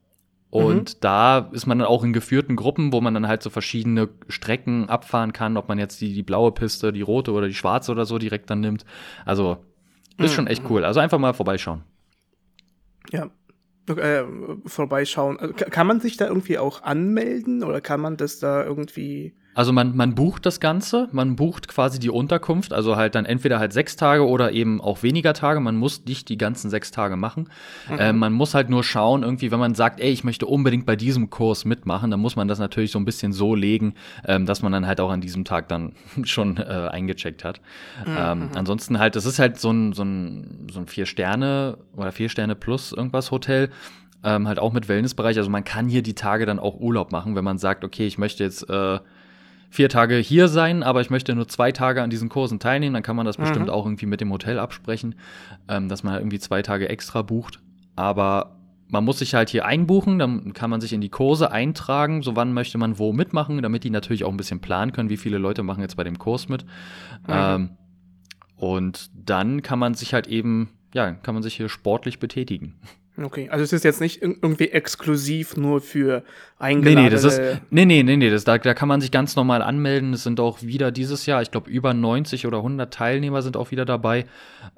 Und 0.50 0.94
mhm. 0.94 0.98
da 1.00 1.38
ist 1.52 1.66
man 1.66 1.80
dann 1.80 1.88
auch 1.88 2.04
in 2.04 2.12
geführten 2.12 2.54
Gruppen, 2.54 2.92
wo 2.92 3.00
man 3.00 3.14
dann 3.14 3.26
halt 3.26 3.42
so 3.42 3.50
verschiedene 3.50 4.08
Strecken 4.28 4.88
abfahren 4.88 5.32
kann, 5.32 5.56
ob 5.56 5.68
man 5.68 5.78
jetzt 5.78 6.00
die, 6.00 6.14
die 6.14 6.22
blaue 6.22 6.52
Piste, 6.52 6.92
die 6.92 7.02
rote 7.02 7.32
oder 7.32 7.48
die 7.48 7.54
schwarze 7.54 7.90
oder 7.90 8.06
so 8.06 8.18
direkt 8.18 8.48
dann 8.48 8.60
nimmt. 8.60 8.84
Also 9.24 9.58
ist 10.18 10.30
mhm. 10.30 10.34
schon 10.34 10.46
echt 10.46 10.62
cool. 10.70 10.84
Also 10.84 11.00
einfach 11.00 11.18
mal 11.18 11.34
vorbeischauen. 11.34 11.82
Ja, 13.10 13.30
äh, 13.88 14.22
vorbeischauen. 14.66 15.38
Also, 15.38 15.52
kann 15.52 15.86
man 15.86 16.00
sich 16.00 16.16
da 16.16 16.28
irgendwie 16.28 16.58
auch 16.58 16.82
anmelden 16.84 17.64
oder 17.64 17.80
kann 17.80 18.00
man 18.00 18.16
das 18.16 18.38
da 18.38 18.64
irgendwie 18.64 19.34
also 19.56 19.72
man, 19.72 19.96
man 19.96 20.14
bucht 20.14 20.44
das 20.44 20.60
Ganze, 20.60 21.08
man 21.12 21.34
bucht 21.34 21.66
quasi 21.66 21.98
die 21.98 22.10
Unterkunft, 22.10 22.74
also 22.74 22.96
halt 22.96 23.14
dann 23.14 23.24
entweder 23.24 23.58
halt 23.58 23.72
sechs 23.72 23.96
Tage 23.96 24.28
oder 24.28 24.52
eben 24.52 24.82
auch 24.82 25.02
weniger 25.02 25.32
Tage. 25.32 25.60
Man 25.60 25.76
muss 25.76 26.04
nicht 26.04 26.28
die 26.28 26.36
ganzen 26.36 26.68
sechs 26.68 26.90
Tage 26.90 27.16
machen. 27.16 27.48
Mhm. 27.88 27.98
Äh, 27.98 28.12
man 28.12 28.34
muss 28.34 28.54
halt 28.54 28.68
nur 28.68 28.84
schauen, 28.84 29.22
irgendwie, 29.22 29.50
wenn 29.50 29.58
man 29.58 29.74
sagt, 29.74 29.98
ey, 29.98 30.10
ich 30.10 30.24
möchte 30.24 30.44
unbedingt 30.44 30.84
bei 30.84 30.94
diesem 30.94 31.30
Kurs 31.30 31.64
mitmachen, 31.64 32.10
dann 32.10 32.20
muss 32.20 32.36
man 32.36 32.48
das 32.48 32.58
natürlich 32.58 32.90
so 32.90 32.98
ein 32.98 33.06
bisschen 33.06 33.32
so 33.32 33.54
legen, 33.54 33.94
ähm, 34.26 34.44
dass 34.44 34.60
man 34.60 34.72
dann 34.72 34.86
halt 34.86 35.00
auch 35.00 35.10
an 35.10 35.22
diesem 35.22 35.46
Tag 35.46 35.68
dann 35.68 35.94
schon 36.24 36.58
äh, 36.58 36.88
eingecheckt 36.92 37.42
hat. 37.42 37.62
Mhm. 38.04 38.14
Ähm, 38.14 38.38
mhm. 38.40 38.50
ansonsten 38.56 38.98
halt, 38.98 39.16
das 39.16 39.24
ist 39.24 39.38
halt 39.38 39.58
so 39.58 39.70
ein, 39.70 39.94
so 39.94 40.02
ein, 40.02 40.66
so 40.70 40.80
ein 40.80 40.86
Vier-Sterne 40.86 41.78
oder 41.96 42.12
Vier-Sterne 42.12 42.56
plus 42.56 42.92
irgendwas 42.92 43.30
Hotel. 43.30 43.70
Ähm, 44.22 44.48
halt 44.48 44.58
auch 44.58 44.74
mit 44.74 44.88
Wellnessbereich. 44.88 45.38
Also 45.38 45.48
man 45.48 45.64
kann 45.64 45.88
hier 45.88 46.02
die 46.02 46.14
Tage 46.14 46.44
dann 46.44 46.58
auch 46.58 46.78
Urlaub 46.78 47.10
machen, 47.10 47.36
wenn 47.36 47.44
man 47.44 47.56
sagt, 47.56 47.84
okay, 47.84 48.06
ich 48.06 48.18
möchte 48.18 48.44
jetzt 48.44 48.68
äh, 48.68 48.98
vier 49.70 49.88
Tage 49.88 50.16
hier 50.16 50.48
sein, 50.48 50.82
aber 50.82 51.00
ich 51.00 51.10
möchte 51.10 51.34
nur 51.34 51.48
zwei 51.48 51.72
Tage 51.72 52.02
an 52.02 52.10
diesen 52.10 52.28
Kursen 52.28 52.58
teilnehmen, 52.58 52.94
dann 52.94 53.02
kann 53.02 53.16
man 53.16 53.26
das 53.26 53.38
mhm. 53.38 53.42
bestimmt 53.42 53.70
auch 53.70 53.84
irgendwie 53.84 54.06
mit 54.06 54.20
dem 54.20 54.32
Hotel 54.32 54.58
absprechen, 54.58 55.14
ähm, 55.68 55.88
dass 55.88 56.02
man 56.02 56.12
halt 56.12 56.22
irgendwie 56.22 56.38
zwei 56.38 56.62
Tage 56.62 56.88
extra 56.88 57.22
bucht. 57.22 57.60
Aber 57.94 58.56
man 58.88 59.04
muss 59.04 59.18
sich 59.18 59.34
halt 59.34 59.50
hier 59.50 59.66
einbuchen, 59.66 60.18
dann 60.18 60.52
kann 60.52 60.70
man 60.70 60.80
sich 60.80 60.92
in 60.92 61.00
die 61.00 61.08
Kurse 61.08 61.50
eintragen, 61.50 62.22
so 62.22 62.36
wann 62.36 62.52
möchte 62.52 62.78
man 62.78 62.98
wo 62.98 63.12
mitmachen, 63.12 63.60
damit 63.62 63.84
die 63.84 63.90
natürlich 63.90 64.24
auch 64.24 64.30
ein 64.30 64.36
bisschen 64.36 64.60
planen 64.60 64.92
können, 64.92 65.10
wie 65.10 65.16
viele 65.16 65.38
Leute 65.38 65.62
machen 65.62 65.80
jetzt 65.80 65.96
bei 65.96 66.04
dem 66.04 66.18
Kurs 66.18 66.48
mit. 66.48 66.64
Mhm. 66.64 67.28
Ähm, 67.28 67.70
und 68.56 69.10
dann 69.14 69.62
kann 69.62 69.78
man 69.78 69.94
sich 69.94 70.14
halt 70.14 70.28
eben, 70.28 70.70
ja, 70.94 71.12
kann 71.12 71.34
man 71.34 71.42
sich 71.42 71.54
hier 71.54 71.68
sportlich 71.68 72.18
betätigen. 72.18 72.74
Okay, 73.18 73.48
also 73.48 73.64
es 73.64 73.72
ist 73.72 73.84
jetzt 73.84 74.00
nicht 74.00 74.20
irgendwie 74.20 74.68
exklusiv 74.68 75.56
nur 75.56 75.80
für 75.80 76.22
eingeladene... 76.58 77.02
Nee, 77.02 77.08
nee, 77.08 77.10
das 77.10 77.24
ist, 77.24 77.40
nee, 77.70 77.84
nee, 77.86 78.02
nee, 78.02 78.16
nee 78.16 78.30
das, 78.30 78.44
da, 78.44 78.58
da 78.58 78.74
kann 78.74 78.88
man 78.88 79.00
sich 79.00 79.10
ganz 79.10 79.36
normal 79.36 79.62
anmelden. 79.62 80.12
Es 80.12 80.22
sind 80.22 80.38
auch 80.38 80.62
wieder 80.62 80.90
dieses 80.90 81.24
Jahr, 81.24 81.40
ich 81.40 81.50
glaube, 81.50 81.70
über 81.70 81.94
90 81.94 82.46
oder 82.46 82.58
100 82.58 82.92
Teilnehmer 82.92 83.40
sind 83.40 83.56
auch 83.56 83.70
wieder 83.70 83.86
dabei. 83.86 84.26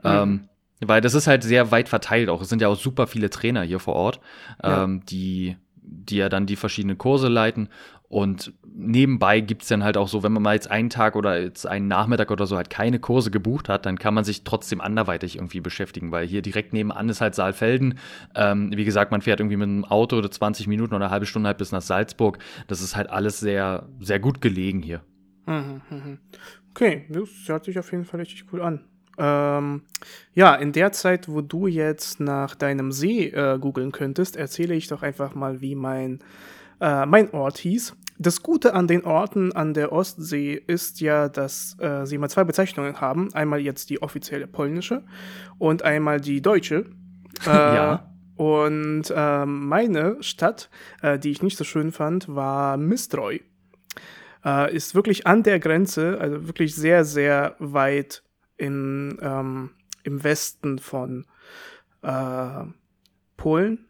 Mhm. 0.03 0.11
Ähm, 0.11 0.48
weil 0.81 1.01
das 1.01 1.14
ist 1.14 1.27
halt 1.27 1.42
sehr 1.42 1.70
weit 1.72 1.88
verteilt 1.88 2.29
auch. 2.29 2.40
Es 2.40 2.48
sind 2.48 2.62
ja 2.62 2.68
auch 2.68 2.79
super 2.79 3.07
viele 3.07 3.31
Trainer 3.31 3.62
hier 3.62 3.81
vor 3.81 3.94
Ort, 3.94 4.20
ja. 4.62 4.85
ähm, 4.85 5.03
die, 5.07 5.57
die 5.74 6.16
ja 6.16 6.29
dann 6.29 6.46
die 6.46 6.57
verschiedenen 6.57 6.98
Kurse 6.98 7.29
leiten. 7.29 7.68
Und 8.08 8.54
nebenbei 8.64 9.40
gibt's 9.40 9.68
dann 9.68 9.84
halt 9.84 9.98
auch 9.98 10.08
so, 10.08 10.22
wenn 10.22 10.32
man 10.32 10.42
mal 10.42 10.54
jetzt 10.54 10.70
einen 10.70 10.88
Tag 10.88 11.14
oder 11.14 11.42
jetzt 11.42 11.66
einen 11.66 11.88
Nachmittag 11.88 12.30
oder 12.30 12.46
so 12.46 12.56
halt 12.56 12.70
keine 12.70 12.98
Kurse 12.98 13.30
gebucht 13.30 13.68
hat, 13.68 13.84
dann 13.84 13.98
kann 13.98 14.14
man 14.14 14.24
sich 14.24 14.44
trotzdem 14.44 14.80
anderweitig 14.80 15.36
irgendwie 15.36 15.60
beschäftigen, 15.60 16.10
weil 16.10 16.26
hier 16.26 16.40
direkt 16.40 16.72
nebenan 16.72 17.10
ist 17.10 17.20
halt 17.20 17.34
Saalfelden. 17.34 17.98
Ähm, 18.34 18.70
wie 18.74 18.86
gesagt, 18.86 19.10
man 19.10 19.20
fährt 19.20 19.40
irgendwie 19.40 19.58
mit 19.58 19.68
einem 19.68 19.84
Auto 19.84 20.16
oder 20.16 20.30
20 20.30 20.68
Minuten 20.68 20.94
oder 20.94 21.04
eine 21.04 21.10
halbe 21.10 21.26
Stunde 21.26 21.48
halt 21.48 21.58
bis 21.58 21.70
nach 21.70 21.82
Salzburg. 21.82 22.38
Das 22.66 22.80
ist 22.80 22.96
halt 22.96 23.10
alles 23.10 23.40
sehr, 23.40 23.86
sehr 24.00 24.20
gut 24.20 24.40
gelegen 24.40 24.80
hier. 24.80 25.02
Mhm, 25.44 25.82
mhm. 25.90 26.18
Okay, 26.70 27.04
das 27.10 27.28
hört 27.46 27.66
sich 27.66 27.78
auf 27.78 27.92
jeden 27.92 28.06
Fall 28.06 28.20
richtig 28.20 28.46
cool 28.52 28.62
an. 28.62 28.84
Ähm, 29.18 29.82
ja, 30.32 30.54
in 30.54 30.72
der 30.72 30.92
Zeit, 30.92 31.28
wo 31.28 31.42
du 31.42 31.66
jetzt 31.66 32.20
nach 32.20 32.54
deinem 32.54 32.90
See 32.90 33.26
äh, 33.26 33.58
googeln 33.58 33.92
könntest, 33.92 34.36
erzähle 34.36 34.74
ich 34.74 34.86
doch 34.86 35.02
einfach 35.02 35.34
mal, 35.34 35.60
wie 35.60 35.74
mein 35.74 36.20
äh, 36.80 37.06
mein 37.06 37.32
Ort 37.32 37.58
hieß. 37.58 37.96
Das 38.20 38.42
Gute 38.42 38.74
an 38.74 38.88
den 38.88 39.04
Orten 39.04 39.52
an 39.52 39.74
der 39.74 39.92
Ostsee 39.92 40.61
ist 40.66 41.00
ja, 41.00 41.28
dass 41.28 41.76
äh, 41.78 42.04
sie 42.04 42.18
mal 42.18 42.28
zwei 42.28 42.42
Bezeichnungen 42.42 43.00
haben. 43.00 43.33
Einmal 43.33 43.61
jetzt 43.61 43.90
die 43.90 44.02
offizielle 44.02 44.48
polnische 44.48 45.04
und 45.59 45.83
einmal 45.83 46.20
die 46.20 46.42
deutsche. 46.42 46.85
Äh, 47.46 47.50
ja. 47.50 48.11
Und 48.35 49.12
äh, 49.14 49.46
meine 49.46 50.20
Stadt, 50.24 50.70
äh, 51.02 51.20
die 51.20 51.31
ich 51.31 51.40
nicht 51.40 51.57
so 51.57 51.62
schön 51.62 51.92
fand, 51.92 52.35
war 52.35 52.76
Mistroj. 52.76 53.40
Äh, 54.44 54.74
ist 54.74 54.96
wirklich 54.96 55.28
an 55.28 55.44
der 55.44 55.61
Grenze, 55.61 56.18
also 56.20 56.48
wirklich 56.48 56.74
sehr, 56.74 57.04
sehr 57.04 57.54
weit 57.61 58.24
in, 58.57 59.18
ähm, 59.22 59.70
im 60.02 60.24
Westen 60.24 60.81
von 60.81 61.26
äh, 62.02 62.64
Polen. 63.37 63.87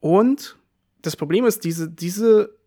Und 0.00 0.56
das 1.02 1.14
Problem 1.14 1.44
ist, 1.44 1.62
diese, 1.62 1.88
diese 1.88 2.57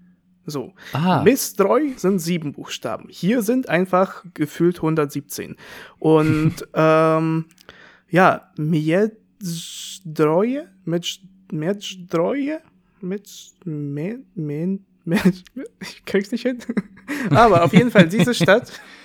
So. 0.48 0.74
Aha. 0.94 1.24
Mistreu 1.24 1.90
sind 1.96 2.20
sieben 2.20 2.54
Buchstaben. 2.54 3.08
Hier 3.10 3.42
sind 3.42 3.68
einfach 3.68 4.24
gefühlt 4.36 4.76
117. 4.78 5.56
Und 5.98 6.68
ähm, 6.74 7.46
ja, 8.10 8.52
mit, 13.02 13.30
mit, 13.66 14.82
mit, 15.06 15.44
ich 15.82 16.06
krieg's 16.06 16.32
nicht 16.32 16.44
hin. 16.44 16.60
Aber 17.30 17.64
auf 17.64 17.74
jeden 17.74 17.92
Fall, 17.92 18.08
diese 18.08 18.34
Stadt 18.34 18.72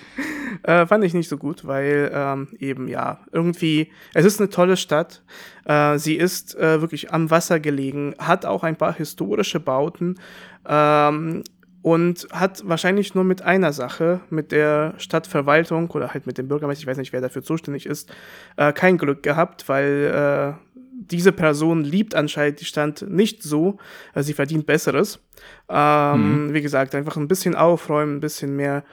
äh, 0.63 0.85
fand 0.85 1.03
ich 1.03 1.13
nicht 1.13 1.29
so 1.29 1.37
gut, 1.37 1.65
weil 1.65 2.11
ähm, 2.13 2.47
eben 2.59 2.87
ja, 2.87 3.19
irgendwie, 3.31 3.91
es 4.13 4.25
ist 4.25 4.39
eine 4.39 4.49
tolle 4.49 4.77
Stadt. 4.77 5.23
Äh, 5.65 5.97
sie 5.97 6.15
ist 6.15 6.55
äh, 6.55 6.81
wirklich 6.81 7.11
am 7.13 7.29
Wasser 7.29 7.59
gelegen, 7.59 8.15
hat 8.19 8.45
auch 8.45 8.63
ein 8.63 8.75
paar 8.75 8.93
historische 8.93 9.59
Bauten 9.59 10.19
ähm, 10.67 11.43
und 11.81 12.27
hat 12.31 12.63
wahrscheinlich 12.65 13.15
nur 13.15 13.23
mit 13.23 13.41
einer 13.41 13.73
Sache, 13.73 14.21
mit 14.29 14.51
der 14.51 14.93
Stadtverwaltung 14.97 15.89
oder 15.91 16.13
halt 16.13 16.27
mit 16.27 16.37
dem 16.37 16.47
Bürgermeister, 16.47 16.81
ich 16.81 16.87
weiß 16.87 16.97
nicht, 16.97 17.13
wer 17.13 17.21
dafür 17.21 17.43
zuständig 17.43 17.85
ist, 17.85 18.13
äh, 18.57 18.71
kein 18.73 18.97
Glück 18.97 19.23
gehabt, 19.23 19.67
weil 19.67 20.57
äh, 20.57 20.71
diese 21.09 21.31
Person 21.31 21.83
liebt 21.83 22.15
anscheinend 22.15 22.61
die 22.61 22.65
Stadt 22.65 23.05
nicht 23.07 23.41
so, 23.43 23.77
also 24.13 24.27
sie 24.27 24.33
verdient 24.33 24.65
Besseres. 24.65 25.19
Ähm, 25.67 26.47
mhm. 26.47 26.53
Wie 26.53 26.61
gesagt, 26.61 26.93
einfach 26.93 27.17
ein 27.17 27.27
bisschen 27.27 27.55
aufräumen, 27.55 28.17
ein 28.17 28.19
bisschen 28.19 28.55
mehr 28.55 28.83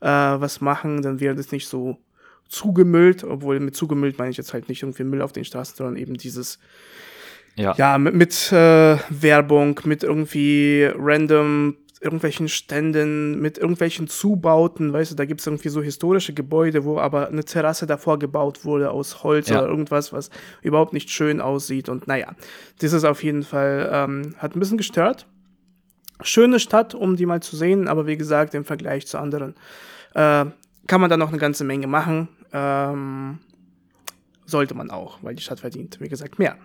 äh, 0.00 0.06
was 0.08 0.60
machen, 0.60 1.02
dann 1.02 1.20
wäre 1.20 1.34
das 1.34 1.52
nicht 1.52 1.68
so 1.68 1.98
zugemüllt, 2.48 3.24
obwohl 3.24 3.60
mit 3.60 3.76
zugemüllt 3.76 4.18
meine 4.18 4.30
ich 4.30 4.36
jetzt 4.36 4.52
halt 4.52 4.68
nicht 4.68 4.82
irgendwie 4.82 5.04
Müll 5.04 5.22
auf 5.22 5.32
den 5.32 5.44
Straßen, 5.44 5.76
sondern 5.76 5.96
eben 5.96 6.14
dieses 6.14 6.58
ja, 7.56 7.74
ja 7.76 7.98
mit, 7.98 8.14
mit 8.14 8.52
äh, 8.52 8.96
Werbung, 9.10 9.80
mit 9.84 10.02
irgendwie 10.02 10.88
random 10.96 11.76
irgendwelchen 12.00 12.48
Ständen, 12.48 13.40
mit 13.40 13.58
irgendwelchen 13.58 14.06
Zubauten, 14.06 14.92
weißt 14.92 15.10
du, 15.10 15.14
da 15.16 15.24
gibt 15.24 15.40
es 15.40 15.46
irgendwie 15.46 15.68
so 15.68 15.82
historische 15.82 16.32
Gebäude, 16.32 16.84
wo 16.84 16.98
aber 16.98 17.28
eine 17.28 17.44
Terrasse 17.44 17.86
davor 17.86 18.18
gebaut 18.18 18.64
wurde 18.64 18.90
aus 18.90 19.22
Holz 19.24 19.48
ja. 19.48 19.58
oder 19.58 19.68
irgendwas, 19.68 20.12
was 20.12 20.30
überhaupt 20.62 20.92
nicht 20.92 21.10
schön 21.10 21.40
aussieht. 21.40 21.88
Und 21.88 22.06
naja, 22.06 22.34
das 22.80 22.92
ist 22.92 23.04
auf 23.04 23.22
jeden 23.24 23.42
Fall, 23.42 23.90
ähm, 23.92 24.34
hat 24.38 24.54
ein 24.54 24.60
bisschen 24.60 24.78
gestört. 24.78 25.26
Schöne 26.22 26.58
Stadt, 26.60 26.94
um 26.94 27.16
die 27.16 27.26
mal 27.26 27.40
zu 27.40 27.56
sehen, 27.56 27.88
aber 27.88 28.06
wie 28.06 28.16
gesagt, 28.16 28.54
im 28.54 28.64
Vergleich 28.64 29.06
zu 29.06 29.18
anderen 29.18 29.54
äh, 30.14 30.46
kann 30.86 31.00
man 31.00 31.10
da 31.10 31.16
noch 31.16 31.28
eine 31.28 31.38
ganze 31.38 31.64
Menge 31.64 31.86
machen. 31.86 32.28
Ähm, 32.52 33.38
sollte 34.46 34.74
man 34.74 34.90
auch, 34.90 35.18
weil 35.22 35.34
die 35.34 35.42
Stadt 35.42 35.60
verdient, 35.60 35.98
wie 36.00 36.08
gesagt, 36.08 36.38
mehr. 36.38 36.56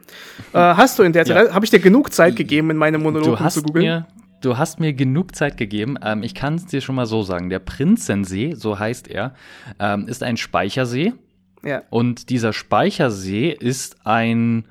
Äh, 0.54 0.58
hast 0.58 0.98
du 0.98 1.04
in 1.04 1.12
der 1.12 1.26
Zeit, 1.26 1.48
ja. 1.48 1.54
habe 1.54 1.66
ich 1.66 1.72
dir 1.72 1.80
genug 1.80 2.13
Zeit 2.13 2.36
gegeben, 2.36 2.70
in 2.70 2.78
meinem 2.78 3.04
Monolog 3.04 3.52
zu 3.52 3.62
googeln? 3.62 4.06
Du 4.42 4.58
hast 4.58 4.80
mir 4.80 4.94
genug 4.94 5.36
Zeit 5.36 5.56
gegeben. 5.56 5.98
Ähm, 6.04 6.22
ich 6.22 6.36
kann 6.36 6.56
es 6.56 6.66
dir 6.66 6.82
schon 6.82 6.96
mal 6.96 7.06
so 7.06 7.24
sagen. 7.24 7.50
Der 7.50 7.60
Prinzensee, 7.60 8.56
so 8.56 8.78
heißt 8.78 9.08
er, 9.08 9.36
ähm, 9.80 10.08
ist 10.08 10.22
ein 10.22 10.36
Speichersee. 10.36 11.13
Ja. 11.63 11.84
Und 11.89 12.30
dieser 12.30 12.52
Speichersee 12.52 13.56
ist 13.58 14.06
ein, 14.06 14.66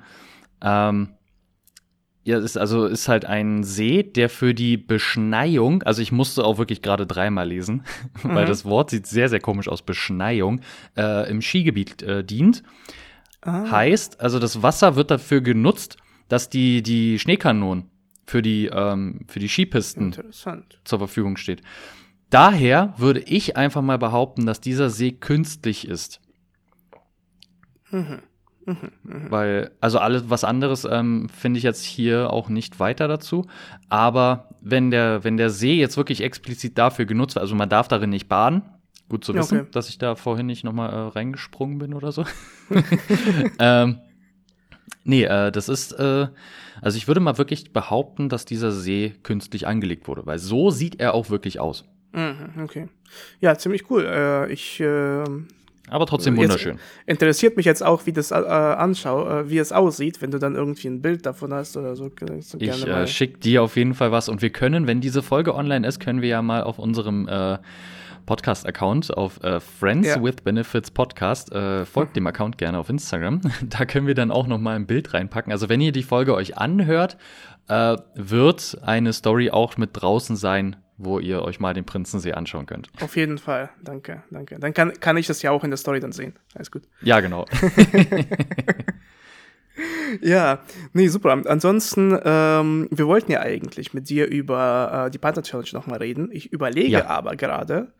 ähm, 0.61 1.09
ja, 2.23 2.39
ist 2.39 2.57
also 2.57 2.85
ist 2.85 3.09
halt 3.09 3.25
ein 3.25 3.63
See, 3.63 4.01
der 4.03 4.29
für 4.29 4.53
die 4.53 4.77
Beschneiung, 4.77 5.83
also 5.83 6.01
ich 6.01 6.11
musste 6.11 6.45
auch 6.45 6.57
wirklich 6.57 6.81
gerade 6.81 7.05
dreimal 7.05 7.47
lesen, 7.47 7.83
mhm. 8.23 8.35
weil 8.35 8.45
das 8.45 8.65
Wort 8.65 8.89
sieht 8.89 9.07
sehr, 9.07 9.29
sehr 9.29 9.39
komisch 9.39 9.67
aus, 9.67 9.81
Beschneiung, 9.81 10.61
äh, 10.95 11.29
im 11.29 11.41
Skigebiet 11.41 12.01
äh, 12.01 12.23
dient. 12.23 12.63
Ah. 13.41 13.69
Heißt, 13.69 14.21
also 14.21 14.39
das 14.39 14.61
Wasser 14.61 14.95
wird 14.95 15.11
dafür 15.11 15.41
genutzt, 15.41 15.97
dass 16.29 16.49
die, 16.49 16.81
die 16.81 17.19
Schneekanonen 17.19 17.89
für 18.25 18.41
die, 18.41 18.67
ähm, 18.67 19.25
für 19.27 19.39
die 19.39 19.49
Skipisten 19.49 20.15
zur 20.31 20.99
Verfügung 20.99 21.35
steht. 21.35 21.61
Daher 22.29 22.93
würde 22.97 23.19
ich 23.19 23.57
einfach 23.57 23.81
mal 23.81 23.97
behaupten, 23.97 24.45
dass 24.45 24.61
dieser 24.61 24.89
See 24.89 25.11
künstlich 25.11 25.87
ist. 25.87 26.21
Mhm. 27.91 28.21
Weil, 29.03 29.71
also 29.81 29.99
alles, 29.99 30.29
was 30.29 30.43
anderes 30.43 30.85
ähm, 30.89 31.29
finde 31.29 31.57
ich 31.57 31.63
jetzt 31.63 31.83
hier 31.83 32.31
auch 32.31 32.49
nicht 32.49 32.79
weiter 32.79 33.07
dazu. 33.07 33.45
Aber 33.89 34.49
wenn 34.61 34.91
der, 34.91 35.23
wenn 35.23 35.37
der 35.37 35.49
See 35.49 35.75
jetzt 35.75 35.97
wirklich 35.97 36.21
explizit 36.21 36.77
dafür 36.77 37.05
genutzt 37.05 37.35
wird, 37.35 37.41
also 37.41 37.55
man 37.55 37.69
darf 37.69 37.87
darin 37.87 38.09
nicht 38.09 38.29
baden, 38.29 38.63
gut 39.09 39.25
zu 39.25 39.33
wissen, 39.33 39.61
okay. 39.61 39.69
dass 39.71 39.89
ich 39.89 39.97
da 39.97 40.15
vorhin 40.15 40.45
nicht 40.45 40.63
nochmal 40.63 40.91
äh, 40.91 40.95
reingesprungen 41.09 41.77
bin 41.77 41.93
oder 41.93 42.11
so. 42.11 42.25
ähm, 43.59 43.99
nee, 45.03 45.23
äh, 45.23 45.51
das 45.51 45.69
ist, 45.69 45.91
äh, 45.93 46.27
also 46.81 46.97
ich 46.97 47.07
würde 47.07 47.19
mal 47.19 47.37
wirklich 47.37 47.73
behaupten, 47.73 48.29
dass 48.29 48.45
dieser 48.45 48.71
See 48.71 49.13
künstlich 49.23 49.67
angelegt 49.67 50.07
wurde, 50.07 50.25
weil 50.25 50.39
so 50.39 50.69
sieht 50.69 50.99
er 50.99 51.13
auch 51.13 51.29
wirklich 51.29 51.59
aus. 51.59 51.85
Mhm, 52.13 52.63
okay. 52.63 52.87
Ja, 53.39 53.57
ziemlich 53.57 53.89
cool. 53.89 54.05
Äh, 54.05 54.51
ich 54.51 54.79
äh 54.79 55.23
aber 55.89 56.05
trotzdem 56.05 56.37
wunderschön. 56.37 56.77
Jetzt 56.77 56.81
interessiert 57.05 57.57
mich 57.57 57.65
jetzt 57.65 57.83
auch, 57.83 58.05
wie 58.05 58.13
das 58.13 58.31
äh, 58.31 58.35
anschau, 58.35 59.27
äh, 59.27 59.49
wie 59.49 59.57
es 59.57 59.73
aussieht, 59.73 60.21
wenn 60.21 60.31
du 60.31 60.39
dann 60.39 60.55
irgendwie 60.55 60.87
ein 60.87 61.01
Bild 61.01 61.25
davon 61.25 61.53
hast 61.53 61.75
oder 61.75 61.95
so. 61.95 62.09
so 62.39 62.57
ich 62.57 62.87
äh, 62.87 63.07
schick 63.07 63.41
dir 63.41 63.63
auf 63.63 63.75
jeden 63.75 63.93
Fall 63.93 64.11
was 64.11 64.29
und 64.29 64.41
wir 64.41 64.49
können, 64.49 64.87
wenn 64.87 65.01
diese 65.01 65.21
Folge 65.21 65.53
online 65.53 65.85
ist, 65.85 65.99
können 65.99 66.21
wir 66.21 66.29
ja 66.29 66.41
mal 66.41 66.63
auf 66.63 66.79
unserem 66.79 67.27
äh, 67.27 67.57
Podcast-Account 68.25 69.17
auf 69.17 69.43
äh, 69.43 69.59
Friends 69.59 70.07
ja. 70.07 70.23
with 70.23 70.37
Benefits 70.45 70.89
Podcast. 70.89 71.51
Äh, 71.51 71.85
folgt 71.85 72.15
dem 72.15 72.27
Account 72.27 72.57
gerne 72.57 72.79
auf 72.79 72.87
Instagram. 72.87 73.41
da 73.69 73.83
können 73.83 74.07
wir 74.07 74.15
dann 74.15 74.31
auch 74.31 74.47
noch 74.47 74.59
mal 74.59 74.77
ein 74.77 74.87
Bild 74.87 75.13
reinpacken. 75.13 75.51
Also 75.51 75.67
wenn 75.67 75.81
ihr 75.81 75.91
die 75.91 76.03
Folge 76.03 76.33
euch 76.33 76.57
anhört, 76.57 77.17
wird 77.65 78.77
eine 78.81 79.13
Story 79.13 79.49
auch 79.49 79.77
mit 79.77 79.91
draußen 79.93 80.35
sein 80.35 80.82
wo 80.97 81.19
ihr 81.19 81.41
euch 81.41 81.59
mal 81.59 81.73
den 81.73 81.85
Prinzensee 81.85 82.33
anschauen 82.33 82.65
könnt. 82.65 82.89
Auf 83.01 83.15
jeden 83.15 83.37
Fall, 83.37 83.69
danke, 83.83 84.23
danke. 84.29 84.59
Dann 84.59 84.73
kann, 84.73 84.93
kann 84.99 85.17
ich 85.17 85.27
das 85.27 85.41
ja 85.41 85.51
auch 85.51 85.63
in 85.63 85.71
der 85.71 85.77
Story 85.77 85.99
dann 85.99 86.11
sehen. 86.11 86.33
Alles 86.55 86.71
gut. 86.71 86.83
Ja, 87.01 87.19
genau. 87.19 87.45
ja, 90.21 90.59
nee, 90.93 91.07
super. 91.07 91.41
Ansonsten, 91.45 92.17
ähm, 92.23 92.87
wir 92.91 93.07
wollten 93.07 93.31
ja 93.31 93.41
eigentlich 93.41 93.93
mit 93.93 94.09
dir 94.09 94.27
über 94.27 95.05
äh, 95.07 95.11
die 95.11 95.17
Partner 95.17 95.41
Challenge 95.41 95.69
nochmal 95.73 95.99
reden. 95.99 96.29
Ich 96.31 96.53
überlege 96.53 96.89
ja. 96.89 97.07
aber 97.07 97.35
gerade, 97.35 97.91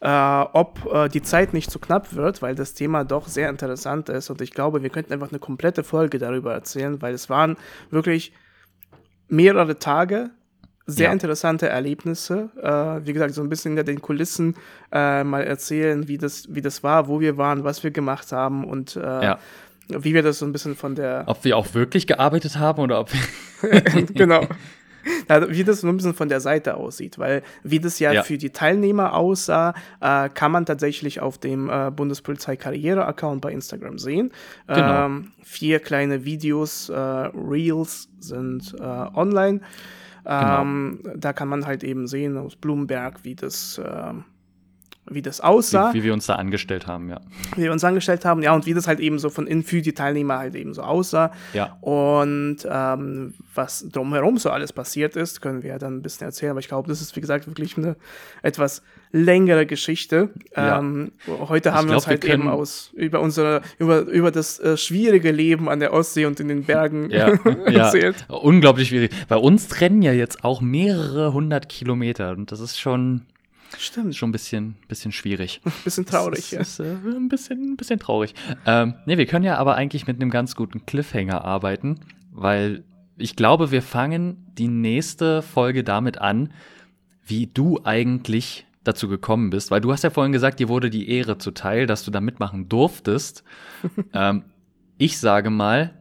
äh, 0.00 0.08
ob 0.08 0.92
äh, 0.92 1.08
die 1.08 1.22
Zeit 1.22 1.54
nicht 1.54 1.70
zu 1.70 1.78
knapp 1.78 2.14
wird, 2.14 2.42
weil 2.42 2.54
das 2.54 2.74
Thema 2.74 3.04
doch 3.04 3.28
sehr 3.28 3.48
interessant 3.48 4.08
ist 4.08 4.30
und 4.30 4.40
ich 4.40 4.52
glaube, 4.52 4.82
wir 4.82 4.90
könnten 4.90 5.12
einfach 5.12 5.30
eine 5.30 5.38
komplette 5.38 5.84
Folge 5.84 6.18
darüber 6.18 6.52
erzählen, 6.52 7.00
weil 7.00 7.14
es 7.14 7.30
waren 7.30 7.56
wirklich 7.90 8.32
mehrere 9.28 9.78
Tage, 9.78 10.30
sehr 10.86 11.06
ja. 11.06 11.12
interessante 11.12 11.68
Erlebnisse. 11.68 12.50
Äh, 12.60 13.06
wie 13.06 13.12
gesagt, 13.12 13.34
so 13.34 13.42
ein 13.42 13.48
bisschen 13.48 13.72
hinter 13.72 13.84
den 13.84 14.00
Kulissen 14.02 14.54
äh, 14.90 15.24
mal 15.24 15.42
erzählen, 15.42 16.08
wie 16.08 16.18
das, 16.18 16.46
wie 16.48 16.60
das 16.60 16.82
war, 16.82 17.08
wo 17.08 17.20
wir 17.20 17.36
waren, 17.36 17.64
was 17.64 17.82
wir 17.82 17.90
gemacht 17.90 18.32
haben 18.32 18.64
und 18.64 18.96
äh, 18.96 19.00
ja. 19.00 19.38
wie 19.88 20.14
wir 20.14 20.22
das 20.22 20.38
so 20.38 20.46
ein 20.46 20.52
bisschen 20.52 20.76
von 20.76 20.94
der. 20.94 21.24
Ob 21.26 21.44
wir 21.44 21.56
auch 21.56 21.74
wirklich 21.74 22.06
gearbeitet 22.06 22.56
haben 22.58 22.82
oder 22.82 23.00
ob 23.00 23.10
wir. 23.12 23.80
genau. 24.14 24.46
Ja, 25.28 25.50
wie 25.50 25.64
das 25.64 25.80
so 25.80 25.88
ein 25.88 25.96
bisschen 25.96 26.14
von 26.14 26.28
der 26.28 26.40
Seite 26.40 26.76
aussieht, 26.76 27.18
weil 27.18 27.42
wie 27.64 27.80
das 27.80 27.98
ja, 27.98 28.12
ja. 28.12 28.22
für 28.22 28.38
die 28.38 28.50
Teilnehmer 28.50 29.14
aussah, 29.14 29.74
äh, 30.00 30.28
kann 30.28 30.52
man 30.52 30.64
tatsächlich 30.64 31.20
auf 31.20 31.38
dem 31.38 31.68
äh, 31.68 31.90
Bundespolizei 31.90 32.56
Karriere-Account 32.56 33.40
bei 33.40 33.52
Instagram 33.52 33.98
sehen. 33.98 34.32
Genau. 34.68 35.06
Ähm, 35.06 35.32
vier 35.42 35.80
kleine 35.80 36.24
Videos, 36.24 36.88
äh, 36.88 36.94
Reels 36.94 38.08
sind 38.20 38.74
äh, 38.78 38.82
online. 38.82 39.60
Genau. 40.24 40.62
Ähm, 40.62 41.00
da 41.16 41.32
kann 41.32 41.48
man 41.48 41.66
halt 41.66 41.82
eben 41.84 42.06
sehen 42.06 42.36
aus 42.36 42.56
Blumenberg, 42.56 43.24
wie 43.24 43.34
das, 43.34 43.78
äh, 43.78 44.12
wie 45.10 45.22
das 45.22 45.40
aussah. 45.40 45.92
Wie, 45.92 45.98
wie, 45.98 46.04
wir 46.04 46.12
uns 46.12 46.26
da 46.26 46.36
angestellt 46.36 46.86
haben, 46.86 47.10
ja. 47.10 47.20
Wie 47.56 47.62
wir 47.62 47.72
uns 47.72 47.82
angestellt 47.82 48.24
haben, 48.24 48.42
ja, 48.42 48.54
und 48.54 48.66
wie 48.66 48.74
das 48.74 48.86
halt 48.86 49.00
eben 49.00 49.18
so 49.18 49.30
von 49.30 49.46
innen 49.46 49.64
für 49.64 49.82
die 49.82 49.94
Teilnehmer 49.94 50.38
halt 50.38 50.54
eben 50.54 50.74
so 50.74 50.82
aussah. 50.82 51.32
Ja. 51.52 51.76
Und 51.80 52.58
ähm, 52.70 53.34
was 53.54 53.86
drumherum 53.90 54.38
so 54.38 54.50
alles 54.50 54.72
passiert 54.72 55.16
ist, 55.16 55.40
können 55.40 55.62
wir 55.62 55.70
ja 55.70 55.78
dann 55.78 55.96
ein 55.96 56.02
bisschen 56.02 56.26
erzählen. 56.26 56.50
Aber 56.50 56.60
ich 56.60 56.68
glaube, 56.68 56.88
das 56.88 57.00
ist, 57.00 57.16
wie 57.16 57.20
gesagt, 57.20 57.46
wirklich 57.46 57.76
eine 57.76 57.96
etwas 58.42 58.82
längere 59.10 59.66
Geschichte. 59.66 60.30
Ja. 60.56 60.78
Ähm, 60.78 61.12
heute 61.26 61.74
haben 61.74 61.86
ich 61.86 61.90
wir 61.90 61.96
uns 61.96 62.06
halt 62.06 62.22
wir 62.24 62.34
eben 62.34 62.48
aus 62.48 62.92
über 62.94 63.20
unsere 63.20 63.60
über 63.78 64.00
über 64.02 64.30
das 64.30 64.58
äh, 64.60 64.76
schwierige 64.76 65.32
Leben 65.32 65.68
an 65.68 65.80
der 65.80 65.92
Ostsee 65.92 66.26
und 66.26 66.40
in 66.40 66.48
den 66.48 66.64
Bergen 66.64 67.10
ja, 67.10 67.28
erzählt. 67.66 68.26
Ja, 68.28 68.36
unglaublich 68.36 68.88
schwierig. 68.88 69.12
Bei 69.28 69.36
uns 69.36 69.68
trennen 69.68 70.00
ja 70.00 70.12
jetzt 70.12 70.44
auch 70.44 70.60
mehrere 70.60 71.32
hundert 71.32 71.68
Kilometer 71.68 72.30
und 72.32 72.52
das 72.52 72.60
ist 72.60 72.80
schon 72.80 73.22
Stimmt. 73.78 74.14
Schon 74.14 74.30
ein 74.30 74.32
bisschen, 74.32 74.76
bisschen 74.88 75.12
schwierig. 75.12 75.60
Ein 75.64 75.72
bisschen 75.84 76.06
traurig, 76.06 76.50
ja. 76.52 76.60
Ist, 76.60 76.80
äh, 76.80 76.94
ein, 77.04 77.28
bisschen, 77.28 77.72
ein 77.72 77.76
bisschen 77.76 77.98
traurig. 77.98 78.34
Ähm, 78.66 78.94
ne, 79.06 79.18
wir 79.18 79.26
können 79.26 79.44
ja 79.44 79.56
aber 79.56 79.74
eigentlich 79.76 80.06
mit 80.06 80.20
einem 80.20 80.30
ganz 80.30 80.54
guten 80.54 80.86
Cliffhanger 80.86 81.44
arbeiten, 81.44 82.00
weil 82.30 82.84
ich 83.16 83.36
glaube, 83.36 83.70
wir 83.70 83.82
fangen 83.82 84.46
die 84.58 84.68
nächste 84.68 85.42
Folge 85.42 85.84
damit 85.84 86.18
an, 86.18 86.52
wie 87.24 87.46
du 87.46 87.80
eigentlich 87.84 88.66
dazu 88.84 89.08
gekommen 89.08 89.50
bist, 89.50 89.70
weil 89.70 89.80
du 89.80 89.92
hast 89.92 90.02
ja 90.02 90.10
vorhin 90.10 90.32
gesagt, 90.32 90.58
dir 90.58 90.68
wurde 90.68 90.90
die 90.90 91.08
Ehre 91.08 91.38
zuteil, 91.38 91.86
dass 91.86 92.04
du 92.04 92.10
da 92.10 92.20
mitmachen 92.20 92.68
durftest. 92.68 93.44
ähm, 94.12 94.44
ich 94.98 95.18
sage 95.18 95.50
mal, 95.50 95.94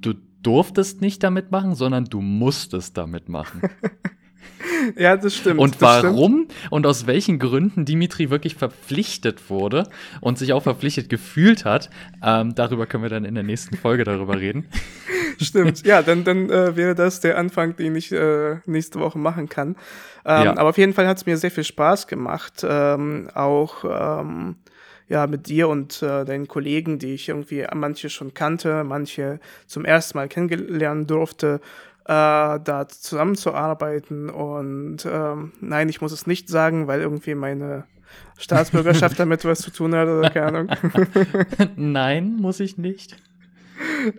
du 0.00 0.14
durftest 0.42 1.00
nicht 1.00 1.22
damit 1.22 1.50
machen, 1.50 1.74
sondern 1.74 2.04
du 2.04 2.20
musstest 2.20 2.96
damit 2.96 3.28
machen. 3.28 3.62
ja, 4.96 5.16
das 5.16 5.34
stimmt. 5.34 5.60
Und 5.60 5.80
warum 5.80 6.46
stimmt. 6.48 6.72
und 6.72 6.86
aus 6.86 7.06
welchen 7.06 7.38
Gründen 7.38 7.84
Dimitri 7.84 8.30
wirklich 8.30 8.56
verpflichtet 8.56 9.50
wurde 9.50 9.88
und 10.20 10.38
sich 10.38 10.52
auch 10.52 10.62
verpflichtet 10.62 11.08
gefühlt 11.08 11.64
hat, 11.64 11.90
ähm, 12.22 12.54
darüber 12.54 12.86
können 12.86 13.02
wir 13.02 13.10
dann 13.10 13.24
in 13.24 13.34
der 13.34 13.44
nächsten 13.44 13.76
Folge 13.76 14.04
darüber 14.04 14.38
reden. 14.38 14.66
Stimmt. 15.40 15.84
Ja, 15.86 16.02
dann, 16.02 16.24
dann 16.24 16.48
äh, 16.50 16.76
wäre 16.76 16.94
das 16.94 17.20
der 17.20 17.38
Anfang, 17.38 17.76
den 17.76 17.94
ich 17.94 18.10
äh, 18.12 18.56
nächste 18.66 19.00
Woche 19.00 19.18
machen 19.18 19.48
kann. 19.48 19.76
Ähm, 20.24 20.44
ja. 20.44 20.56
Aber 20.56 20.70
auf 20.70 20.78
jeden 20.78 20.94
Fall 20.94 21.06
hat 21.06 21.18
es 21.18 21.26
mir 21.26 21.36
sehr 21.36 21.50
viel 21.50 21.64
Spaß 21.64 22.06
gemacht, 22.06 22.64
ähm, 22.68 23.28
auch 23.34 23.84
ähm, 23.84 24.56
ja 25.08 25.26
mit 25.26 25.46
dir 25.46 25.68
und 25.68 26.02
äh, 26.02 26.24
deinen 26.24 26.48
Kollegen, 26.48 26.98
die 26.98 27.14
ich 27.14 27.28
irgendwie 27.28 27.66
manche 27.74 28.10
schon 28.10 28.34
kannte, 28.34 28.82
manche 28.84 29.40
zum 29.66 29.84
ersten 29.84 30.18
Mal 30.18 30.28
kennenlernen 30.28 31.06
durfte, 31.06 31.60
da 32.06 32.86
zusammenzuarbeiten. 32.88 34.30
Und 34.30 35.06
ähm, 35.06 35.52
nein, 35.60 35.88
ich 35.88 36.00
muss 36.00 36.12
es 36.12 36.26
nicht 36.26 36.48
sagen, 36.48 36.86
weil 36.86 37.00
irgendwie 37.00 37.34
meine 37.34 37.84
Staatsbürgerschaft 38.38 39.18
damit 39.18 39.44
was 39.44 39.60
zu 39.60 39.70
tun 39.70 39.94
hat 39.94 40.08
oder 40.08 40.30
keine 40.30 40.46
Ahnung. 40.46 40.68
nein, 41.76 42.36
muss 42.36 42.60
ich 42.60 42.78
nicht. 42.78 43.16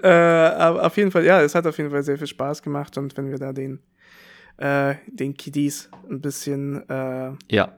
äh, 0.04 0.52
auf 0.52 0.98
jeden 0.98 1.12
Fall, 1.12 1.26
ja, 1.26 1.42
es 1.42 1.56
hat 1.56 1.66
auf 1.66 1.78
jeden 1.78 1.90
Fall 1.90 2.04
sehr 2.04 2.18
viel 2.18 2.28
Spaß 2.28 2.62
gemacht 2.62 2.98
und 2.98 3.18
wenn 3.18 3.32
wir 3.32 3.40
da 3.40 3.54
den, 3.54 3.80
äh, 4.58 4.96
den 5.08 5.36
Kiddies 5.36 5.90
ein 6.10 6.22
bisschen 6.22 6.88
äh, 6.90 7.32
ja. 7.50 7.74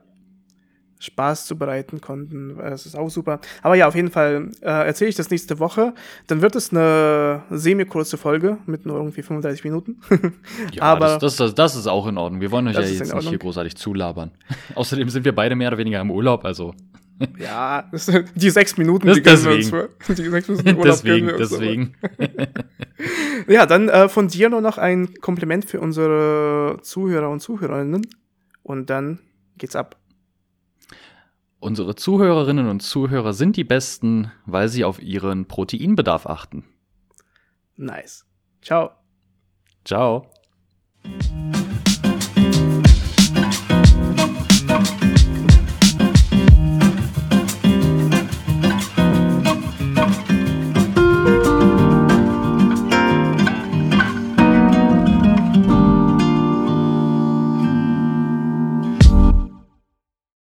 Spaß 1.00 1.46
zubereiten 1.46 2.00
konnten. 2.00 2.56
Das 2.58 2.84
ist 2.84 2.94
auch 2.94 3.08
super. 3.08 3.40
Aber 3.62 3.74
ja, 3.74 3.88
auf 3.88 3.94
jeden 3.94 4.10
Fall 4.10 4.50
äh, 4.60 4.86
erzähle 4.86 5.08
ich 5.08 5.16
das 5.16 5.30
nächste 5.30 5.58
Woche. 5.58 5.94
Dann 6.26 6.42
wird 6.42 6.54
es 6.54 6.70
eine 6.70 7.42
semi-kurze 7.50 8.18
Folge 8.18 8.58
mit 8.66 8.84
nur 8.84 8.98
irgendwie 8.98 9.22
35 9.22 9.64
Minuten. 9.64 10.00
ja, 10.72 10.82
Aber 10.82 11.18
das, 11.18 11.36
das, 11.36 11.54
das, 11.54 11.74
ist 11.74 11.86
auch 11.86 12.06
in 12.06 12.18
Ordnung. 12.18 12.42
Wir 12.42 12.50
wollen 12.50 12.68
euch 12.68 12.74
ja 12.74 12.82
jetzt 12.82 13.14
nicht 13.14 13.28
hier 13.28 13.38
großartig 13.38 13.76
zulabern. 13.76 14.30
Außerdem 14.74 15.08
sind 15.08 15.24
wir 15.24 15.34
beide 15.34 15.56
mehr 15.56 15.68
oder 15.68 15.78
weniger 15.78 16.00
im 16.00 16.10
Urlaub, 16.10 16.44
also. 16.44 16.74
ja, 17.38 17.90
die 18.34 18.50
sechs 18.50 18.76
Minuten, 18.78 19.06
das 19.06 19.16
die 19.16 19.22
deswegen. 19.22 19.72
wir 19.72 19.88
uns 20.08 20.16
Die 20.16 20.28
sechs 20.30 20.48
Minuten 20.48 20.68
Urlaub 20.68 20.84
deswegen, 20.84 21.26
wir 21.26 21.38
uns 21.38 21.50
deswegen. 21.50 21.94
ja, 23.46 23.66
dann 23.66 23.88
äh, 23.90 24.08
von 24.08 24.28
dir 24.28 24.48
nur 24.48 24.62
noch 24.62 24.78
ein 24.78 25.14
Kompliment 25.20 25.64
für 25.64 25.80
unsere 25.80 26.78
Zuhörer 26.82 27.28
und 27.30 27.40
Zuhörerinnen. 27.40 28.06
Und 28.62 28.88
dann 28.88 29.18
geht's 29.58 29.76
ab. 29.76 29.99
Unsere 31.60 31.94
Zuhörerinnen 31.94 32.68
und 32.68 32.80
Zuhörer 32.80 33.34
sind 33.34 33.56
die 33.56 33.64
Besten, 33.64 34.32
weil 34.46 34.68
sie 34.68 34.84
auf 34.84 35.00
ihren 35.00 35.46
Proteinbedarf 35.46 36.26
achten. 36.26 36.64
Nice. 37.76 38.26
Ciao. 38.62 38.92
Ciao. 39.84 40.30